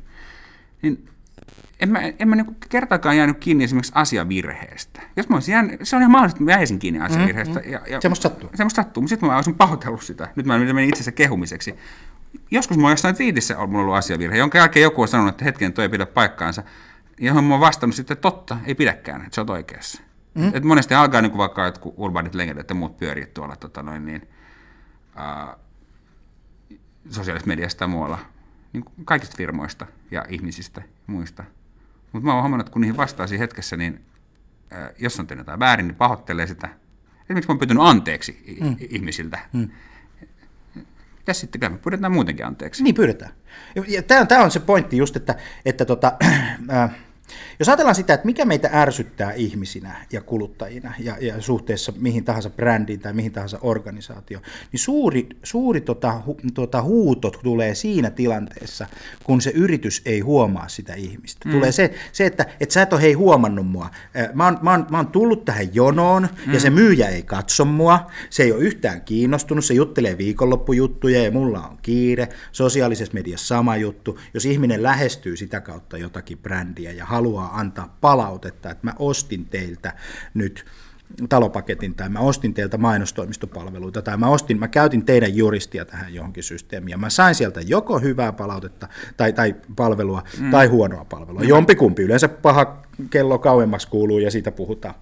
niin 0.82 1.08
en 1.80 1.88
mä, 1.88 2.00
en 2.18 2.28
mä 2.28 2.36
niinku 2.36 2.54
kertaakaan 2.68 3.16
jäänyt 3.16 3.38
kiinni 3.38 3.64
esimerkiksi 3.64 3.92
asiavirheestä. 3.94 5.00
Jos 5.16 5.28
mä 5.28 5.36
olisin 5.36 5.52
jäänyt, 5.52 5.80
se 5.82 5.96
on 5.96 6.02
ihan 6.02 6.12
mahdollista, 6.12 6.36
että 6.36 6.44
mä 6.44 6.50
jäisin 6.50 6.78
kiinni 6.78 7.00
asiavirheestä. 7.00 7.60
Mm, 7.60 7.72
ja, 7.72 7.80
ja, 7.88 8.00
Semmosta 8.00 8.28
sattuu. 8.28 8.50
Semmoista 8.54 8.82
sattuu, 8.82 9.00
mutta 9.00 9.08
sitten 9.08 9.28
mä 9.28 9.36
olisin 9.36 9.54
pahoitellut 9.54 10.02
sitä. 10.02 10.28
Nyt 10.36 10.46
mä 10.46 10.58
menin 10.58 10.88
itse 10.88 10.96
asiassa 10.96 11.12
kehumiseksi. 11.12 11.74
Joskus 12.50 12.76
mä 12.76 12.82
oon 12.82 12.92
jossain 12.92 13.14
twiitissä 13.14 13.58
on 13.58 13.70
mulla 13.70 13.82
ollut 13.82 13.96
asiavirhe, 13.96 14.36
jonka 14.36 14.58
jälkeen 14.58 14.82
joku 14.82 15.02
on 15.02 15.08
sanonut, 15.08 15.30
että 15.30 15.44
hetken 15.44 15.72
toi 15.72 15.84
ei 15.84 15.88
pidä 15.88 16.06
paikkaansa. 16.06 16.62
Johon 17.20 17.44
mä 17.44 17.54
oon 17.54 17.60
vastannut 17.60 17.96
sitten, 17.96 18.14
että 18.14 18.22
totta, 18.22 18.56
ei 18.64 18.74
pidäkään, 18.74 19.22
että 19.22 19.34
sä 19.34 19.40
oot 19.40 19.50
oikeassa. 19.50 20.02
Mm. 20.34 20.50
Et 20.54 20.64
monesti 20.64 20.94
alkaa 20.94 21.22
niin 21.22 21.30
kuin 21.30 21.38
vaikka 21.38 21.64
jotkut 21.64 21.94
urbanit 21.96 22.34
legendat 22.34 22.68
ja 22.68 22.74
muut 22.74 22.96
pyörii 22.96 23.26
tuolla 23.26 23.56
tota 23.56 23.82
noin, 23.82 24.06
niin, 24.06 24.28
ää, 25.14 25.56
sosiaalisessa 27.10 27.48
mediassa 27.48 27.84
ja 27.84 27.88
muualla. 27.88 28.18
Niin 28.72 28.84
kaikista 29.04 29.36
firmoista 29.36 29.86
ja 30.10 30.24
ihmisistä 30.28 30.80
ja 30.80 30.88
muista. 31.06 31.44
Mutta 32.12 32.26
mä 32.26 32.32
oon 32.32 32.42
huomannut, 32.42 32.66
että 32.66 32.72
kun 32.72 32.80
niihin 32.80 32.96
vastaa 32.96 33.26
siinä 33.26 33.40
hetkessä, 33.40 33.76
niin 33.76 34.04
ää, 34.70 34.90
jos 34.98 35.20
on 35.20 35.26
tehnyt 35.26 35.40
jotain 35.40 35.60
väärin, 35.60 35.88
niin 35.88 35.96
pahoittelee 35.96 36.46
sitä. 36.46 36.68
Esimerkiksi 37.22 37.48
mä 37.48 37.52
oon 37.52 37.58
pyytänyt 37.58 37.82
anteeksi 37.82 38.58
mm. 38.60 38.76
ihmisiltä. 38.90 39.38
Mm. 39.52 39.68
Tässä 41.24 41.40
sitten 41.40 41.60
kyllä 41.60 41.72
me 41.72 41.78
pyydetään 41.78 42.12
muutenkin 42.12 42.46
anteeksi. 42.46 42.82
Niin 42.82 42.94
pyydetään. 42.94 43.32
Ja 43.88 44.02
tämä 44.02 44.20
on, 44.20 44.28
tämä 44.28 44.44
on 44.44 44.50
se 44.50 44.60
pointti 44.60 44.96
just, 44.96 45.16
että, 45.16 45.34
että 45.64 45.84
tota, 45.84 46.12
äh, 46.72 46.90
jos 47.58 47.68
ajatellaan 47.68 47.94
sitä, 47.94 48.14
että 48.14 48.26
mikä 48.26 48.44
meitä 48.44 48.70
ärsyttää 48.72 49.32
ihmisinä 49.32 50.06
ja 50.12 50.20
kuluttajina 50.20 50.92
ja, 50.98 51.16
ja 51.20 51.42
suhteessa 51.42 51.92
mihin 51.96 52.24
tahansa 52.24 52.50
brändiin 52.50 53.00
tai 53.00 53.12
mihin 53.12 53.32
tahansa 53.32 53.58
organisaatioon, 53.62 54.44
niin 54.72 54.80
suuri, 54.80 55.28
suuri 55.42 55.80
tota, 55.80 56.22
hu, 56.26 56.36
tota, 56.54 56.82
huuto 56.82 57.30
tulee 57.30 57.74
siinä 57.74 58.10
tilanteessa, 58.10 58.86
kun 59.24 59.40
se 59.40 59.50
yritys 59.50 60.02
ei 60.04 60.20
huomaa 60.20 60.68
sitä 60.68 60.94
ihmistä. 60.94 61.48
Mm. 61.48 61.52
Tulee 61.52 61.72
se, 61.72 61.94
se 62.12 62.26
että, 62.26 62.46
että 62.60 62.72
sä 62.72 62.82
et 62.82 62.92
ole 62.92 63.02
hei 63.02 63.12
huomannut 63.12 63.66
mua. 63.66 63.90
Mä 64.34 64.44
oon, 64.44 64.58
mä 64.62 64.70
oon, 64.70 64.86
mä 64.90 64.96
oon 64.96 65.06
tullut 65.06 65.44
tähän 65.44 65.74
jonoon 65.74 66.28
mm. 66.46 66.52
ja 66.52 66.60
se 66.60 66.70
myyjä 66.70 67.08
ei 67.08 67.22
katso 67.22 67.64
mua, 67.64 68.06
se 68.30 68.42
ei 68.42 68.52
ole 68.52 68.62
yhtään 68.62 69.00
kiinnostunut, 69.02 69.64
se 69.64 69.74
juttelee 69.74 70.18
viikonloppujuttuja 70.18 71.22
ja 71.22 71.30
mulla 71.30 71.60
on 71.60 71.78
kiire, 71.82 72.28
sosiaalisessa 72.52 73.14
mediassa 73.14 73.46
sama 73.46 73.76
juttu. 73.76 74.18
Jos 74.34 74.46
ihminen 74.46 74.82
lähestyy 74.82 75.36
sitä 75.36 75.60
kautta 75.60 75.98
jotakin 75.98 76.38
brändiä 76.38 76.92
ja 76.92 77.04
haluaa 77.04 77.19
antaa 77.52 77.96
palautetta, 78.00 78.70
että 78.70 78.86
mä 78.86 78.94
ostin 78.98 79.46
teiltä 79.46 79.92
nyt 80.34 80.64
talopaketin 81.28 81.94
tai 81.94 82.08
mä 82.08 82.18
ostin 82.18 82.54
teiltä 82.54 82.78
mainostoimistopalveluita 82.78 84.02
tai 84.02 84.16
mä, 84.16 84.28
ostin, 84.28 84.58
mä 84.58 84.68
käytin 84.68 85.04
teidän 85.04 85.36
juristia 85.36 85.84
tähän 85.84 86.14
johonkin 86.14 86.42
systeemiin 86.42 86.90
ja 86.90 86.98
mä 86.98 87.10
sain 87.10 87.34
sieltä 87.34 87.60
joko 87.60 87.98
hyvää 87.98 88.32
palautetta 88.32 88.88
tai, 89.16 89.32
tai 89.32 89.54
palvelua 89.76 90.22
mm. 90.40 90.50
tai 90.50 90.66
huonoa 90.66 91.04
palvelua. 91.04 91.42
Jompikumpi, 91.42 92.02
yleensä 92.02 92.28
paha 92.28 92.82
kello 93.10 93.38
kauemmaksi 93.38 93.88
kuuluu 93.88 94.18
ja 94.18 94.30
siitä 94.30 94.50
puhutaan. 94.50 94.94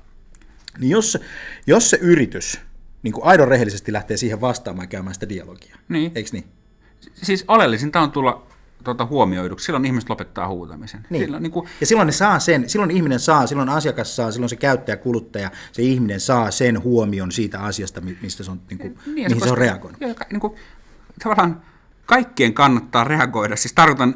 Niin 0.78 0.90
jos, 0.90 1.18
jos 1.66 1.90
se 1.90 1.98
yritys 2.00 2.60
niin 3.02 3.12
kuin 3.12 3.24
aidon 3.24 3.48
rehellisesti 3.48 3.92
lähtee 3.92 4.16
siihen 4.16 4.40
vastaamaan 4.40 4.88
käymään 4.88 5.14
sitä 5.14 5.28
dialogia, 5.28 5.76
Niin. 5.88 6.12
eikö 6.14 6.30
niin? 6.32 6.44
Siis 7.14 7.44
oleellisinta 7.48 8.00
on 8.00 8.12
tulla 8.12 8.46
tuota, 8.84 9.06
huomioiduksi. 9.06 9.64
Silloin 9.66 9.84
ihmiset 9.84 10.10
lopettaa 10.10 10.48
huutamisen. 10.48 11.06
Niin. 11.10 11.24
Silloin, 11.24 11.42
niin 11.42 11.50
kuin, 11.50 11.68
Ja 11.80 11.86
silloin 11.86 12.06
ne 12.06 12.12
saa 12.12 12.38
sen, 12.38 12.68
silloin 12.68 12.90
ihminen 12.90 13.20
saa, 13.20 13.46
silloin 13.46 13.68
asiakas 13.68 14.16
saa, 14.16 14.32
silloin 14.32 14.48
se 14.50 14.56
käyttäjä, 14.56 14.96
kuluttaja, 14.96 15.50
se 15.72 15.82
ihminen 15.82 16.20
saa 16.20 16.50
sen 16.50 16.82
huomion 16.82 17.32
siitä 17.32 17.60
asiasta, 17.60 18.00
mi- 18.00 18.18
mistä 18.22 18.42
se 18.44 18.50
on, 18.50 18.60
niin 18.70 18.78
kuin, 18.78 18.98
Niin, 19.06 19.14
mihin 19.14 19.30
se 19.30 19.34
koska- 19.34 19.50
on 19.50 19.58
reagoinut. 19.58 20.00
Ka- 20.16 20.26
niin 20.32 20.40
kuin, 20.40 20.54
tavallaan 21.22 21.62
kaikkien 22.06 22.54
kannattaa 22.54 23.04
reagoida. 23.04 23.56
Siis 23.56 23.72
tarkoitan, 23.72 24.14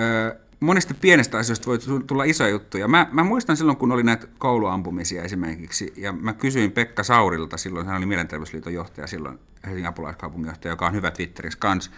ö, 0.00 0.36
monista 0.60 0.94
pienestä 1.00 1.38
asioista 1.38 1.66
voi 1.66 1.78
tu- 1.78 2.00
tulla 2.00 2.24
isoja 2.24 2.50
juttuja. 2.50 2.88
Mä, 2.88 3.06
mä 3.12 3.24
muistan 3.24 3.56
silloin, 3.56 3.76
kun 3.78 3.92
oli 3.92 4.02
näitä 4.02 4.26
kouluampumisia 4.38 5.22
esimerkiksi, 5.22 5.92
ja 5.96 6.12
mä 6.12 6.32
kysyin 6.32 6.72
Pekka 6.72 7.02
Saurilta, 7.02 7.56
silloin 7.56 7.86
hän 7.86 7.96
oli 7.96 8.06
Mielenterveysliiton 8.06 8.74
johtaja 8.74 9.06
silloin, 9.06 9.38
Helsingin 9.66 9.88
apulaiskaupunginjohtaja, 9.88 10.72
joka 10.72 10.86
on 10.86 10.92
hyvä 10.94 11.10
Twitterissä 11.10 11.58
kanssa, 11.58 11.90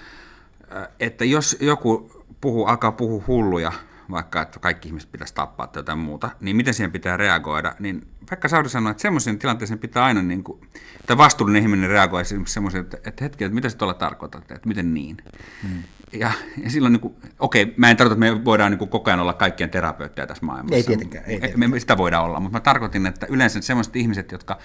että 1.00 1.24
jos 1.24 1.57
joku 1.61 2.24
puhuu, 2.40 2.66
alkaa 2.66 2.92
puhua 2.92 3.24
hulluja, 3.27 3.72
vaikka 4.11 4.42
että 4.42 4.59
kaikki 4.59 4.88
ihmiset 4.88 5.12
pitäisi 5.12 5.35
tappaa 5.35 5.66
tai 5.66 5.79
jotain 5.81 5.98
muuta, 5.98 6.31
niin 6.40 6.57
miten 6.57 6.74
siihen 6.74 6.92
pitää 6.92 7.16
reagoida, 7.16 7.74
niin 7.79 8.07
Pekka 8.31 8.48
Sauri 8.48 8.68
sanoi, 8.68 8.90
että 8.90 9.00
semmoisen 9.00 9.38
tilanteeseen 9.38 9.79
pitää 9.79 10.05
aina, 10.05 10.22
niin 10.22 10.44
kuin, 10.44 10.61
että 11.00 11.18
vastuullinen 11.18 11.62
ihminen 11.62 11.90
reagoi 11.90 12.20
esimerkiksi 12.20 12.55
semmoisen, 12.55 12.81
että, 12.81 12.96
että 13.05 13.24
hetki, 13.24 13.44
että 13.44 13.55
mitä 13.55 13.68
se 13.68 13.77
tuolla 13.77 13.94
tarkoitat, 13.94 14.50
että 14.50 14.68
miten 14.68 14.94
niin. 14.94 15.16
Hmm. 15.62 15.83
Ja, 16.12 16.33
ja 16.62 16.70
silloin, 16.70 16.92
niin 16.92 17.00
kuin, 17.00 17.14
okei, 17.38 17.74
mä 17.77 17.90
en 17.90 17.96
tarkoita, 17.96 18.27
että 18.27 18.37
me 18.37 18.44
voidaan 18.44 18.70
niin 18.72 18.79
kuin, 18.79 18.88
koko 18.88 19.11
ajan 19.11 19.20
olla 19.20 19.33
kaikkien 19.33 19.70
terapeutteja 19.70 20.27
tässä 20.27 20.46
maailmassa. 20.46 20.77
Ei 20.77 20.83
tietenkään, 20.83 21.24
ei 21.24 21.57
Me, 21.57 21.68
me 21.68 21.81
sitä 21.81 21.96
voidaan 21.96 22.24
olla, 22.24 22.40
mutta 22.40 22.57
mä 22.57 22.61
tarkoitin, 22.61 23.07
että 23.07 23.27
yleensä 23.31 23.61
semmoiset 23.61 23.96
ihmiset, 23.96 24.33
jotka 24.33 24.59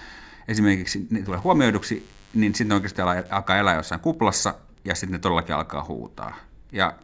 esimerkiksi 0.48 1.06
ne 1.10 1.22
tulee 1.22 1.40
huomioiduksi, 1.40 2.08
niin 2.34 2.54
sitten 2.54 2.74
oikeasti 2.74 3.02
alkaa 3.30 3.56
elää 3.56 3.74
jossain 3.74 4.00
kuplassa, 4.00 4.54
ja 4.84 4.94
sitten 4.94 5.12
ne 5.12 5.18
todellakin 5.18 5.54
alkaa 5.54 5.84
huutaa. 5.84 6.34
Ja 6.72 6.94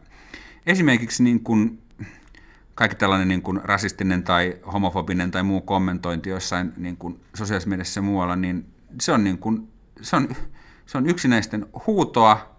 esimerkiksi 0.65 1.23
niin 1.23 1.43
kuin, 1.43 1.81
kaikki 2.75 2.95
tällainen 2.95 3.27
niin 3.27 3.41
kuin 3.41 3.61
rasistinen 3.63 4.23
tai 4.23 4.57
homofobinen 4.73 5.31
tai 5.31 5.43
muu 5.43 5.61
kommentointi 5.61 6.29
jossain 6.29 6.73
niin 6.77 6.97
kuin 6.97 7.19
sosiaalisessa 7.35 7.69
mediassa 7.69 7.97
ja 7.97 8.01
muualla, 8.01 8.35
niin 8.35 8.65
se 9.01 9.11
on, 9.11 9.23
niin 9.23 9.37
kuin, 9.37 9.67
se 10.01 10.15
on, 10.15 10.29
se 10.85 10.97
on 10.97 11.09
yksinäisten 11.09 11.65
huutoa, 11.87 12.55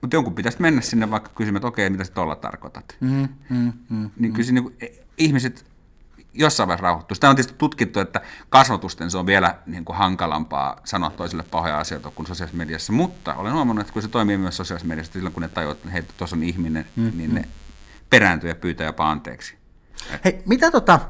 mutta 0.00 0.16
jonkun 0.16 0.34
pitäisi 0.34 0.60
mennä 0.60 0.80
sinne 0.80 1.10
vaikka 1.10 1.30
kysymään, 1.34 1.56
että 1.56 1.68
okei, 1.68 1.90
mitä 1.90 2.04
sä 2.04 2.12
tuolla 2.12 2.36
tarkoitat. 2.36 2.96
Mm, 3.00 3.28
mm, 3.50 3.72
mm. 3.90 4.10
Niin 4.18 4.32
kyllä 4.32 4.46
se, 4.46 4.52
niin 4.52 4.64
kuin, 4.64 4.76
ihmiset 5.18 5.75
jossain 6.36 6.68
vaiheessa 6.68 6.82
rauhoittuu. 6.82 7.14
Sitä 7.14 7.30
on 7.30 7.36
tietysti 7.36 7.58
tutkittu, 7.58 8.00
että 8.00 8.20
kasvatusten 8.48 9.10
se 9.10 9.18
on 9.18 9.26
vielä 9.26 9.54
niin 9.66 9.84
kuin 9.84 9.96
hankalampaa 9.96 10.80
sanoa 10.84 11.10
toisille 11.10 11.44
pahoja 11.50 11.78
asioita 11.78 12.10
kuin 12.10 12.26
sosiaalisessa 12.26 12.58
mediassa, 12.58 12.92
mutta 12.92 13.34
olen 13.34 13.52
huomannut, 13.52 13.80
että 13.80 13.92
kun 13.92 14.02
se 14.02 14.08
toimii 14.08 14.36
myös 14.36 14.56
sosiaalisessa 14.56 14.88
mediassa, 14.88 15.12
silloin 15.12 15.32
kun 15.32 15.42
ne 15.42 15.48
tajuavat, 15.48 15.78
että 15.78 15.90
hei, 15.90 16.02
tuossa 16.16 16.36
on 16.36 16.42
ihminen, 16.42 16.86
mm, 16.96 17.12
niin 17.14 17.34
ne 17.34 17.44
perääntyy 18.10 18.50
ja 18.50 18.54
pyytää 18.54 18.86
jopa 18.86 19.10
anteeksi. 19.10 19.56
Hei, 20.24 20.42
mitä, 20.46 20.70
tota, 20.70 21.00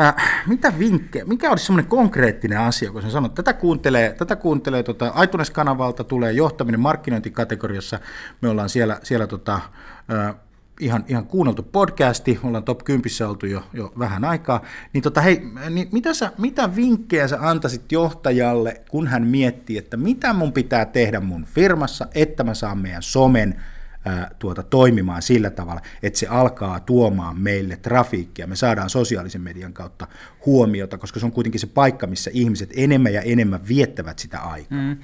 äh, 0.00 0.14
mitä 0.46 0.78
vinkkejä, 0.78 1.24
mikä 1.24 1.50
olisi 1.50 1.66
semmoinen 1.66 1.90
konkreettinen 1.90 2.60
asia, 2.60 2.92
kun 2.92 3.02
sä 3.02 3.10
sanot, 3.10 3.34
tätä 3.34 3.52
kuuntelee, 3.52 4.12
tätä 4.12 4.36
kuuntelee 4.36 4.82
tota, 4.82 5.12
iTunes-kanavalta, 5.22 6.04
tulee 6.04 6.32
johtaminen 6.32 6.80
markkinointikategoriassa, 6.80 8.00
me 8.40 8.48
ollaan 8.48 8.68
siellä, 8.68 9.00
siellä 9.02 9.26
tota, 9.26 9.54
äh, 9.54 10.34
ihan, 10.80 11.04
ihan 11.08 11.26
kuunneltu 11.26 11.62
podcasti, 11.62 12.38
ollaan 12.42 12.64
top 12.64 12.84
10 12.84 13.10
oltu 13.28 13.46
jo, 13.46 13.62
jo 13.72 13.92
vähän 13.98 14.24
aikaa, 14.24 14.62
niin, 14.92 15.02
tota, 15.02 15.20
hei, 15.20 15.42
niin 15.70 15.88
mitä, 15.92 16.14
sä, 16.14 16.32
mitä 16.38 16.76
vinkkejä 16.76 17.28
sä 17.28 17.38
antaisit 17.40 17.92
johtajalle, 17.92 18.80
kun 18.90 19.06
hän 19.06 19.26
miettii, 19.26 19.78
että 19.78 19.96
mitä 19.96 20.32
mun 20.32 20.52
pitää 20.52 20.84
tehdä 20.84 21.20
mun 21.20 21.44
firmassa, 21.44 22.06
että 22.14 22.44
mä 22.44 22.54
saan 22.54 22.78
meidän 22.78 23.02
somen 23.02 23.62
ää, 24.04 24.30
tuota, 24.38 24.62
toimimaan 24.62 25.22
sillä 25.22 25.50
tavalla, 25.50 25.80
että 26.02 26.18
se 26.18 26.26
alkaa 26.26 26.80
tuomaan 26.80 27.40
meille 27.40 27.76
trafiikkia. 27.76 28.46
Me 28.46 28.56
saadaan 28.56 28.90
sosiaalisen 28.90 29.40
median 29.40 29.72
kautta 29.72 30.06
huomiota, 30.46 30.98
koska 30.98 31.20
se 31.20 31.26
on 31.26 31.32
kuitenkin 31.32 31.60
se 31.60 31.66
paikka, 31.66 32.06
missä 32.06 32.30
ihmiset 32.34 32.70
enemmän 32.76 33.12
ja 33.12 33.22
enemmän 33.22 33.68
viettävät 33.68 34.18
sitä 34.18 34.40
aikaa. 34.40 34.78
Mm. 34.78 34.96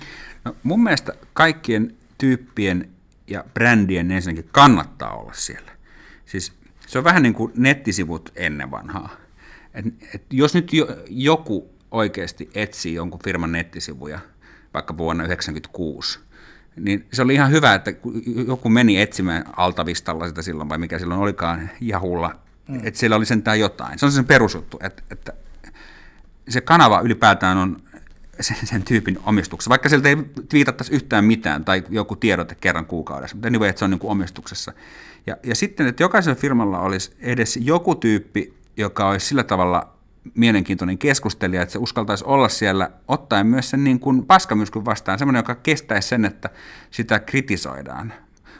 No, 0.45 0.57
mun 0.63 0.83
mielestä 0.83 1.13
kaikkien 1.33 1.95
tyyppien 2.19 2.92
ja 3.33 3.45
brändien 3.55 4.11
ensinnäkin 4.11 4.51
kannattaa 4.53 5.17
olla 5.17 5.33
siellä. 5.33 5.73
Siis 6.27 6.53
se 6.87 6.99
on 6.99 7.05
vähän 7.05 7.23
niin 7.23 7.35
kuin 7.35 7.53
nettisivut 7.57 8.33
ennen 8.37 8.71
vanhaa. 8.71 9.17
Et, 9.75 9.85
et 10.15 10.23
jos 10.31 10.55
nyt 10.55 10.73
jo, 10.73 10.87
joku 11.09 11.71
oikeasti 11.91 12.51
etsii 12.55 12.95
jonkun 12.95 13.21
firman 13.25 13.53
nettisivuja, 13.53 14.19
vaikka 14.75 14.97
vuonna 14.97 15.25
1996, 15.25 16.21
niin 16.77 17.07
se 17.13 17.23
oli 17.23 17.35
ihan 17.35 17.51
hyvä, 17.51 17.75
että 17.75 17.93
joku 18.47 18.69
meni 18.69 19.01
etsimään 19.01 19.45
Altavistalla 19.57 20.29
sitä 20.29 20.43
silloin, 20.43 20.69
vai 20.69 20.79
mikä 20.79 20.99
silloin 20.99 21.21
olikaan 21.21 21.71
Jahulla, 21.81 22.39
mm. 22.69 22.81
että 22.85 23.01
siellä 23.01 23.17
oli 23.17 23.27
sentään 23.27 23.61
jotain. 23.61 23.99
Se 23.99 24.07
on 24.07 24.13
sen 24.13 24.25
perusjuttu, 24.25 24.79
että, 24.83 25.03
että 25.11 25.33
se 26.49 26.61
kanava 26.61 27.01
ylipäätään 27.01 27.59
on 27.59 27.83
sen, 28.41 28.57
sen 28.65 28.83
tyypin 28.83 29.19
omistuksessa, 29.25 29.69
vaikka 29.69 29.89
sieltä 29.89 30.09
ei 30.09 30.17
twiitattaisi 30.49 30.93
yhtään 30.93 31.25
mitään 31.25 31.65
tai 31.65 31.83
joku 31.89 32.17
tiedote 32.17 32.55
kerran 32.55 32.87
kuukaudessa, 32.87 33.37
mutta 33.37 33.49
anyway, 33.49 33.69
että 33.69 33.79
se 33.79 33.85
on 33.85 33.91
niin 33.91 33.99
kuin 33.99 34.11
omistuksessa. 34.11 34.73
Ja, 35.27 35.37
ja 35.43 35.55
sitten, 35.55 35.87
että 35.87 36.03
jokaisella 36.03 36.41
firmalla 36.41 36.81
olisi 36.81 37.13
edes 37.21 37.57
joku 37.57 37.95
tyyppi, 37.95 38.55
joka 38.77 39.09
olisi 39.09 39.27
sillä 39.27 39.45
tavalla 39.45 39.93
mielenkiintoinen 40.35 40.99
keskustelija, 40.99 41.63
että 41.63 41.73
se 41.73 41.79
uskaltaisi 41.79 42.25
olla 42.25 42.49
siellä, 42.49 42.91
ottaen 43.09 43.47
myös 43.47 43.71
sen 43.71 43.85
niin 43.85 44.01
kuin 44.01 44.27
paskamyrskyn 44.27 44.85
vastaan, 44.85 45.19
semmoinen, 45.19 45.39
joka 45.39 45.55
kestäisi 45.55 46.09
sen, 46.09 46.25
että 46.25 46.51
sitä 46.91 47.21
kritisoidaan. 47.21 48.13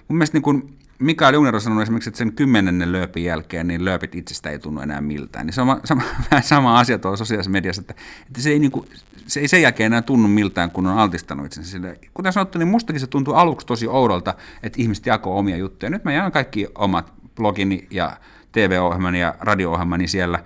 Mun 0.09 0.17
mielestä 0.17 0.37
niin 0.37 0.43
kuin 0.43 0.79
Mikael 1.03 1.35
Junero 1.35 1.61
sanoi 1.61 1.83
esimerkiksi, 1.83 2.11
että 2.11 2.19
sen 2.19 2.33
kymmenennen 2.33 2.93
lööpin 2.93 3.25
jälkeen 3.25 3.69
niin 3.69 3.85
lööpit 3.85 4.15
itsestä 4.15 4.51
ei 4.51 4.59
tunnu 4.59 4.81
enää 4.81 5.01
miltään. 5.01 5.47
Niin 5.47 5.55
sama, 5.55 5.81
sama, 5.85 6.03
vähän 6.31 6.43
sama 6.43 6.79
asia 6.79 6.99
tuolla 6.99 7.17
sosiaalisessa 7.17 7.51
mediassa, 7.51 7.81
että, 7.81 7.95
että 8.27 8.41
se, 8.41 8.51
ei 8.51 8.59
niin 8.59 8.71
kuin, 8.71 8.89
se 9.27 9.41
ei 9.41 9.49
sen 9.49 9.63
jälkeen 9.63 9.87
enää 9.87 10.03
tunnu 10.03 10.29
miltään, 10.29 10.71
kun 10.71 10.87
on 10.87 10.99
altistanut 10.99 11.47
itsensä 11.47 11.71
sille. 11.71 11.99
Kuten 12.15 12.33
sanottu, 12.33 12.59
niin 12.59 12.69
mustakin 12.69 13.01
se 13.01 13.07
tuntui 13.07 13.35
aluksi 13.37 13.67
tosi 13.67 13.87
oudolta, 13.89 14.35
että 14.63 14.83
ihmiset 14.83 15.07
jakoo 15.07 15.39
omia 15.39 15.57
juttuja. 15.57 15.91
Nyt 15.91 16.05
mä 16.05 16.13
jaan 16.13 16.33
kaikki 16.33 16.67
omat 16.75 17.13
blogini 17.35 17.87
ja 17.91 18.17
TV-ohjelmani 18.53 19.21
ja 19.21 19.35
radio-ohjelmani 19.41 20.09
siellä 20.09 20.45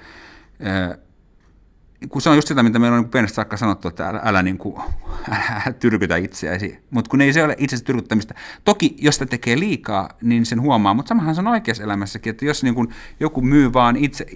kun 2.08 2.22
se 2.22 2.30
on 2.30 2.36
just 2.36 2.48
sitä, 2.48 2.62
mitä 2.62 2.78
meillä 2.78 2.96
on 2.96 3.02
niin 3.02 3.10
pienestä 3.10 3.34
saakka 3.34 3.56
sanottu, 3.56 3.88
että 3.88 4.08
älä, 4.08 4.20
älä, 4.24 4.42
niin 4.42 4.58
kuin, 4.58 4.76
älä 5.30 5.72
tyrkytä 5.80 6.16
itseäsi. 6.16 6.78
Mutta 6.90 7.08
kun 7.08 7.20
ei 7.20 7.32
se 7.32 7.44
ole 7.44 7.54
itse 7.58 7.84
tyrkyttämistä. 7.84 8.34
Toki, 8.64 8.96
jos 8.98 9.14
sitä 9.14 9.26
tekee 9.26 9.58
liikaa, 9.58 10.08
niin 10.22 10.46
sen 10.46 10.60
huomaa, 10.60 10.94
mutta 10.94 11.08
samahan 11.08 11.34
se 11.34 11.40
on 11.40 11.46
oikeassa 11.46 11.84
elämässäkin, 11.84 12.30
että 12.30 12.44
jos 12.44 12.62
niin 12.62 12.74
kuin, 12.74 12.88
joku 13.20 13.40
myy 13.40 13.72
vaan 13.72 13.96
itse, 13.96 14.26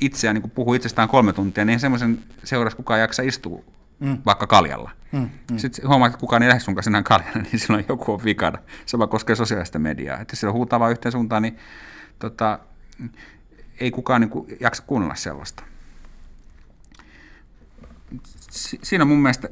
itseään, 0.00 0.34
niin 0.34 0.42
kuin 0.42 0.50
puhuu 0.50 0.74
itsestään 0.74 1.08
kolme 1.08 1.32
tuntia, 1.32 1.64
niin 1.64 1.80
semmoisen 1.80 2.18
seurassa 2.44 2.76
kukaan 2.76 3.00
jaksa 3.00 3.22
istua 3.22 3.62
mm. 4.00 4.18
vaikka 4.26 4.46
kaljalla. 4.46 4.90
Mm, 5.12 5.28
mm. 5.50 5.58
Sitten 5.58 5.88
huomaa, 5.88 6.06
että 6.06 6.18
kukaan 6.18 6.42
ei 6.42 6.48
lähde 6.48 6.60
sun 6.60 6.74
kanssa 6.74 6.90
enää 6.90 7.02
kaljalla, 7.02 7.42
niin 7.52 7.58
silloin 7.58 7.84
joku 7.88 8.12
on 8.12 8.24
vikana. 8.24 8.58
Sama 8.86 9.06
koskee 9.06 9.36
sosiaalista 9.36 9.78
mediaa. 9.78 10.20
Että 10.20 10.36
jos 10.42 10.52
huutaa 10.52 10.80
vaan 10.80 10.90
yhteen 10.90 11.12
suuntaan, 11.12 11.42
niin 11.42 11.56
tota, 12.18 12.58
ei 13.80 13.90
kukaan 13.90 14.20
niin 14.20 14.30
kuin, 14.30 14.56
jaksa 14.60 14.82
kuunnella 14.86 15.14
sellaista 15.14 15.69
siinä 18.50 19.04
on 19.04 19.08
mun 19.08 19.18
mielestä 19.18 19.48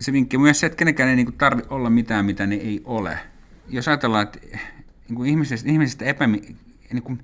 se 0.00 0.12
vinkki. 0.12 0.38
Myös 0.38 0.60
se, 0.60 0.66
että 0.66 0.76
kenenkään 0.76 1.08
ei 1.08 1.16
niin 1.16 1.32
tarvitse 1.32 1.74
olla 1.74 1.90
mitään, 1.90 2.24
mitä 2.24 2.46
ne 2.46 2.54
ei 2.54 2.82
ole. 2.84 3.18
Jos 3.68 3.88
ajatellaan, 3.88 4.22
että 4.22 4.38
niin 5.08 5.16
kuin 5.16 5.30
ihmisistä, 5.30 5.70
ihmisistä, 5.70 6.04
epä, 6.04 6.26
niin 6.26 7.02
kuin, 7.02 7.22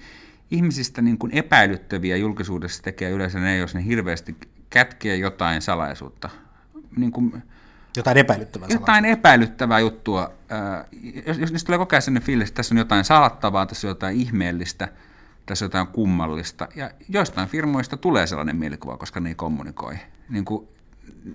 ihmisistä 0.51 1.03
niin 1.03 1.19
kuin 1.19 1.33
epäilyttäviä 1.35 2.17
julkisuudessa 2.17 2.83
tekee 2.83 3.11
yleensä 3.11 3.41
ne, 3.41 3.57
jos 3.57 3.75
ne 3.75 3.85
hirveästi 3.85 4.37
kätkee 4.71 5.17
jotain 5.17 5.63
salaisuutta. 5.63 6.29
Niin 6.97 7.13
kuin, 7.13 7.43
jotain 7.97 8.17
epäilyttävää 8.17 8.67
Jotain 8.67 8.87
salaisuutta. 8.87 9.09
epäilyttävää 9.09 9.81
juttua. 9.81 10.33
Jos, 11.27 11.39
jos 11.39 11.53
niistä 11.53 11.67
tulee 11.67 11.79
koko 11.79 11.97
ajan 11.97 12.03
sellainen 12.03 12.27
fiilis, 12.27 12.49
että 12.49 12.57
tässä 12.57 12.75
on 12.75 12.79
jotain 12.79 13.05
salattavaa, 13.05 13.67
tässä 13.67 13.87
on 13.87 13.91
jotain 13.91 14.17
ihmeellistä, 14.17 14.89
tässä 15.47 15.65
on 15.65 15.67
jotain 15.67 15.87
kummallista. 15.87 16.69
Ja 16.77 16.91
joistain 17.09 17.49
firmoista 17.49 17.97
tulee 17.97 18.27
sellainen 18.27 18.57
mielikuva, 18.57 18.97
koska 18.97 19.21
ne 19.21 19.29
ei 19.29 19.35
kommunikoi. 19.35 19.95
Niin 20.29 20.45
kuin 20.45 20.69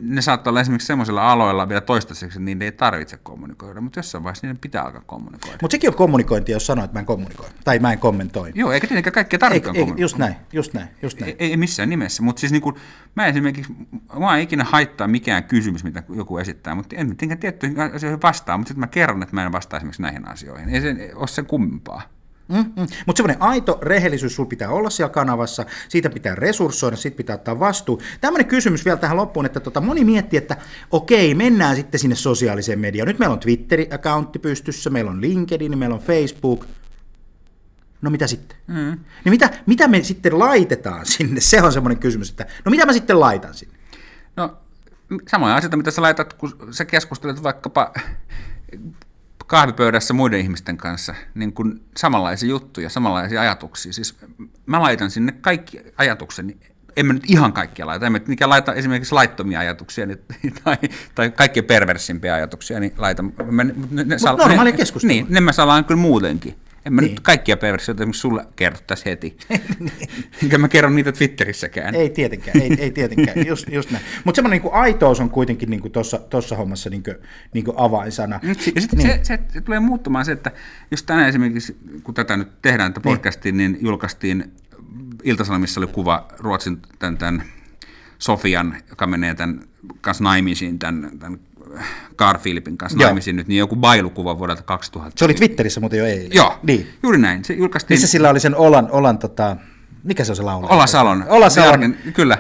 ne 0.02 0.22
saattaa 0.22 0.52
olla 0.52 0.62
esimerkiksi 0.62 0.88
semmoisilla 0.88 1.32
aloilla 1.32 1.70
vielä 1.70 1.82
toistaiseksi, 1.82 2.38
että 2.38 2.46
niiden 2.46 2.62
ei 2.62 2.72
tarvitse 2.72 3.18
kommunikoida, 3.18 3.82
mutta 3.82 4.00
jossain 4.00 4.24
vaiheessa 4.24 4.48
niiden 4.48 4.58
pitää 4.58 4.84
alkaa 4.84 5.02
kommunikoida. 5.06 5.58
Mutta 5.62 5.74
sekin 5.74 5.90
on 5.90 5.96
kommunikointia, 5.96 6.56
jos 6.56 6.66
sanoo, 6.66 6.86
että 6.86 6.96
mä 6.96 7.00
en 7.00 7.06
kommunikoi, 7.06 7.46
tai 7.64 7.80
mä 7.80 7.92
en 7.92 8.00
kommentoi. 8.00 8.52
Joo, 8.56 8.72
eikä 8.72 8.88
tietenkään 8.88 9.14
kaikkea 9.14 9.40
tarvitse 9.40 9.66
kommunikoida. 9.66 10.02
Just 10.02 10.18
näin, 10.18 10.36
just 10.54 10.74
näin, 10.74 10.88
just 11.02 11.20
näin. 11.20 11.36
Ei, 11.40 11.50
ei 11.52 11.58
missään 11.58 11.90
nimessä, 11.90 12.24
mutta 12.24 12.40
siis 12.40 12.52
niin 12.52 12.62
kuin, 12.62 12.76
mä 13.16 13.28
esimerkiksi, 13.28 13.74
mä 14.20 14.38
ei 14.38 14.44
ikinä 14.44 14.64
haittaa 14.64 15.08
mikään 15.08 15.44
kysymys, 15.44 15.84
mitä 15.84 16.04
joku 16.16 16.38
esittää, 16.38 16.76
mutta 16.76 16.96
en 16.96 17.10
mitenkään 17.10 17.40
tiettyihin 17.40 17.80
asioihin 17.80 18.22
vastaa, 18.22 18.58
mutta 18.58 18.68
sitten 18.68 18.80
mä 18.80 18.88
kerron, 18.88 19.24
että 19.24 19.36
mä 19.36 19.46
en 19.46 19.52
vastaa 19.52 19.78
esimerkiksi 19.78 20.02
näihin 20.02 20.28
asioihin. 20.28 20.70
Ei 20.70 20.82
se 20.82 21.12
ole 21.16 21.28
sen 21.28 21.46
kummempaa. 21.46 22.19
Mm-hmm. 22.50 22.88
Mutta 23.06 23.20
semmoinen 23.20 23.42
aito 23.42 23.80
rehellisyys 23.82 24.36
sulla 24.36 24.50
pitää 24.50 24.70
olla 24.70 24.90
siellä 24.90 25.14
kanavassa, 25.14 25.66
siitä 25.90 26.10
pitää 26.10 26.36
resurssoida, 26.36 26.96
siitä 26.96 27.18
pitää 27.18 27.36
ottaa 27.36 27.60
vastuu. 27.60 28.02
Tämmöinen 28.22 28.48
kysymys 28.48 28.86
vielä 28.86 28.98
tähän 28.98 29.18
loppuun, 29.18 29.46
että 29.46 29.60
tota, 29.60 29.82
moni 29.82 30.06
miettii, 30.06 30.38
että 30.38 30.58
okei, 30.92 31.36
mennään 31.36 31.76
sitten 31.76 32.00
sinne 32.00 32.16
sosiaaliseen 32.16 32.80
mediaan. 32.80 33.08
Nyt 33.08 33.20
meillä 33.20 33.34
on 33.34 33.40
Twitter-accountti 33.40 34.40
pystyssä, 34.40 34.90
meillä 34.90 35.12
on 35.12 35.22
LinkedIn, 35.22 35.78
meillä 35.78 35.96
on 35.96 36.02
Facebook. 36.02 36.66
No 38.02 38.10
mitä 38.10 38.28
sitten? 38.28 38.58
Mm. 38.68 39.00
Niin 39.26 39.30
mitä, 39.30 39.50
mitä 39.66 39.88
me 39.88 40.04
sitten 40.04 40.40
laitetaan 40.40 41.06
sinne? 41.06 41.42
Se 41.42 41.62
on 41.62 41.74
semmoinen 41.74 42.00
kysymys, 42.00 42.30
että 42.30 42.46
no 42.66 42.70
mitä 42.70 42.86
mä 42.86 42.94
sitten 42.94 43.20
laitan 43.20 43.54
sinne? 43.54 43.76
No 44.36 44.58
samoja 45.28 45.56
asioita, 45.56 45.78
mitä 45.78 45.92
sä 45.92 46.02
laitat, 46.02 46.34
kun 46.34 46.54
sä 46.72 46.86
keskustelet 46.86 47.44
vaikkapa 47.44 47.94
kahvipöydässä 49.50 50.14
muiden 50.14 50.40
ihmisten 50.40 50.78
kanssa 50.78 51.16
niin 51.36 51.54
kuin 51.54 51.82
samanlaisia 51.98 52.50
juttuja, 52.50 52.90
samanlaisia 52.90 53.42
ajatuksia. 53.42 53.94
Siis 53.94 54.18
mä 54.66 54.82
laitan 54.82 55.12
sinne 55.12 55.32
kaikki 55.32 55.80
ajatukseni, 55.98 56.58
en 56.98 57.06
mä 57.06 57.14
nyt 57.14 57.24
ihan 57.28 57.54
kaikkia 57.54 57.88
laita, 57.88 58.06
en 58.06 58.12
mä 58.12 58.20
nyt 58.28 58.42
laita 58.42 58.74
esimerkiksi 58.74 59.14
laittomia 59.14 59.60
ajatuksia 59.60 60.06
niin, 60.06 60.20
tai, 60.64 60.78
tai 61.16 61.30
kaikkein 61.30 61.66
perversimpiä 61.66 62.34
ajatuksia, 62.34 62.80
niin 62.80 62.94
laitan. 62.98 63.34
Mä, 63.52 63.64
ne, 63.64 63.74
ne, 63.92 64.06
normaalia 64.38 64.74
keskustelua. 64.74 65.14
Niin, 65.14 65.26
ne 65.30 65.42
mä 65.42 65.52
salaan 65.52 65.86
kyllä 65.86 66.02
muutenkin. 66.02 66.56
En 66.90 66.94
mä 66.96 67.02
niin. 67.02 67.12
nyt 67.12 67.20
kaikkia 67.20 67.58
perversioita 67.58 68.04
esimerkiksi 68.04 68.22
sulle 68.22 68.46
kerrottaisi 68.56 69.06
heti. 69.06 69.38
niin. 69.80 70.10
Enkä 70.44 70.58
mä 70.58 70.68
kerron 70.68 70.96
niitä 70.96 71.12
Twitterissäkään. 71.12 71.96
Ei 71.96 72.10
tietenkään, 72.10 72.62
ei, 72.62 72.76
ei 72.80 72.92
tietenkään, 72.92 73.48
just, 73.48 73.66
just 73.72 73.92
näin. 73.92 74.06
Mutta 74.24 74.38
semmoinen 74.38 74.62
niin 74.62 74.74
aitous 74.74 75.20
on 75.20 75.30
kuitenkin 75.30 75.70
niin 75.70 75.82
tuossa 76.30 76.56
hommassa 76.56 76.90
niin 76.90 77.04
kuin, 77.04 77.16
niin 77.54 77.66
kuin 77.66 77.76
avainsana. 77.78 78.40
Ja 78.44 78.54
sitten 78.54 79.00
niin. 79.00 79.10
se, 79.10 79.20
se, 79.24 79.40
se, 79.54 79.62
tulee 79.62 79.80
muuttumaan 79.80 80.26
se, 80.26 80.32
että 80.32 80.52
jos 80.92 81.04
tänään 81.04 81.30
esimerkiksi, 81.30 81.78
kun 82.04 82.14
tätä 82.14 82.38
nyt 82.38 82.62
tehdään, 82.62 82.94
tätä 82.94 83.04
podcastiin, 83.04 83.58
niin, 83.58 83.72
niin 83.72 83.86
julkaistiin 83.86 84.52
Iltasanomissa 85.24 85.80
oli 85.80 85.88
kuva 85.88 86.28
Ruotsin 86.38 86.78
tämän, 87.00 87.18
tämän 87.18 87.44
Sofian, 88.20 88.78
joka 88.90 89.08
menee 89.08 89.36
tämän 89.36 89.60
kanssa 90.02 90.24
naimisiin 90.24 90.80
tämän, 90.80 91.12
tämän 91.20 91.40
Carl 92.18 92.40
Philipin 92.40 92.78
kanssa 92.78 93.00
Joo. 93.00 93.08
naimisiin 93.08 93.36
nyt, 93.36 93.48
niin 93.48 93.58
joku 93.60 93.76
bailukuva 93.76 94.40
vuodelta 94.40 94.64
2000. 94.64 95.12
Se 95.16 95.26
oli 95.26 95.34
Twitterissä 95.34 95.80
muuten 95.80 96.00
jo 96.00 96.06
eilen. 96.06 96.34
Joo, 96.34 96.60
niin. 96.64 96.90
juuri 97.04 97.18
näin. 97.18 97.46
Se 97.46 97.54
julkaistiin... 97.54 97.96
Missä 97.96 98.08
sillä 98.08 98.30
oli 98.30 98.40
sen 98.40 98.56
Olan, 98.56 98.92
Olan 98.92 99.18
tota, 99.18 99.58
mikä 100.04 100.24
se 100.24 100.32
on 100.32 100.36
se 100.36 100.44
laulaja? 100.44 100.74
Ola 100.74 100.88
Salon. 100.88 101.26
Ola 101.28 101.50
Salon. 101.50 101.74
Arkin, 101.74 102.14
kyllä. 102.14 102.38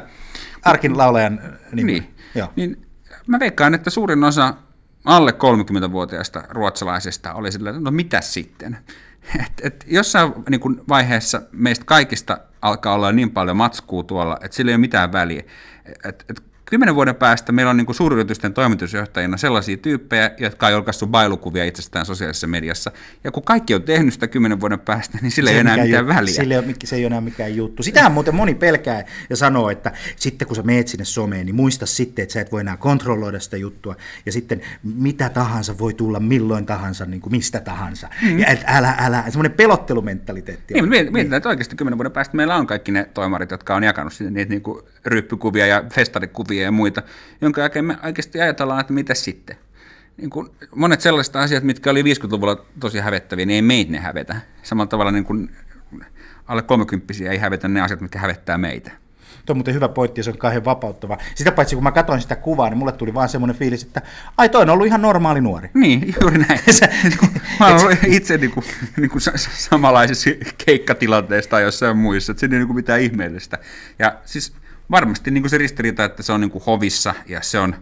Arkin 0.62 0.98
laulajan 0.98 1.42
nimi. 1.72 1.92
Niin. 1.92 2.16
Joo. 2.36 2.54
niin 2.56 2.88
mä 3.28 3.40
veikkaan, 3.40 3.74
että 3.74 3.90
suurin 3.90 4.24
osa 4.24 4.54
alle 5.06 5.32
30-vuotiaista 5.32 6.44
ruotsalaisista 6.50 7.34
oli 7.34 7.52
sillä, 7.52 7.72
no 7.72 7.92
mitä 7.92 8.22
sitten? 8.22 8.78
Et, 9.46 9.62
et 9.64 9.86
jossain 9.88 10.34
niin 10.50 10.60
kun 10.60 10.84
vaiheessa 10.90 11.42
meistä 11.52 11.86
kaikista 11.86 12.38
alkaa 12.62 12.94
olla 12.94 13.12
niin 13.12 13.32
paljon 13.32 13.58
matskua 13.58 14.04
tuolla, 14.04 14.38
että 14.42 14.58
sillä 14.58 14.70
ei 14.72 14.76
ole 14.76 14.82
mitään 14.82 15.12
väliä. 15.12 15.44
Et, 16.04 16.26
et 16.30 16.44
kymmenen 16.70 16.96
vuoden 16.96 17.16
päästä 17.16 17.52
meillä 17.52 17.70
on 17.70 17.78
niin 17.78 17.96
suuryritysten 17.96 18.54
toimitusjohtajina 18.54 19.38
sellaisia 19.38 19.78
tyyppejä, 19.78 20.32
jotka 20.38 20.68
on 20.68 20.74
julkaissut 20.74 21.10
bailukuvia 21.10 21.66
itsestään 21.66 22.06
sosiaalisessa 22.06 22.48
mediassa. 22.48 22.92
Ja 23.24 23.32
kun 23.32 23.44
kaikki 23.44 23.76
on 23.76 23.84
tehnyt 23.84 24.14
sitä 24.14 24.28
kymmenen 24.28 24.60
vuoden 24.60 24.80
päästä, 24.80 25.18
niin 25.22 25.32
sillä 25.32 25.50
se 25.50 25.54
ei 25.54 25.60
enää 25.60 25.78
mitään 25.78 26.06
juttu. 26.06 26.16
väliä. 26.16 26.34
Sille 26.34 26.54
ei 26.54 26.60
ole, 26.60 26.76
se 26.84 26.96
ei 26.96 27.02
ole 27.02 27.08
enää 27.08 27.22
mikään 27.22 27.56
juttu. 27.56 27.84
Sitähän 27.84 28.12
muuten 28.12 28.36
moni 28.36 28.56
pelkää 28.56 29.06
ja 29.30 29.36
sanoo, 29.36 29.70
että 29.70 29.92
sitten 30.16 30.48
kun 30.48 30.56
sä 30.56 30.62
meet 30.62 30.88
sinne 30.88 31.06
someen, 31.06 31.46
niin 31.46 31.56
muista 31.56 31.86
sitten, 31.86 32.24
että 32.24 32.34
sä 32.34 32.42
et 32.42 32.52
voi 32.52 32.62
enää 32.62 32.78
kontrolloida 32.78 33.40
sitä 33.40 33.58
juttua. 33.58 33.96
Ja 34.26 34.32
sitten 34.32 34.62
mitä 34.84 35.30
tahansa 35.30 35.78
voi 35.78 35.94
tulla 35.94 36.20
milloin 36.20 36.66
tahansa, 36.66 37.06
niin 37.06 37.22
kuin 37.22 37.32
mistä 37.32 37.60
tahansa. 37.60 38.10
Mm. 38.22 38.40
Ja 38.40 38.48
et 38.48 38.64
älä, 38.68 38.96
älä, 39.00 39.24
semmoinen 39.30 39.52
pelottelumentaliteetti. 39.52 40.74
Niin, 40.74 40.90
mietitään, 40.90 41.14
niin. 41.14 41.34
että 41.34 41.50
oikeasti 41.50 41.76
kymmenen 41.76 41.98
vuoden 41.98 42.12
päästä 42.12 42.38
meillä 42.38 42.56
on 42.56 42.68
kaikki 42.68 42.92
ne 42.92 43.10
toimarit, 43.14 43.52
jotka 43.52 43.76
on 43.76 43.84
jakanut 43.84 44.14
niitä 44.30 44.50
niin 44.50 44.62
kuin 44.62 44.82
ryppykuvia 45.06 45.68
ja 45.68 45.84
festarikuvia 45.94 46.59
ja 46.62 46.72
muita, 46.72 47.04
jonka 47.42 47.62
jälkeen 47.62 47.86
me 47.86 47.98
oikeasti 48.06 48.42
ajatellaan, 48.42 48.82
että 48.82 48.94
mitä 48.94 49.14
sitten. 49.14 49.56
Niin 50.18 50.30
kuin 50.30 50.48
monet 50.76 51.02
sellaiset 51.02 51.36
asiat, 51.36 51.64
mitkä 51.64 51.90
oli 51.90 52.04
50-luvulla 52.04 52.66
tosi 52.80 53.00
hävettäviä, 53.00 53.46
niin 53.46 53.56
ei 53.56 53.62
meitä 53.62 53.92
ne 53.92 54.00
hävetä. 54.00 54.36
Samalla 54.64 54.88
tavalla 54.88 55.12
niin 55.12 55.26
kuin 55.26 55.50
alle 56.48 56.62
30 56.62 57.14
ei 57.30 57.38
hävetä 57.38 57.68
ne 57.68 57.82
asiat, 57.82 58.02
mitkä 58.02 58.20
hävettää 58.20 58.58
meitä. 58.58 58.92
Tuo 59.46 59.54
on 59.54 59.58
muuten 59.58 59.74
hyvä 59.74 59.90
pointti 59.90 60.24
se 60.24 60.30
on 60.30 60.38
kauhean 60.38 60.66
vapauttava. 60.66 61.18
Sitä 61.36 61.52
paitsi 61.52 61.76
kun 61.76 61.84
mä 61.84 61.92
katsoin 61.92 62.22
sitä 62.22 62.36
kuvaa, 62.36 62.70
niin 62.70 62.78
mulle 62.78 62.92
tuli 62.92 63.14
vaan 63.14 63.30
semmoinen 63.30 63.56
fiilis, 63.56 63.84
että 63.84 64.02
ai 64.38 64.50
toi 64.50 64.62
on 64.62 64.70
ollut 64.70 64.88
ihan 64.88 65.02
normaali 65.02 65.42
nuori. 65.42 65.70
Niin, 65.74 66.16
juuri 66.22 66.38
näin. 66.38 66.60
mä 67.60 67.68
olen 67.68 67.82
ollut 67.82 67.98
itse 68.08 68.38
niin 68.38 68.52
kuin, 68.52 68.66
niin 68.98 69.10
kuin 69.10 69.22
samanlaisissa 69.54 70.30
keikkatilanteissa 70.66 71.50
tai 71.50 71.64
jossain 71.64 71.98
muissa, 71.98 72.32
että 72.32 72.40
se 72.40 72.46
ei 72.46 72.50
niin 72.50 72.68
kuin 72.68 72.76
mitään 72.76 73.02
ihmeellistä. 73.02 73.58
Ja 74.00 74.16
siis 74.26 74.54
varmasti 74.92 75.32
niin 75.32 75.44
kuin 75.44 75.50
se 75.50 75.58
ristiriita, 75.58 76.04
että 76.04 76.24
se 76.24 76.32
on 76.32 76.42
niin 76.42 76.52
kuin 76.52 76.64
hovissa 76.66 77.16
ja 77.28 77.42
se 77.42 77.60
on 77.60 77.76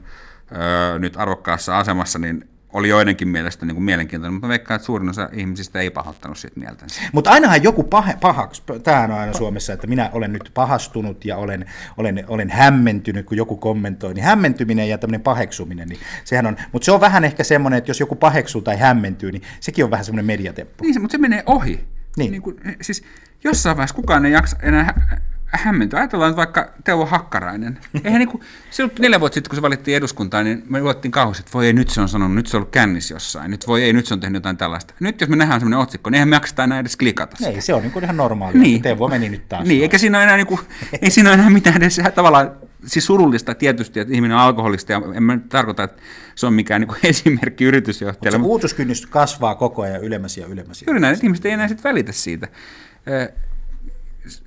öö, 0.52 1.00
nyt 1.00 1.18
arvokkaassa 1.18 1.80
asemassa, 1.80 2.20
niin 2.20 2.50
oli 2.74 2.90
joidenkin 2.90 3.28
mielestä 3.28 3.66
niin 3.66 3.76
kuin 3.76 3.84
mielenkiintoinen, 3.84 4.34
mutta 4.34 4.48
veikkaan, 4.48 4.76
että 4.76 4.86
suurin 4.86 5.10
osa 5.10 5.30
ihmisistä 5.34 5.80
ei 5.80 5.90
pahoittanut 5.90 6.38
siitä 6.38 6.60
mieltänsä. 6.60 7.02
Mutta 7.14 7.30
ainahan 7.30 7.64
joku 7.64 7.84
pahe, 7.84 8.18
pahaks, 8.22 8.64
tämä 8.84 9.02
on 9.02 9.12
aina 9.12 9.34
Suomessa, 9.34 9.74
että 9.74 9.88
minä 9.88 10.10
olen 10.14 10.34
nyt 10.34 10.52
pahastunut 10.54 11.26
ja 11.26 11.38
olen, 11.38 11.66
olen, 11.98 12.24
olen 12.28 12.50
hämmentynyt, 12.50 13.26
kun 13.26 13.38
joku 13.38 13.58
kommentoi, 13.58 14.14
niin 14.14 14.24
hämmentyminen 14.24 14.90
ja 14.90 14.98
tämmöinen 14.98 15.22
paheksuminen, 15.22 15.88
niin 15.88 16.00
sehän 16.24 16.46
on, 16.46 16.58
mutta 16.72 16.86
se 16.86 16.92
on 16.92 17.02
vähän 17.02 17.24
ehkä 17.24 17.44
semmoinen, 17.44 17.78
että 17.78 17.90
jos 17.90 18.00
joku 18.00 18.16
paheksuu 18.16 18.62
tai 18.62 18.78
hämmentyy, 18.78 19.32
niin 19.32 19.44
sekin 19.60 19.86
on 19.86 19.92
vähän 19.92 20.06
semmoinen 20.06 20.26
mediateppu. 20.26 20.84
Niin, 20.84 21.02
mutta 21.02 21.12
se 21.12 21.18
menee 21.18 21.44
ohi. 21.46 21.86
Niin. 22.18 22.32
niin 22.32 22.42
kuin, 22.42 22.56
siis 22.82 23.04
jossain 23.44 23.78
vaiheessa 23.78 23.96
kukaan 23.96 24.26
ei 24.26 24.32
jaksa 24.32 24.58
enää 24.62 25.22
hämmentyä. 25.48 26.00
Ajatellaan 26.00 26.30
nyt 26.30 26.38
vaikka 26.38 26.70
Teuvo 26.84 27.06
Hakkarainen. 27.06 27.80
Eihän 28.04 28.20
niin 28.20 28.30
kuin, 28.30 28.44
silloin 28.70 28.96
neljä 29.00 29.20
vuotta 29.20 29.34
sitten, 29.34 29.50
kun 29.50 29.56
se 29.56 29.62
valittiin 29.62 29.98
eduskuntaan, 29.98 30.46
niin 30.46 30.64
me 30.70 30.82
luottiin 30.82 31.12
kauheasti, 31.12 31.42
että 31.42 31.54
voi 31.54 31.66
ei, 31.66 31.74
nyt 31.74 31.90
se 31.90 32.02
on 32.02 32.10
sanonut, 32.10 32.36
nyt 32.36 32.48
se 32.48 32.58
on 32.58 32.60
ollut 32.60 32.72
kännis 32.72 33.12
jossain, 33.12 33.52
nyt 33.52 33.68
voi 33.68 33.84
ei, 33.84 33.94
nyt 33.94 34.06
se 34.06 34.14
on 34.14 34.20
tehnyt 34.20 34.40
jotain 34.40 34.58
tällaista. 34.58 34.94
Nyt 35.00 35.22
jos 35.22 35.30
me 35.30 35.36
nähdään 35.36 35.60
sellainen 35.60 35.80
otsikko, 35.80 36.10
niin 36.10 36.16
eihän 36.16 36.30
me 36.30 36.36
jakseta 36.36 36.64
enää 36.64 36.80
edes 36.80 36.98
klikata 36.98 37.36
sitä. 37.38 37.50
Ei, 37.50 37.62
se 37.62 37.74
on 37.74 37.82
niin 37.82 37.92
kuin 37.92 38.04
ihan 38.04 38.18
normaalia, 38.18 38.62
niin. 38.62 38.82
Teuvo 38.82 39.08
meni 39.08 39.30
nyt 39.30 39.50
taas. 39.50 39.68
Niin, 39.68 39.82
eikä 39.82 39.98
siinä 39.98 40.18
ole 40.18 40.24
enää, 40.24 40.38
niin 40.38 40.48
kuin, 40.48 40.60
ei 41.02 41.12
siinä 41.12 41.30
ole 41.30 41.34
enää 41.34 41.50
mitään 41.50 41.78
edes 41.78 42.02
tavallaan, 42.16 42.52
siis 42.86 43.06
surullista 43.06 43.56
tietysti, 43.56 44.00
että 44.00 44.14
ihminen 44.14 44.38
on 44.38 44.44
alkoholista, 44.44 44.92
ja 44.92 45.02
en 45.14 45.24
mä 45.24 45.40
tarkoita, 45.50 45.84
että 45.84 46.02
se 46.36 46.46
on 46.46 46.54
mikään 46.54 46.82
niin 46.82 46.98
esimerkki 47.12 47.64
yritysjohtajalle. 47.64 48.38
Mutta 48.38 48.48
se 48.48 48.52
uutuskynnys 48.52 49.06
kasvaa 49.06 49.56
koko 49.56 49.82
ajan 49.82 50.04
ylemmäs 50.04 50.38
ja 50.38 50.46
ylemmäs. 50.46 50.84
Juuri 50.88 51.00
näin, 51.00 51.14
että 51.14 51.26
ihmiset 51.26 51.46
ei 51.46 51.52
enää 51.52 51.68
sitten 51.68 51.90
välitä 51.90 52.12
siitä 52.12 52.48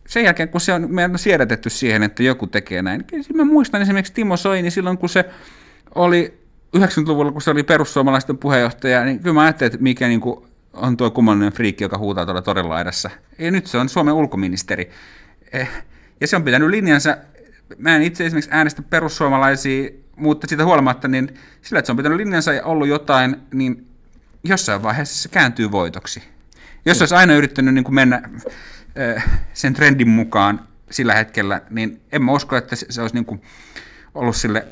sen 0.07 0.24
jälkeen, 0.24 0.49
kun 0.49 0.61
se 0.61 0.72
on, 0.72 0.95
meidän 0.95 1.11
on 1.11 1.18
siedätetty 1.18 1.70
siihen, 1.70 2.03
että 2.03 2.22
joku 2.22 2.47
tekee 2.47 2.83
näin. 2.83 3.05
Niin 3.12 3.24
mä 3.35 3.45
muistan 3.45 3.83
esimerkiksi 3.83 4.12
Timo 4.12 4.37
Soini 4.37 4.70
silloin, 4.70 4.99
kun 4.99 5.09
se 5.09 5.24
oli 5.95 6.41
90-luvulla, 6.76 7.33
kun 7.33 7.43
se 7.43 7.51
oli 7.51 7.62
perussuomalaisten 7.62 8.39
puheenjohtaja, 8.39 9.05
niin 9.05 9.20
kyllä 9.20 9.35
mä 9.35 9.43
ajattelin, 9.43 9.72
että 9.74 9.83
mikä 9.83 10.09
niin 10.09 10.20
kuin 10.20 10.47
on 10.72 10.97
tuo 10.97 11.11
kummallinen 11.11 11.53
friikki, 11.53 11.85
joka 11.85 11.99
huutaa 11.99 12.24
tuolla 12.24 12.43
torilla 12.43 12.81
edessä. 12.81 13.11
Ja 13.39 13.51
nyt 13.51 13.66
se 13.66 13.78
on 13.78 13.89
Suomen 13.89 14.14
ulkoministeri. 14.14 14.91
Eh, 15.53 15.68
ja 16.20 16.26
se 16.26 16.37
on 16.37 16.45
pitänyt 16.45 16.70
linjansa. 16.70 17.16
Mä 17.78 17.97
en 17.97 18.03
itse 18.03 18.26
esimerkiksi 18.26 18.51
äänestä 18.53 18.83
perussuomalaisia, 18.83 19.91
mutta 20.16 20.47
siitä 20.47 20.64
huolimatta, 20.64 21.09
niin 21.09 21.35
sillä, 21.62 21.78
että 21.78 21.87
se 21.87 21.93
on 21.93 21.97
pitänyt 21.97 22.16
linjansa 22.16 22.53
ja 22.53 22.64
ollut 22.64 22.89
jotain, 22.89 23.37
niin 23.55 23.87
jossain 24.45 24.83
vaiheessa 24.83 25.22
se 25.22 25.28
kääntyy 25.28 25.70
voitoksi. 25.70 26.22
Jos 26.85 27.03
olisi 27.03 27.14
aina 27.14 27.35
yrittänyt 27.35 27.74
niin 27.74 27.85
kuin 27.85 27.95
mennä 27.95 28.22
sen 29.53 29.74
trendin 29.74 30.09
mukaan 30.09 30.68
sillä 30.91 31.14
hetkellä, 31.14 31.61
niin 31.70 32.01
en 32.12 32.22
mä 32.24 32.32
usko, 32.32 32.57
että 32.57 32.76
se 32.76 33.01
olisi 33.01 33.14
niin 33.14 33.24
kuin 33.24 33.43
ollut 34.14 34.36
sille 34.36 34.66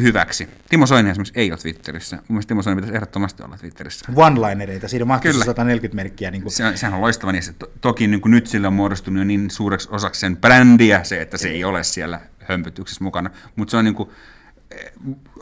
hyväksi. 0.00 0.48
Timo 0.68 0.86
Soini 0.86 1.10
esimerkiksi 1.10 1.40
ei 1.40 1.50
ole 1.50 1.58
Twitterissä. 1.58 2.16
Mun 2.16 2.24
mielestä 2.28 2.48
Timo 2.48 2.62
Soini 2.62 2.76
pitäisi 2.76 2.94
ehdottomasti 2.96 3.42
olla 3.42 3.56
Twitterissä. 3.56 4.06
One-linereita, 4.12 4.88
siinä 4.88 5.04
mahtuu 5.04 5.32
140 5.32 5.96
merkkiä. 5.96 6.30
Niin 6.30 6.42
kuin. 6.42 6.52
Se, 6.52 6.76
sehän 6.76 6.94
on 6.94 7.00
loistava, 7.00 7.32
niin 7.32 7.42
se 7.42 7.52
to, 7.52 7.70
toki 7.80 8.06
niin 8.06 8.20
kuin 8.20 8.30
nyt 8.30 8.46
sillä 8.46 8.68
on 8.68 8.74
muodostunut 8.74 9.18
jo 9.18 9.24
niin 9.24 9.50
suureksi 9.50 9.88
osaksi 9.90 10.20
sen 10.20 10.36
brändiä 10.36 11.04
se, 11.04 11.22
että 11.22 11.38
se 11.38 11.48
ei 11.48 11.64
ole 11.64 11.84
siellä 11.84 12.20
hömpötyksessä 12.38 13.04
mukana, 13.04 13.30
mutta 13.56 13.70
se 13.70 13.76
on 13.76 13.84
niin 13.84 13.94
kuin, 13.94 14.10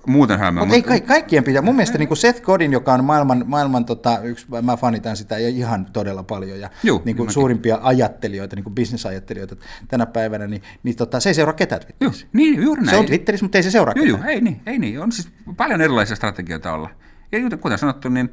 muuten 0.07 0.39
hölmöä. 0.39 0.64
Mutta 0.64 0.74
ei 0.77 1.01
ka- 1.01 1.07
kaikkien 1.07 1.45
pitää. 1.45 1.62
Mun 1.62 1.77
mielestä 1.77 1.99
niin 1.99 2.09
kuin 2.09 2.18
Seth 2.18 2.43
Godin, 2.43 2.72
joka 2.72 2.95
on 2.95 3.05
maailman, 3.05 3.45
maailman 3.47 3.85
tota, 3.85 4.18
yksi, 4.22 4.47
mä 4.62 4.77
fanitan 4.77 5.16
sitä 5.16 5.39
ja 5.39 5.49
ihan 5.49 5.87
todella 5.93 6.22
paljon, 6.22 6.61
ja 6.61 6.70
Juu, 6.83 7.03
niin 7.05 7.16
kuin 7.16 7.31
suurimpia 7.31 7.79
ajattelijoita, 7.83 8.57
niin 8.57 8.64
kuin 8.64 8.74
bisnesajattelijoita 8.74 9.57
tänä 9.89 10.07
päivänä, 10.07 10.47
niin, 10.47 10.62
niin 10.83 10.97
tota, 10.97 11.20
se 11.20 11.31
ei 11.31 11.35
seuraa 11.35 11.53
ketään 11.53 11.81
Twitterissä. 11.81 12.27
niin, 12.33 12.62
juuri 12.62 12.83
näin. 12.83 12.91
Se 12.91 12.97
on 12.97 13.07
Twitterissä, 13.07 13.45
mutta 13.45 13.59
ei 13.59 13.62
se 13.62 13.70
seuraa 13.70 13.95
joo, 13.97 14.05
ketään. 14.16 14.29
ei 14.31 14.41
niin, 14.41 14.61
ei 14.66 14.79
niin. 14.79 15.01
On 15.01 15.12
siis 15.12 15.29
paljon 15.57 15.81
erilaisia 15.81 16.16
strategioita 16.16 16.72
olla. 16.72 16.91
Ja 17.33 17.39
kuten- 17.59 17.79
sanottu, 17.79 18.09
niin 18.09 18.31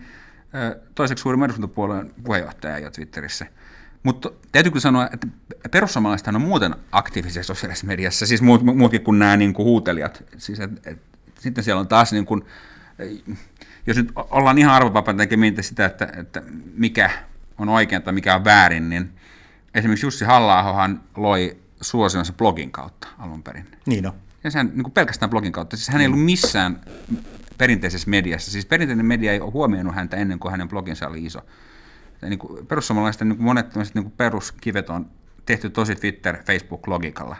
toiseksi 0.95 1.21
suurin 1.21 1.43
eduskuntapuolueen 1.43 2.11
puheenjohtaja 2.23 2.79
jo 2.79 2.91
Twitterissä. 2.91 3.45
Mutta 4.03 4.31
täytyy 4.51 4.71
kyllä 4.71 4.81
sanoa, 4.81 5.09
että 5.13 5.27
perussuomalaisethan 5.71 6.35
on 6.35 6.41
muuten 6.41 6.75
aktiivisia 6.91 7.43
sosiaalisessa 7.43 7.87
mediassa, 7.87 8.25
siis 8.25 8.41
muut, 8.41 8.63
muutkin 8.63 9.01
kuin 9.01 9.19
nämä 9.19 9.37
niin 9.37 9.53
kuin 9.53 9.65
huutelijat. 9.65 10.23
Siis 10.37 10.59
et, 10.59 10.87
et, 10.87 11.01
sitten 11.39 11.63
siellä 11.63 11.79
on 11.79 11.87
taas, 11.87 12.11
niin 12.11 12.25
kuin, 12.25 12.45
jos 13.87 13.97
nyt 13.97 14.11
ollaan 14.15 14.57
ihan 14.57 14.73
arvovapaita 14.73 15.23
eikä 15.23 15.37
mietitä 15.37 15.61
sitä, 15.61 15.85
että, 15.85 16.09
että 16.17 16.43
mikä 16.73 17.09
on 17.57 17.69
oikein 17.69 18.01
tai 18.01 18.13
mikä 18.13 18.35
on 18.35 18.43
väärin, 18.43 18.89
niin 18.89 19.09
esimerkiksi 19.73 20.05
Jussi 20.05 20.25
halla 20.25 20.89
loi 21.17 21.57
suosionsa 21.81 22.33
blogin 22.33 22.71
kautta 22.71 23.07
alun 23.17 23.43
perin. 23.43 23.67
Niin 23.85 24.07
on. 24.07 24.13
Ja 24.43 24.51
sehän 24.51 24.71
niin 24.73 24.83
kuin 24.83 24.93
pelkästään 24.93 25.29
blogin 25.29 25.51
kautta. 25.51 25.77
Siis 25.77 25.89
hän 25.89 26.01
ei 26.01 26.07
ollut 26.07 26.25
missään 26.25 26.81
perinteisessä 27.57 28.09
mediassa. 28.09 28.51
Siis 28.51 28.65
perinteinen 28.65 29.05
media 29.05 29.31
ei 29.31 29.39
ole 29.39 29.51
huomioinut 29.51 29.95
häntä 29.95 30.17
ennen 30.17 30.39
kuin 30.39 30.51
hänen 30.51 30.69
bloginsa 30.69 31.07
oli 31.07 31.25
iso. 31.25 31.39
Niin 32.29 32.39
kuin 32.39 32.67
perussuomalaisten 32.67 33.29
niin 33.29 33.37
kuin 33.37 33.45
monet 33.45 33.75
niin 33.75 34.03
kuin 34.03 34.13
peruskivet 34.17 34.89
on 34.89 35.05
tehty 35.45 35.69
tosi 35.69 35.95
Twitter, 35.95 36.37
Facebook-logiikalla. 36.37 37.35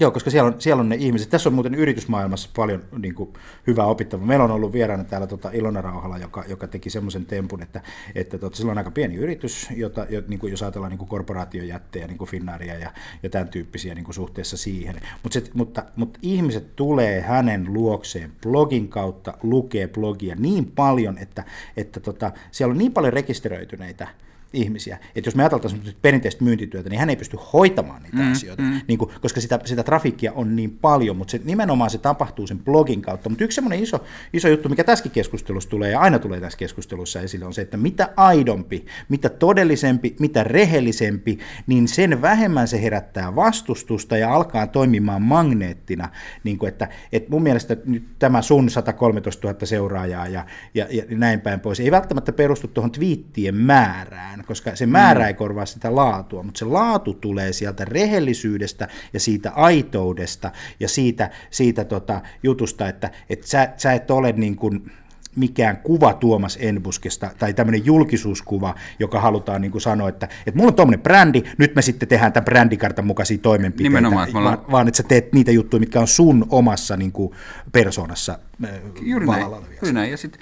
Joo, 0.00 0.10
koska 0.10 0.30
siellä 0.30 0.48
on, 0.48 0.60
siellä 0.60 0.80
on 0.80 0.88
ne 0.88 0.96
ihmiset. 0.96 1.30
Tässä 1.30 1.48
on 1.48 1.54
muuten 1.54 1.74
yritysmaailmassa 1.74 2.48
paljon 2.56 2.84
niin 2.98 3.14
kuin, 3.14 3.32
hyvää 3.66 3.86
opittavaa. 3.86 4.26
Meillä 4.26 4.44
on 4.44 4.50
ollut 4.50 4.72
vieraana 4.72 5.04
täällä 5.04 5.26
tota, 5.26 5.50
Ilona 5.52 5.80
Rauhala, 5.80 6.18
joka, 6.18 6.44
joka 6.48 6.66
teki 6.66 6.90
semmoisen 6.90 7.26
tempun, 7.26 7.62
että, 7.62 7.80
että 8.14 8.38
tota, 8.38 8.56
sillä 8.56 8.70
on 8.70 8.78
aika 8.78 8.90
pieni 8.90 9.14
yritys, 9.14 9.68
jota, 9.76 10.06
jo, 10.10 10.22
niin 10.28 10.38
kuin, 10.38 10.50
jos 10.50 10.62
ajatellaan 10.62 10.90
niin 10.90 10.98
kuin 10.98 11.08
korporaatiojättejä, 11.08 12.06
niin 12.06 12.18
kuin 12.18 12.30
Finnairia 12.30 12.74
ja, 12.74 12.92
ja 13.22 13.30
tämän 13.30 13.48
tyyppisiä 13.48 13.94
niin 13.94 14.04
kuin 14.04 14.14
suhteessa 14.14 14.56
siihen. 14.56 14.96
Mut 15.22 15.32
se, 15.32 15.42
mutta, 15.54 15.84
mutta 15.96 16.18
ihmiset 16.22 16.76
tulee 16.76 17.20
hänen 17.20 17.72
luokseen 17.72 18.32
blogin 18.42 18.88
kautta, 18.88 19.38
lukee 19.42 19.88
blogia 19.88 20.34
niin 20.38 20.66
paljon, 20.66 21.18
että, 21.18 21.44
että 21.76 22.00
tota, 22.00 22.32
siellä 22.50 22.72
on 22.72 22.78
niin 22.78 22.92
paljon 22.92 23.12
rekisteröityneitä 23.12 24.08
ihmisiä. 24.56 24.98
Että 25.16 25.28
jos 25.28 25.36
me 25.36 25.42
ajateltaisiin 25.42 25.82
nyt 25.84 25.96
perinteistä 26.02 26.44
myyntityötä, 26.44 26.90
niin 26.90 27.00
hän 27.00 27.10
ei 27.10 27.16
pysty 27.16 27.38
hoitamaan 27.52 28.02
niitä 28.02 28.16
mm, 28.16 28.32
asioita, 28.32 28.62
mm. 28.62 28.80
Niin 28.88 28.98
kuin, 28.98 29.10
koska 29.20 29.40
sitä, 29.40 29.60
sitä 29.64 29.82
trafiikkia 29.82 30.32
on 30.32 30.56
niin 30.56 30.70
paljon, 30.70 31.16
mutta 31.16 31.30
se, 31.30 31.40
nimenomaan 31.44 31.90
se 31.90 31.98
tapahtuu 31.98 32.46
sen 32.46 32.58
blogin 32.58 33.02
kautta. 33.02 33.28
Mutta 33.28 33.44
yksi 33.44 33.54
semmoinen 33.54 33.82
iso, 33.82 34.04
iso 34.32 34.48
juttu, 34.48 34.68
mikä 34.68 34.84
tässäkin 34.84 35.12
keskustelussa 35.12 35.70
tulee 35.70 35.90
ja 35.90 36.00
aina 36.00 36.18
tulee 36.18 36.40
tässä 36.40 36.58
keskustelussa 36.58 37.20
esille, 37.20 37.46
on 37.46 37.54
se, 37.54 37.62
että 37.62 37.76
mitä 37.76 38.08
aidompi, 38.16 38.86
mitä 39.08 39.28
todellisempi, 39.28 40.16
mitä 40.20 40.44
rehellisempi, 40.44 41.38
niin 41.66 41.88
sen 41.88 42.22
vähemmän 42.22 42.68
se 42.68 42.82
herättää 42.82 43.36
vastustusta 43.36 44.16
ja 44.16 44.34
alkaa 44.34 44.66
toimimaan 44.66 45.22
magneettina. 45.22 46.08
Niin 46.44 46.58
kuin, 46.58 46.68
että, 46.68 46.88
että 47.12 47.30
mun 47.30 47.42
mielestä 47.42 47.76
nyt 47.84 48.04
tämä 48.18 48.42
sun 48.42 48.70
113 48.70 49.48
000 49.48 49.66
seuraajaa 49.66 50.28
ja, 50.28 50.46
ja, 50.74 50.86
ja 50.90 51.04
näin 51.10 51.40
päin 51.40 51.60
pois 51.60 51.80
ei 51.80 51.90
välttämättä 51.90 52.32
perustu 52.32 52.68
tuohon 52.68 52.90
twiittien 52.90 53.54
määrään, 53.54 54.44
koska 54.46 54.76
se 54.76 54.86
määrä 54.86 55.20
mm. 55.20 55.26
ei 55.26 55.34
korvaa 55.34 55.66
sitä 55.66 55.96
laatua, 55.96 56.42
mutta 56.42 56.58
se 56.58 56.64
laatu 56.64 57.14
tulee 57.14 57.52
sieltä 57.52 57.84
rehellisyydestä 57.84 58.88
ja 59.12 59.20
siitä 59.20 59.50
aitoudesta 59.50 60.50
ja 60.80 60.88
siitä, 60.88 61.30
siitä 61.50 61.84
tota 61.84 62.20
jutusta, 62.42 62.88
että, 62.88 63.10
että 63.30 63.46
sä, 63.46 63.68
sä 63.76 63.92
et 63.92 64.10
ole 64.10 64.32
niin 64.32 64.56
kuin, 64.56 64.92
mikään 65.36 65.76
kuva 65.76 66.14
Tuomas 66.14 66.58
Enbuskesta 66.60 67.30
tai 67.38 67.54
tämmöinen 67.54 67.86
julkisuuskuva, 67.86 68.74
joka 68.98 69.20
halutaan 69.20 69.60
niin 69.60 69.72
kuin 69.72 69.82
sanoa, 69.82 70.08
että, 70.08 70.28
että 70.46 70.58
mulla 70.58 70.68
on 70.68 70.74
tuommoinen 70.74 71.02
brändi, 71.02 71.42
nyt 71.58 71.74
me 71.74 71.82
sitten 71.82 72.08
tehdään 72.08 72.32
tämän 72.32 72.44
brändikartan 72.44 73.06
mukaisia 73.06 73.38
toimenpiteitä, 73.38 73.88
Nimenomaan, 73.88 74.28
että 74.28 74.38
ollaan- 74.38 74.58
vaan, 74.58 74.72
vaan 74.72 74.88
että 74.88 74.96
sä 74.96 75.02
teet 75.02 75.32
niitä 75.32 75.50
juttuja, 75.50 75.80
mitkä 75.80 76.00
on 76.00 76.08
sun 76.08 76.46
omassa 76.50 76.96
niin 76.96 77.12
kuin, 77.12 77.32
persoonassa 77.72 78.38
äh, 78.64 78.70
Juuri 79.02 79.26
näin. 79.26 79.46
Juuri 79.82 79.92
näin. 79.92 80.10
Ja 80.10 80.16
sit, 80.16 80.38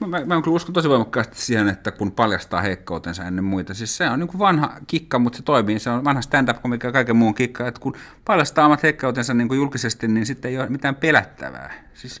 mä, 0.00 0.24
mä, 0.24 0.42
kyllä 0.42 0.54
uskon 0.54 0.72
tosi 0.72 0.88
voimakkaasti 0.88 1.42
siihen, 1.42 1.68
että 1.68 1.90
kun 1.90 2.12
paljastaa 2.12 2.60
heikkoutensa 2.60 3.24
ennen 3.24 3.44
muita, 3.44 3.74
siis 3.74 3.96
se 3.96 4.10
on 4.10 4.18
niin 4.18 4.28
kuin 4.28 4.38
vanha 4.38 4.76
kikka, 4.86 5.18
mutta 5.18 5.36
se 5.36 5.42
toimii, 5.42 5.78
se 5.78 5.90
on 5.90 6.04
vanha 6.04 6.22
stand-up-komikka 6.22 6.88
ja 6.88 6.92
kaiken 6.92 7.16
muun 7.16 7.34
kikka, 7.34 7.68
että 7.68 7.80
kun 7.80 7.96
paljastaa 8.24 8.66
omat 8.66 8.82
heikkoutensa 8.82 9.34
niin 9.34 9.48
kuin 9.48 9.58
julkisesti, 9.58 10.08
niin 10.08 10.26
sitten 10.26 10.50
ei 10.50 10.58
ole 10.58 10.68
mitään 10.68 10.94
pelättävää. 10.94 11.72
Siis 11.94 12.20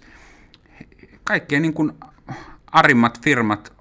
kaikkien 1.24 1.62
niin 1.62 1.74
kuin 1.74 1.92
arimmat 2.72 3.20
firmat 3.20 3.72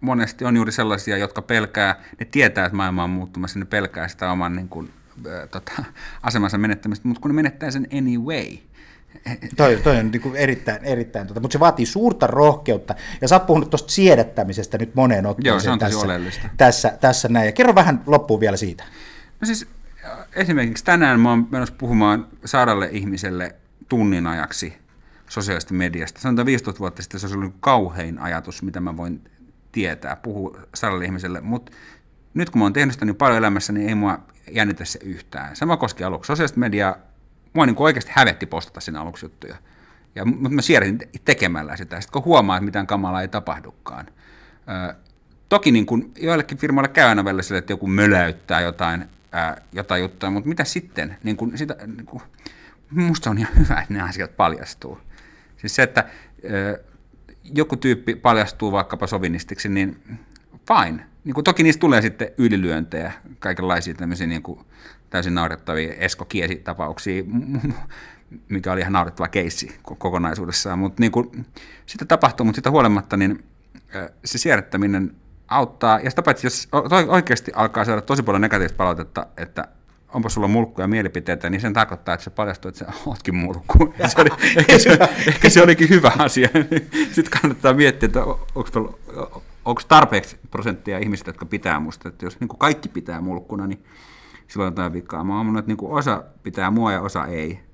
monesti 0.00 0.44
on 0.44 0.56
juuri 0.56 0.72
sellaisia, 0.72 1.16
jotka 1.16 1.42
pelkää, 1.42 2.00
ne 2.20 2.26
tietää, 2.26 2.66
että 2.66 2.76
maailma 2.76 3.04
on 3.04 3.10
muuttumassa, 3.10 3.58
ne 3.58 3.64
pelkää 3.64 4.08
sitä 4.08 4.32
oman 4.32 4.56
niin 4.56 4.68
kuin, 4.68 4.90
äh, 5.26 5.48
tota, 5.48 5.72
asemansa 6.22 6.58
menettämistä, 6.58 7.08
mutta 7.08 7.20
kun 7.20 7.30
ne 7.30 7.34
menettää 7.34 7.70
sen 7.70 7.86
anyway, 7.98 8.58
Toi, 9.56 9.76
toi 9.76 9.96
on 9.96 10.10
niin 10.10 10.22
kuin 10.22 10.36
erittäin, 10.36 10.84
erittäin 10.84 11.26
tota, 11.26 11.40
mutta 11.40 11.52
se 11.52 11.60
vaatii 11.60 11.86
suurta 11.86 12.26
rohkeutta. 12.26 12.94
Ja 13.20 13.28
sä 13.28 13.34
oot 13.34 13.46
puhunut 13.46 13.70
tuosta 13.70 13.92
siedättämisestä 13.92 14.78
nyt 14.78 14.94
moneen 14.94 15.26
otteeseen 15.26 15.52
Joo, 15.52 15.60
se 15.60 15.70
on 15.70 15.78
tosi 15.78 15.90
tässä, 15.90 16.06
oleellista. 16.06 16.48
tässä, 16.56 16.98
tässä 17.00 17.28
näin. 17.28 17.46
Ja 17.46 17.52
kerro 17.52 17.74
vähän 17.74 18.02
loppuun 18.06 18.40
vielä 18.40 18.56
siitä. 18.56 18.84
No 19.40 19.46
siis 19.46 19.66
äh, 20.04 20.18
esimerkiksi 20.36 20.84
tänään 20.84 21.20
mä 21.20 21.30
oon 21.30 21.48
menossa 21.50 21.74
puhumaan 21.78 22.26
saadalle 22.44 22.88
ihmiselle 22.92 23.54
tunnin 23.88 24.26
ajaksi 24.26 24.74
sosiaalisesta 25.28 25.74
mediasta. 25.74 26.20
Sanotaan 26.20 26.46
15 26.46 26.80
vuotta 26.80 27.02
sitten 27.02 27.20
se 27.20 27.26
olisi 27.26 27.38
ollut 27.38 27.54
kauhein 27.60 28.18
ajatus, 28.18 28.62
mitä 28.62 28.80
mä 28.80 28.96
voin 28.96 29.20
tietää, 29.72 30.16
puhua 30.16 30.58
saadalle 30.74 31.04
ihmiselle, 31.04 31.40
mutta 31.40 31.72
nyt 32.34 32.50
kun 32.50 32.58
mä 32.58 32.64
oon 32.64 32.72
tehnyt 32.72 32.92
sitä 32.92 33.04
niin 33.04 33.16
paljon 33.16 33.38
elämässä, 33.38 33.72
niin 33.72 33.88
ei 33.88 33.94
mua 33.94 34.18
jännitä 34.50 34.84
se 34.84 34.98
yhtään. 35.02 35.56
Sama 35.56 35.76
koski 35.76 36.04
aluksi 36.04 36.26
sosiaalista 36.26 36.60
mediaa. 36.60 36.96
Mua 37.56 37.66
niin 37.66 37.76
oikeasti 37.78 38.12
hävetti 38.14 38.46
postata 38.46 38.80
siinä 38.80 39.00
aluksi 39.00 39.24
juttuja. 39.24 39.56
Ja, 40.14 40.24
mutta 40.24 40.48
mä 40.48 40.62
siirrin 40.62 40.98
tekemällä 41.24 41.76
sitä. 41.76 42.00
Sitten 42.00 42.12
kun 42.12 42.24
huomaa, 42.24 42.56
että 42.56 42.64
mitään 42.64 42.86
kamalaa 42.86 43.22
ei 43.22 43.28
tapahdukaan. 43.28 44.06
Ö, 44.90 44.94
toki 45.48 45.72
niin 45.72 45.86
kuin 45.86 46.12
joillekin 46.18 46.58
firmoille 46.58 46.88
käy 46.88 47.08
aina 47.08 47.24
välillä 47.24 47.42
sille, 47.42 47.58
että 47.58 47.72
joku 47.72 47.86
möläyttää 47.86 48.60
jotain, 48.60 49.04
ää, 49.32 49.62
jotain 49.72 50.02
juttua, 50.02 50.30
mutta 50.30 50.48
mitä 50.48 50.64
sitten? 50.64 51.16
Niin 51.22 51.36
kuin 51.36 51.58
sitä, 51.58 51.76
niin 51.86 52.06
kuin, 52.06 52.22
musta 52.90 53.30
on 53.30 53.38
ihan 53.38 53.54
hyvä, 53.58 53.80
että 53.80 53.94
ne 53.94 54.00
asiat 54.00 54.36
paljastuu. 54.36 55.00
Siis 55.56 55.74
se, 55.74 55.82
että 55.82 56.04
ö, 56.50 56.84
joku 57.54 57.76
tyyppi 57.76 58.14
paljastuu 58.14 58.72
vaikkapa 58.72 59.06
sovinistiksi, 59.06 59.68
niin 59.68 60.18
fine. 60.68 61.06
Niin 61.24 61.34
kuin 61.34 61.44
toki 61.44 61.62
niistä 61.62 61.80
tulee 61.80 62.02
sitten 62.02 62.28
ylilyöntejä, 62.38 63.12
kaikenlaisia 63.38 63.94
tämmöisiä 63.94 64.26
niin 64.26 64.42
kuin 64.42 64.60
täysin 65.10 65.34
naurettavia 65.34 65.94
Esko 65.94 66.24
Kiesi-tapauksia, 66.24 67.24
mikä 68.48 68.72
oli 68.72 68.80
ihan 68.80 68.92
naurettava 68.92 69.28
keissi 69.28 69.78
kokonaisuudessaan, 69.82 70.78
mutta 70.78 71.00
niin 71.00 71.12
kuin, 71.12 71.46
sitä 71.86 72.04
tapahtuu, 72.04 72.46
mutta 72.46 72.58
sitä 72.58 72.70
huolimatta, 72.70 73.16
niin 73.16 73.44
se 74.24 74.38
siirrettäminen 74.38 75.14
auttaa, 75.48 76.00
ja 76.00 76.10
sitä 76.10 76.22
paitsi, 76.22 76.46
jos 76.46 76.68
oikeasti 77.08 77.52
alkaa 77.54 77.84
saada 77.84 78.00
tosi 78.02 78.22
paljon 78.22 78.40
negatiivista 78.40 78.76
palautetta, 78.76 79.26
että 79.36 79.68
onpa 80.12 80.28
sulla 80.28 80.48
mulkkuja 80.48 80.84
ja 80.84 80.88
mielipiteitä, 80.88 81.50
niin 81.50 81.60
sen 81.60 81.72
tarkoittaa, 81.72 82.14
että 82.14 82.24
se 82.24 82.30
paljastuu, 82.30 82.68
että 82.68 82.78
sä 82.78 82.92
ootkin 83.06 83.34
mulkku. 83.34 83.94
Se 84.08 84.20
oli, 84.20 84.30
ehkä, 84.56 84.78
se, 84.78 84.98
ehkä 85.26 85.50
se 85.50 85.62
olikin 85.62 85.88
hyvä 85.88 86.12
asia. 86.18 86.48
Sitten 87.14 87.40
kannattaa 87.40 87.74
miettiä, 87.74 88.06
että 88.06 88.20
onko 89.64 89.82
tarpeeksi 89.88 90.36
prosenttia 90.50 90.98
ihmisistä, 90.98 91.28
jotka 91.28 91.46
pitää 91.46 91.80
musta. 91.80 92.08
Että 92.08 92.26
jos 92.26 92.40
niin 92.40 92.48
kaikki 92.58 92.88
pitää 92.88 93.20
mulkkuna, 93.20 93.66
niin 93.66 93.84
silloin 94.48 94.72
jotain 94.72 94.92
vikaa. 94.92 95.24
Mä 95.24 95.36
oon 95.36 95.58
että 95.58 95.68
niin 95.68 95.76
kuin 95.76 95.92
osa 95.92 96.24
pitää 96.42 96.70
mua 96.70 96.92
ja 96.92 97.00
osa 97.00 97.26
ei. 97.26 97.66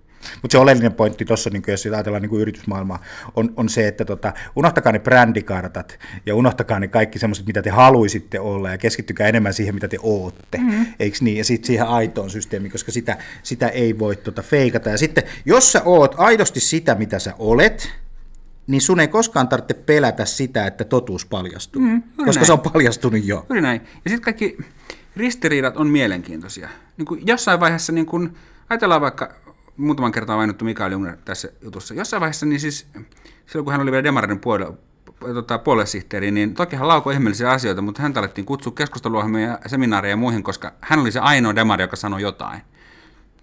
Mutta 0.42 0.52
se 0.52 0.58
oleellinen 0.58 0.92
pointti 0.92 1.24
tuossa, 1.24 1.50
niin 1.50 1.62
jos 1.68 1.86
ajatellaan 1.86 2.22
niin 2.22 2.40
yritysmaailmaa, 2.40 3.02
on, 3.36 3.52
on 3.56 3.68
se, 3.68 3.88
että 3.88 4.04
tota, 4.04 4.32
unohtakaa 4.56 4.92
ne 4.92 4.98
brändikartat 4.98 5.98
ja 6.26 6.34
unohtakaa 6.34 6.80
ne 6.80 6.88
kaikki 6.88 7.18
semmoiset, 7.18 7.46
mitä 7.46 7.62
te 7.62 7.70
haluaisitte 7.70 8.40
olla 8.40 8.70
ja 8.70 8.78
keskittykää 8.78 9.28
enemmän 9.28 9.54
siihen, 9.54 9.74
mitä 9.74 9.88
te 9.88 9.98
ootte. 10.02 10.58
Mm-hmm. 10.58 10.86
Eikö 10.98 11.16
niin? 11.20 11.36
Ja 11.36 11.44
sitten 11.44 11.66
siihen 11.66 11.86
aitoon 11.86 12.30
systeemiin, 12.30 12.72
koska 12.72 12.92
sitä, 12.92 13.16
sitä 13.42 13.68
ei 13.68 13.98
voi 13.98 14.16
tota, 14.16 14.42
feikata. 14.42 14.90
Ja 14.90 14.98
sitten, 14.98 15.24
jos 15.44 15.72
sä 15.72 15.82
oot 15.84 16.14
aidosti 16.18 16.60
sitä, 16.60 16.94
mitä 16.94 17.18
sä 17.18 17.34
olet, 17.38 17.92
niin 18.66 18.80
sun 18.80 19.00
ei 19.00 19.08
koskaan 19.08 19.48
tarvitse 19.48 19.74
pelätä 19.74 20.24
sitä, 20.24 20.66
että 20.66 20.84
totuus 20.84 21.26
paljastuu, 21.26 21.82
mm, 21.82 22.02
koska 22.16 22.40
näin. 22.40 22.46
se 22.46 22.52
on 22.52 22.60
paljastunut 22.60 23.24
jo. 23.24 23.46
Juuri 23.48 23.60
näin. 23.60 23.80
Ja 24.04 24.10
sitten 24.10 24.20
kaikki 24.20 24.58
ristiriidat 25.16 25.76
on 25.76 25.86
mielenkiintoisia. 25.86 26.68
Niin 26.96 27.06
kuin 27.06 27.26
jossain 27.26 27.60
vaiheessa, 27.60 27.92
niin 27.92 28.06
kun, 28.06 28.34
ajatellaan 28.70 29.00
vaikka, 29.00 29.28
muutaman 29.76 30.12
kertaa 30.12 30.36
mainittu 30.36 30.64
Mikael 30.64 30.92
Jungner 30.92 31.16
tässä 31.24 31.48
jutussa, 31.62 31.94
jossain 31.94 32.20
vaiheessa, 32.20 32.46
niin 32.46 32.60
siis 32.60 32.86
silloin 33.46 33.64
kun 33.64 33.72
hän 33.72 33.80
oli 33.80 33.92
vielä 33.92 34.04
Demarin 34.04 34.38
puolella, 34.38 34.74
tota, 35.20 35.58
puoluesihteeri, 35.58 36.30
niin 36.30 36.54
toki 36.54 36.76
hän 36.76 36.88
laukoi 36.88 37.14
ihmeellisiä 37.14 37.50
asioita, 37.50 37.82
mutta 37.82 38.02
häntä 38.02 38.20
alettiin 38.20 38.44
kutsua 38.44 38.72
keskusteluohjelmia 38.72 39.48
ja 39.48 39.58
seminaareja 39.66 40.12
ja 40.12 40.16
muihin, 40.16 40.42
koska 40.42 40.72
hän 40.80 40.98
oli 40.98 41.12
se 41.12 41.20
ainoa 41.20 41.54
demari, 41.54 41.84
joka 41.84 41.96
sanoi 41.96 42.22
jotain. 42.22 42.60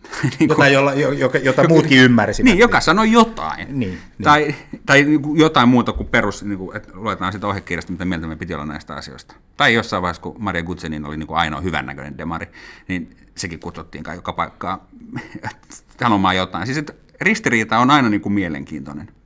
niin 0.40 0.50
jota, 0.50 0.68
jolla, 0.68 0.94
joka, 0.94 1.38
jota 1.38 1.68
muutkin 1.68 2.00
ymmärsivät. 2.00 2.46
Niin, 2.50 2.58
joka 2.58 2.82
sanoi 2.82 3.12
jotain. 3.12 3.68
Niin, 3.68 3.80
niin. 3.80 4.00
Tai, 4.24 4.56
tai 4.86 5.04
niin 5.04 5.22
kuin 5.22 5.40
jotain 5.40 5.70
muuta 5.70 5.94
kuin 5.94 6.08
perus, 6.08 6.44
niin 6.44 6.58
kuin, 6.58 6.78
että 6.78 6.90
luetaan 6.94 7.34
sitä 7.34 7.48
ohjekirjasta, 7.48 7.92
mitä 7.92 8.06
mieltä 8.06 8.28
me 8.28 8.36
piti 8.36 8.54
olla 8.54 8.66
näistä 8.66 8.96
asioista. 8.96 9.36
Tai 9.58 9.74
jossain 9.74 10.02
vaiheessa, 10.02 10.22
kun 10.22 10.36
Maria 10.40 10.64
Gutsenin 10.64 11.06
oli 11.06 11.18
niin 11.18 11.28
kuin 11.28 11.38
ainoa 11.38 11.62
hyvännäköinen 11.62 12.18
demari, 12.18 12.48
niin 12.88 13.18
sekin 13.36 13.60
kutsuttiin 13.60 14.04
kai 14.04 14.16
joka 14.16 14.34
paikkaan 14.34 14.82
sanomaan 16.02 16.36
jotain. 16.36 16.66
Siis 16.66 16.78
että 16.78 16.94
ristiriita 17.22 17.78
on 17.78 17.92
aina 17.92 18.10
niin 18.10 18.22
kuin 18.22 18.34
mielenkiintoinen. 18.34 19.19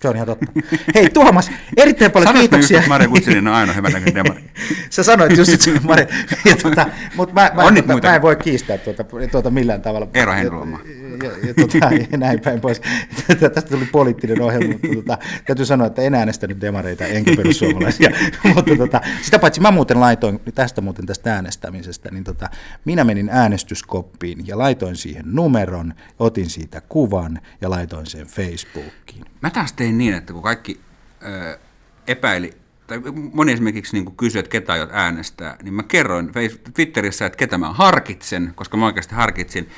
Se 0.00 0.08
on 0.08 0.16
ihan 0.16 0.26
totta. 0.26 0.46
Hei 0.94 1.10
Tuomas, 1.10 1.50
erittäin 1.76 2.10
paljon 2.10 2.26
Sanoit 2.28 2.50
kiitoksia. 2.50 2.78
Että 2.78 2.88
Maria 2.88 3.08
Gutsinin 3.08 3.48
on 3.48 3.54
aina 3.54 3.72
hyvä 3.72 3.88
näköinen 3.88 4.14
demari. 4.14 4.44
Sä 4.90 5.02
sanoit 5.02 5.36
just, 5.36 5.52
että 5.52 5.64
se 5.64 5.70
on 5.70 5.78
Maria, 5.82 6.06
ja 6.44 6.56
tuota, 6.56 6.86
mutta 7.16 7.34
mä, 7.34 7.40
mä, 7.54 7.82
tuota, 7.82 8.08
mä, 8.08 8.16
en 8.16 8.22
voi 8.22 8.36
kiistää 8.36 8.78
tuota, 8.78 9.04
tuota 9.30 9.50
millään 9.50 9.82
tavalla. 9.82 10.08
Eero 10.14 10.32
Henruoma. 10.32 10.80
Ja, 11.22 11.30
ja, 11.46 11.54
tuota, 11.54 11.90
ja 12.12 12.18
näin 12.18 12.40
päin 12.40 12.60
pois. 12.60 12.80
Tästä 13.54 13.62
tuli 13.62 13.84
poliittinen 13.92 14.42
ohjelma, 14.42 14.68
mutta 14.72 14.88
tuota, 14.92 15.18
täytyy 15.46 15.66
sanoa, 15.66 15.86
että 15.86 16.02
en 16.02 16.14
äänestänyt 16.14 16.60
demareita 16.60 17.04
enkä 17.04 17.36
perussuomalaisia. 17.36 18.10
mutta 18.54 18.76
tuota, 18.76 19.00
sitä 19.22 19.38
paitsi 19.38 19.60
mä 19.60 19.70
muuten 19.70 20.00
laitoin, 20.00 20.40
tästä 20.54 20.80
muuten 20.80 21.06
tästä 21.06 21.34
äänestämisestä, 21.34 22.10
niin 22.10 22.24
tuota, 22.24 22.50
minä 22.84 23.04
menin 23.04 23.28
äänestyskoppiin 23.32 24.46
ja 24.46 24.58
laitoin 24.58 24.96
siihen 24.96 25.24
numeron, 25.26 25.94
otin 26.18 26.50
siitä 26.50 26.82
kuvan 26.88 27.40
ja 27.60 27.70
laitoin 27.70 28.06
sen 28.06 28.26
Facebookiin. 28.26 29.24
Mä 29.42 29.50
taas 29.50 29.72
tein 29.72 29.87
niin, 29.92 30.14
että 30.14 30.32
kun 30.32 30.42
kaikki 30.42 30.80
ö, 31.22 31.58
epäili, 32.06 32.56
tai 32.86 33.00
moni 33.32 33.52
esimerkiksi 33.52 33.96
niin 33.96 34.16
kysyi, 34.16 34.38
että 34.38 34.50
ketä 34.50 34.72
aiot 34.72 34.90
äänestää, 34.92 35.56
niin 35.62 35.74
mä 35.74 35.82
kerroin 35.82 36.30
Twitterissä, 36.74 37.26
että 37.26 37.36
ketä 37.36 37.58
mä 37.58 37.72
harkitsen, 37.72 38.52
koska 38.54 38.76
mä 38.76 38.86
oikeasti 38.86 39.14
harkitsin. 39.14 39.68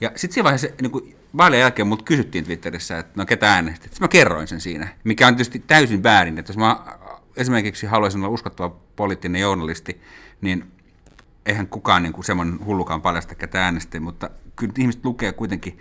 Ja 0.00 0.12
sitten 0.16 0.34
siinä 0.34 0.44
vaiheessa 0.44 0.68
niin 0.82 0.90
kuin 0.90 1.16
vaalien 1.36 1.60
jälkeen 1.60 1.88
multa 1.88 2.04
kysyttiin 2.04 2.44
Twitterissä, 2.44 2.98
että 2.98 3.12
no 3.16 3.26
ketä 3.26 3.52
äänestit. 3.52 3.92
Sitten 3.92 4.04
mä 4.04 4.08
kerroin 4.08 4.48
sen 4.48 4.60
siinä, 4.60 4.88
mikä 5.04 5.26
on 5.26 5.34
tietysti 5.34 5.58
täysin 5.58 6.02
väärin. 6.02 6.38
Että 6.38 6.50
jos 6.50 6.56
mä 6.56 6.80
esimerkiksi 7.36 7.86
haluaisin 7.86 8.20
olla 8.20 8.34
uskottava 8.34 8.76
poliittinen 8.96 9.40
journalisti, 9.40 10.00
niin 10.40 10.72
eihän 11.46 11.66
kukaan 11.66 12.02
niin 12.02 12.12
kuin 12.12 12.24
semmoinen 12.24 12.64
hullukaan 12.64 13.02
paljasta, 13.02 13.34
ketä 13.34 13.64
äänestin, 13.64 14.02
mutta 14.02 14.30
kyllä 14.56 14.72
ihmiset 14.78 15.04
lukee 15.04 15.32
kuitenkin 15.32 15.78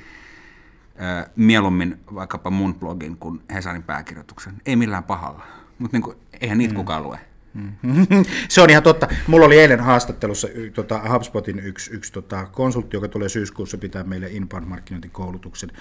mieluummin 1.35 1.99
vaikkapa 2.15 2.49
mun 2.49 2.75
blogin 2.75 3.17
kuin 3.17 3.41
Hesarin 3.53 3.83
pääkirjoituksen. 3.83 4.53
Ei 4.65 4.75
millään 4.75 5.03
pahalla, 5.03 5.45
mutta 5.79 5.97
niin 5.97 6.15
eihän 6.41 6.57
niitä 6.57 6.73
mm. 6.73 6.77
kukaan 6.77 7.03
lue. 7.03 7.19
Se 8.49 8.61
on 8.61 8.69
ihan 8.69 8.83
totta. 8.83 9.07
Mulla 9.27 9.45
oli 9.45 9.59
eilen 9.59 9.79
haastattelussa 9.79 10.47
tota, 10.73 11.01
HubSpotin 11.13 11.59
yksi, 11.59 11.91
yksi 11.91 12.13
tota, 12.13 12.45
konsultti, 12.45 12.97
joka 12.97 13.07
tulee 13.07 13.29
syyskuussa 13.29 13.77
pitää 13.77 14.03
meille 14.03 14.27
inbound-markkinointikoulutuksen. 14.27 15.71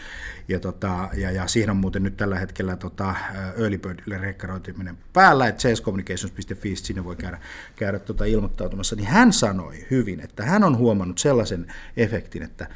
Ja, 0.48 0.60
tota, 0.60 1.08
ja, 1.14 1.30
ja 1.30 1.46
siihen 1.46 1.70
on 1.70 1.76
muuten 1.76 2.02
nyt 2.02 2.16
tällä 2.16 2.38
hetkellä 2.38 2.76
tota, 2.76 3.14
early 3.56 3.78
birdille 3.78 4.18
rekkaroituminen 4.18 4.98
päällä, 5.12 5.48
että 5.48 5.62
salescommunications.fi, 5.62 6.76
sinne 6.76 7.04
voi 7.04 7.16
käydä, 7.16 7.38
käydä 7.76 7.98
tota, 7.98 8.24
ilmoittautumassa. 8.24 8.96
Niin 8.96 9.08
hän 9.08 9.32
sanoi 9.32 9.86
hyvin, 9.90 10.20
että 10.20 10.44
hän 10.44 10.64
on 10.64 10.76
huomannut 10.76 11.18
sellaisen 11.18 11.72
efektin, 11.96 12.42
että 12.42 12.66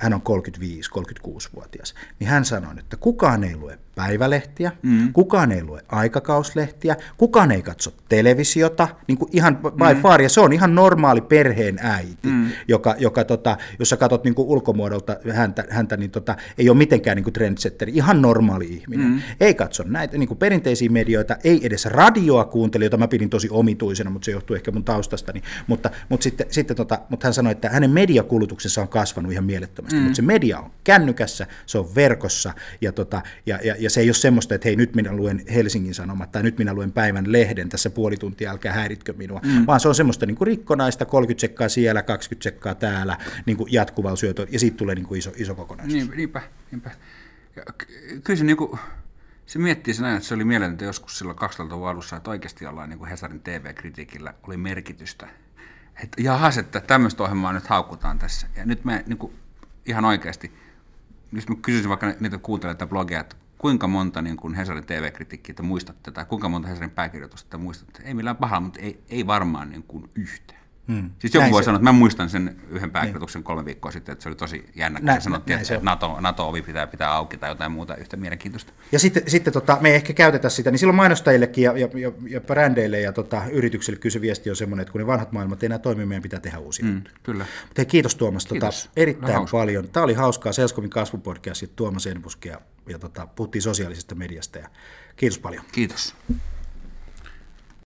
hän 0.00 0.14
on 0.14 0.22
35-36-vuotias, 0.28 1.94
niin 2.20 2.28
hän 2.28 2.44
sanoi, 2.44 2.78
että 2.78 2.96
kukaan 2.96 3.44
ei 3.44 3.56
lue 3.56 3.78
päivälehtiä, 3.94 4.72
mm. 4.82 5.12
kukaan 5.12 5.52
ei 5.52 5.64
lue 5.64 5.80
aikakauslehtiä, 5.88 6.96
kukaan 7.16 7.50
ei 7.50 7.62
katso 7.62 7.94
televisiota, 8.08 8.88
niin 9.06 9.18
kuin 9.18 9.28
ihan 9.32 9.56
by 9.56 9.94
mm. 9.94 10.00
far, 10.02 10.22
ja 10.22 10.28
se 10.28 10.40
on 10.40 10.52
ihan 10.52 10.74
normaali 10.74 11.20
perheen 11.20 11.78
äiti, 11.82 12.28
mm. 12.28 12.50
joka, 12.68 12.94
joka 12.98 13.24
tota, 13.24 13.56
jos 13.78 13.88
sä 13.88 13.96
katsot 13.96 14.24
niin 14.24 14.34
kuin 14.34 14.48
ulkomuodolta 14.48 15.16
häntä, 15.32 15.64
häntä 15.70 15.96
niin 15.96 16.10
tota, 16.10 16.36
ei 16.58 16.68
ole 16.68 16.76
mitenkään 16.78 17.16
niin 17.16 17.24
kuin 17.24 17.34
trendsetteri, 17.34 17.92
ihan 17.94 18.22
normaali 18.22 18.66
ihminen. 18.66 19.06
Mm. 19.06 19.22
Ei 19.40 19.54
katso 19.54 19.82
näitä 19.86 20.18
niin 20.18 20.28
kuin 20.28 20.38
perinteisiä 20.38 20.90
medioita, 20.90 21.36
ei 21.44 21.66
edes 21.66 21.86
radioa 21.86 22.44
kuuntele, 22.44 22.84
jota 22.84 22.96
mä 22.96 23.08
pidin 23.08 23.30
tosi 23.30 23.48
omituisena, 23.50 24.10
mutta 24.10 24.24
se 24.26 24.32
johtuu 24.32 24.56
ehkä 24.56 24.70
mun 24.70 24.84
taustastani, 24.84 25.42
mutta, 25.66 25.90
mutta, 26.08 26.24
sitten, 26.24 26.46
sitten 26.50 26.76
tota, 26.76 26.98
mutta 27.08 27.26
hän 27.26 27.34
sanoi, 27.34 27.52
että 27.52 27.68
hänen 27.68 27.90
mediakulutuksensa 27.90 28.80
on 28.80 28.88
kasvanut 28.88 29.32
ihan 29.32 29.44
mielettömästi, 29.44 29.96
mm. 29.96 30.02
mutta 30.02 30.16
se 30.16 30.22
media 30.22 30.58
on 30.58 30.70
kännykässä, 30.84 31.46
se 31.66 31.78
on 31.78 31.94
verkossa, 31.94 32.52
ja, 32.80 32.92
tota, 32.92 33.22
ja, 33.46 33.58
ja, 33.64 33.74
ja 33.84 33.90
se 33.90 34.00
ei 34.00 34.08
ole 34.08 34.14
semmoista, 34.14 34.54
että 34.54 34.68
hei 34.68 34.76
nyt 34.76 34.94
minä 34.94 35.12
luen 35.12 35.42
Helsingin 35.54 35.94
Sanomat 35.94 36.32
tai 36.32 36.42
nyt 36.42 36.58
minä 36.58 36.74
luen 36.74 36.92
päivän 36.92 37.32
lehden 37.32 37.68
tässä 37.68 37.90
puoli 37.90 38.16
tuntia, 38.16 38.50
älkää 38.50 38.72
häiritkö 38.72 39.12
minua, 39.12 39.40
mm. 39.44 39.66
vaan 39.66 39.80
se 39.80 39.88
on 39.88 39.94
semmoista 39.94 40.26
niin 40.26 40.36
kuin 40.36 40.46
rikkonaista, 40.46 41.04
30 41.04 41.40
sekkaa 41.40 41.68
siellä, 41.68 42.02
20 42.02 42.42
sekkaa 42.42 42.74
täällä, 42.74 43.18
niin 43.46 43.56
kuin 43.56 43.72
jatkuvaa 43.72 44.16
syötöä, 44.16 44.46
ja 44.50 44.58
siitä 44.58 44.76
tulee 44.76 44.94
niin 44.94 45.06
kuin 45.06 45.18
iso, 45.18 45.32
iso 45.36 45.54
kokonaisuus. 45.54 45.94
Niin, 45.94 46.16
niinpä, 46.16 46.42
niinpä. 46.70 46.90
Ja, 47.56 47.62
kyllä 48.24 48.38
se, 48.38 48.44
niin 48.44 48.56
kuin, 48.56 48.78
se 49.46 49.58
miettii 49.58 49.94
sen 49.94 50.04
ajan, 50.04 50.16
että 50.16 50.28
se 50.28 50.34
oli 50.34 50.44
mieletöntä 50.44 50.84
joskus 50.84 51.18
silloin 51.18 51.38
2000-luvun 51.38 51.88
alussa, 51.88 52.16
että 52.16 52.30
oikeasti 52.30 52.66
ollaan 52.66 52.88
niin 52.88 52.98
kuin 52.98 53.10
Hesarin 53.10 53.40
TV-kritiikillä 53.40 54.34
oli 54.42 54.56
merkitystä. 54.56 55.28
Että 56.02 56.22
jahas, 56.22 56.58
että 56.58 56.80
tämmöistä 56.80 57.22
ohjelmaa 57.22 57.52
nyt 57.52 57.66
haukutaan 57.66 58.18
tässä. 58.18 58.46
Ja 58.56 58.66
nyt 58.66 58.84
me 58.84 59.04
niin 59.06 59.18
kuin, 59.18 59.32
ihan 59.86 60.04
oikeasti, 60.04 60.52
jos 61.32 61.48
mä 61.48 61.54
kysyisin 61.62 61.88
vaikka 61.88 62.12
niitä 62.20 62.38
kuuntelijoita 62.38 62.86
blogia, 62.86 63.20
että 63.20 63.36
kuinka 63.64 63.86
monta 63.86 64.22
niin 64.22 64.36
kuin 64.36 64.54
Hesarin 64.54 64.86
TV-kritiikkiä 64.86 65.54
te 65.54 65.62
muistatte, 65.62 66.10
tai 66.10 66.24
kuinka 66.24 66.48
monta 66.48 66.68
Hesarin 66.68 66.90
pääkirjoitusta 66.90 67.50
te 67.50 67.56
muistatte? 67.56 68.02
Ei 68.04 68.14
millään 68.14 68.36
pahalla, 68.36 68.60
mutta 68.60 68.80
ei, 68.80 69.00
ei 69.08 69.26
varmaan 69.26 69.70
niin 69.70 69.82
kuin 69.82 70.10
yhtään. 70.14 70.60
Hmm. 70.88 71.10
Siis 71.18 71.34
joku 71.34 71.42
näin 71.42 71.52
voi 71.52 71.62
se. 71.62 71.64
sanoa, 71.64 71.76
että 71.76 71.84
mä 71.84 71.92
muistan 71.92 72.30
sen 72.30 72.56
yhden 72.70 72.90
pääkirjoituksen 72.90 73.40
niin. 73.40 73.44
kolme 73.44 73.64
viikkoa 73.64 73.90
sitten, 73.90 74.12
että 74.12 74.22
se 74.22 74.28
oli 74.28 74.36
tosi 74.36 74.64
jännä, 74.74 75.00
kun 75.00 75.22
sanottiin, 75.22 75.58
että 75.58 75.78
NATO, 75.82 76.20
NATO-ovi 76.20 76.62
pitää 76.62 76.86
pitää 76.86 77.12
auki 77.12 77.36
tai 77.36 77.50
jotain 77.50 77.72
muuta 77.72 77.96
yhtä 77.96 78.16
mielenkiintoista. 78.16 78.72
Ja 78.92 78.98
sitten, 78.98 79.22
sitten 79.26 79.52
tota, 79.52 79.78
me 79.80 79.88
ei 79.88 79.94
ehkä 79.94 80.12
käytetä 80.12 80.48
sitä, 80.48 80.70
niin 80.70 80.78
silloin 80.78 80.96
mainostajillekin 80.96 81.64
ja, 81.64 81.78
ja, 81.78 81.88
ja, 81.94 82.12
ja 82.28 82.40
brändeille 82.40 83.00
ja 83.00 83.12
tota, 83.12 83.42
yrityksille 83.52 83.98
kysy 83.98 84.20
viesti 84.20 84.50
on 84.50 84.56
semmoinen, 84.56 84.82
että 84.82 84.92
kun 84.92 85.00
ne 85.00 85.06
vanhat 85.06 85.32
maailmat 85.32 85.62
ei 85.62 85.66
enää 85.66 85.78
toimi, 85.78 86.06
meidän 86.06 86.22
pitää 86.22 86.40
tehdä 86.40 86.58
uusia. 86.58 86.86
Hmm, 86.86 87.02
kyllä. 87.22 87.46
Mutta 87.62 87.74
hei, 87.78 87.86
kiitos 87.86 88.14
Tuomas 88.14 88.46
tota, 88.46 88.60
kiitos. 88.60 88.82
Tota, 88.82 88.92
erittäin 88.96 89.34
Hauska. 89.34 89.56
paljon. 89.56 89.88
Tämä 89.88 90.04
oli 90.04 90.14
hauskaa 90.14 90.52
Selskomin 90.52 90.90
kasvupodcast, 90.90 91.64
Tuomas 91.76 92.06
Enbuske 92.06 92.48
ja, 92.48 92.60
ja 92.88 92.98
tota, 92.98 93.26
puhuttiin 93.26 93.62
sosiaalisesta 93.62 94.14
mediasta 94.14 94.58
ja 94.58 94.68
kiitos 95.16 95.38
paljon. 95.38 95.64
Kiitos. 95.72 96.14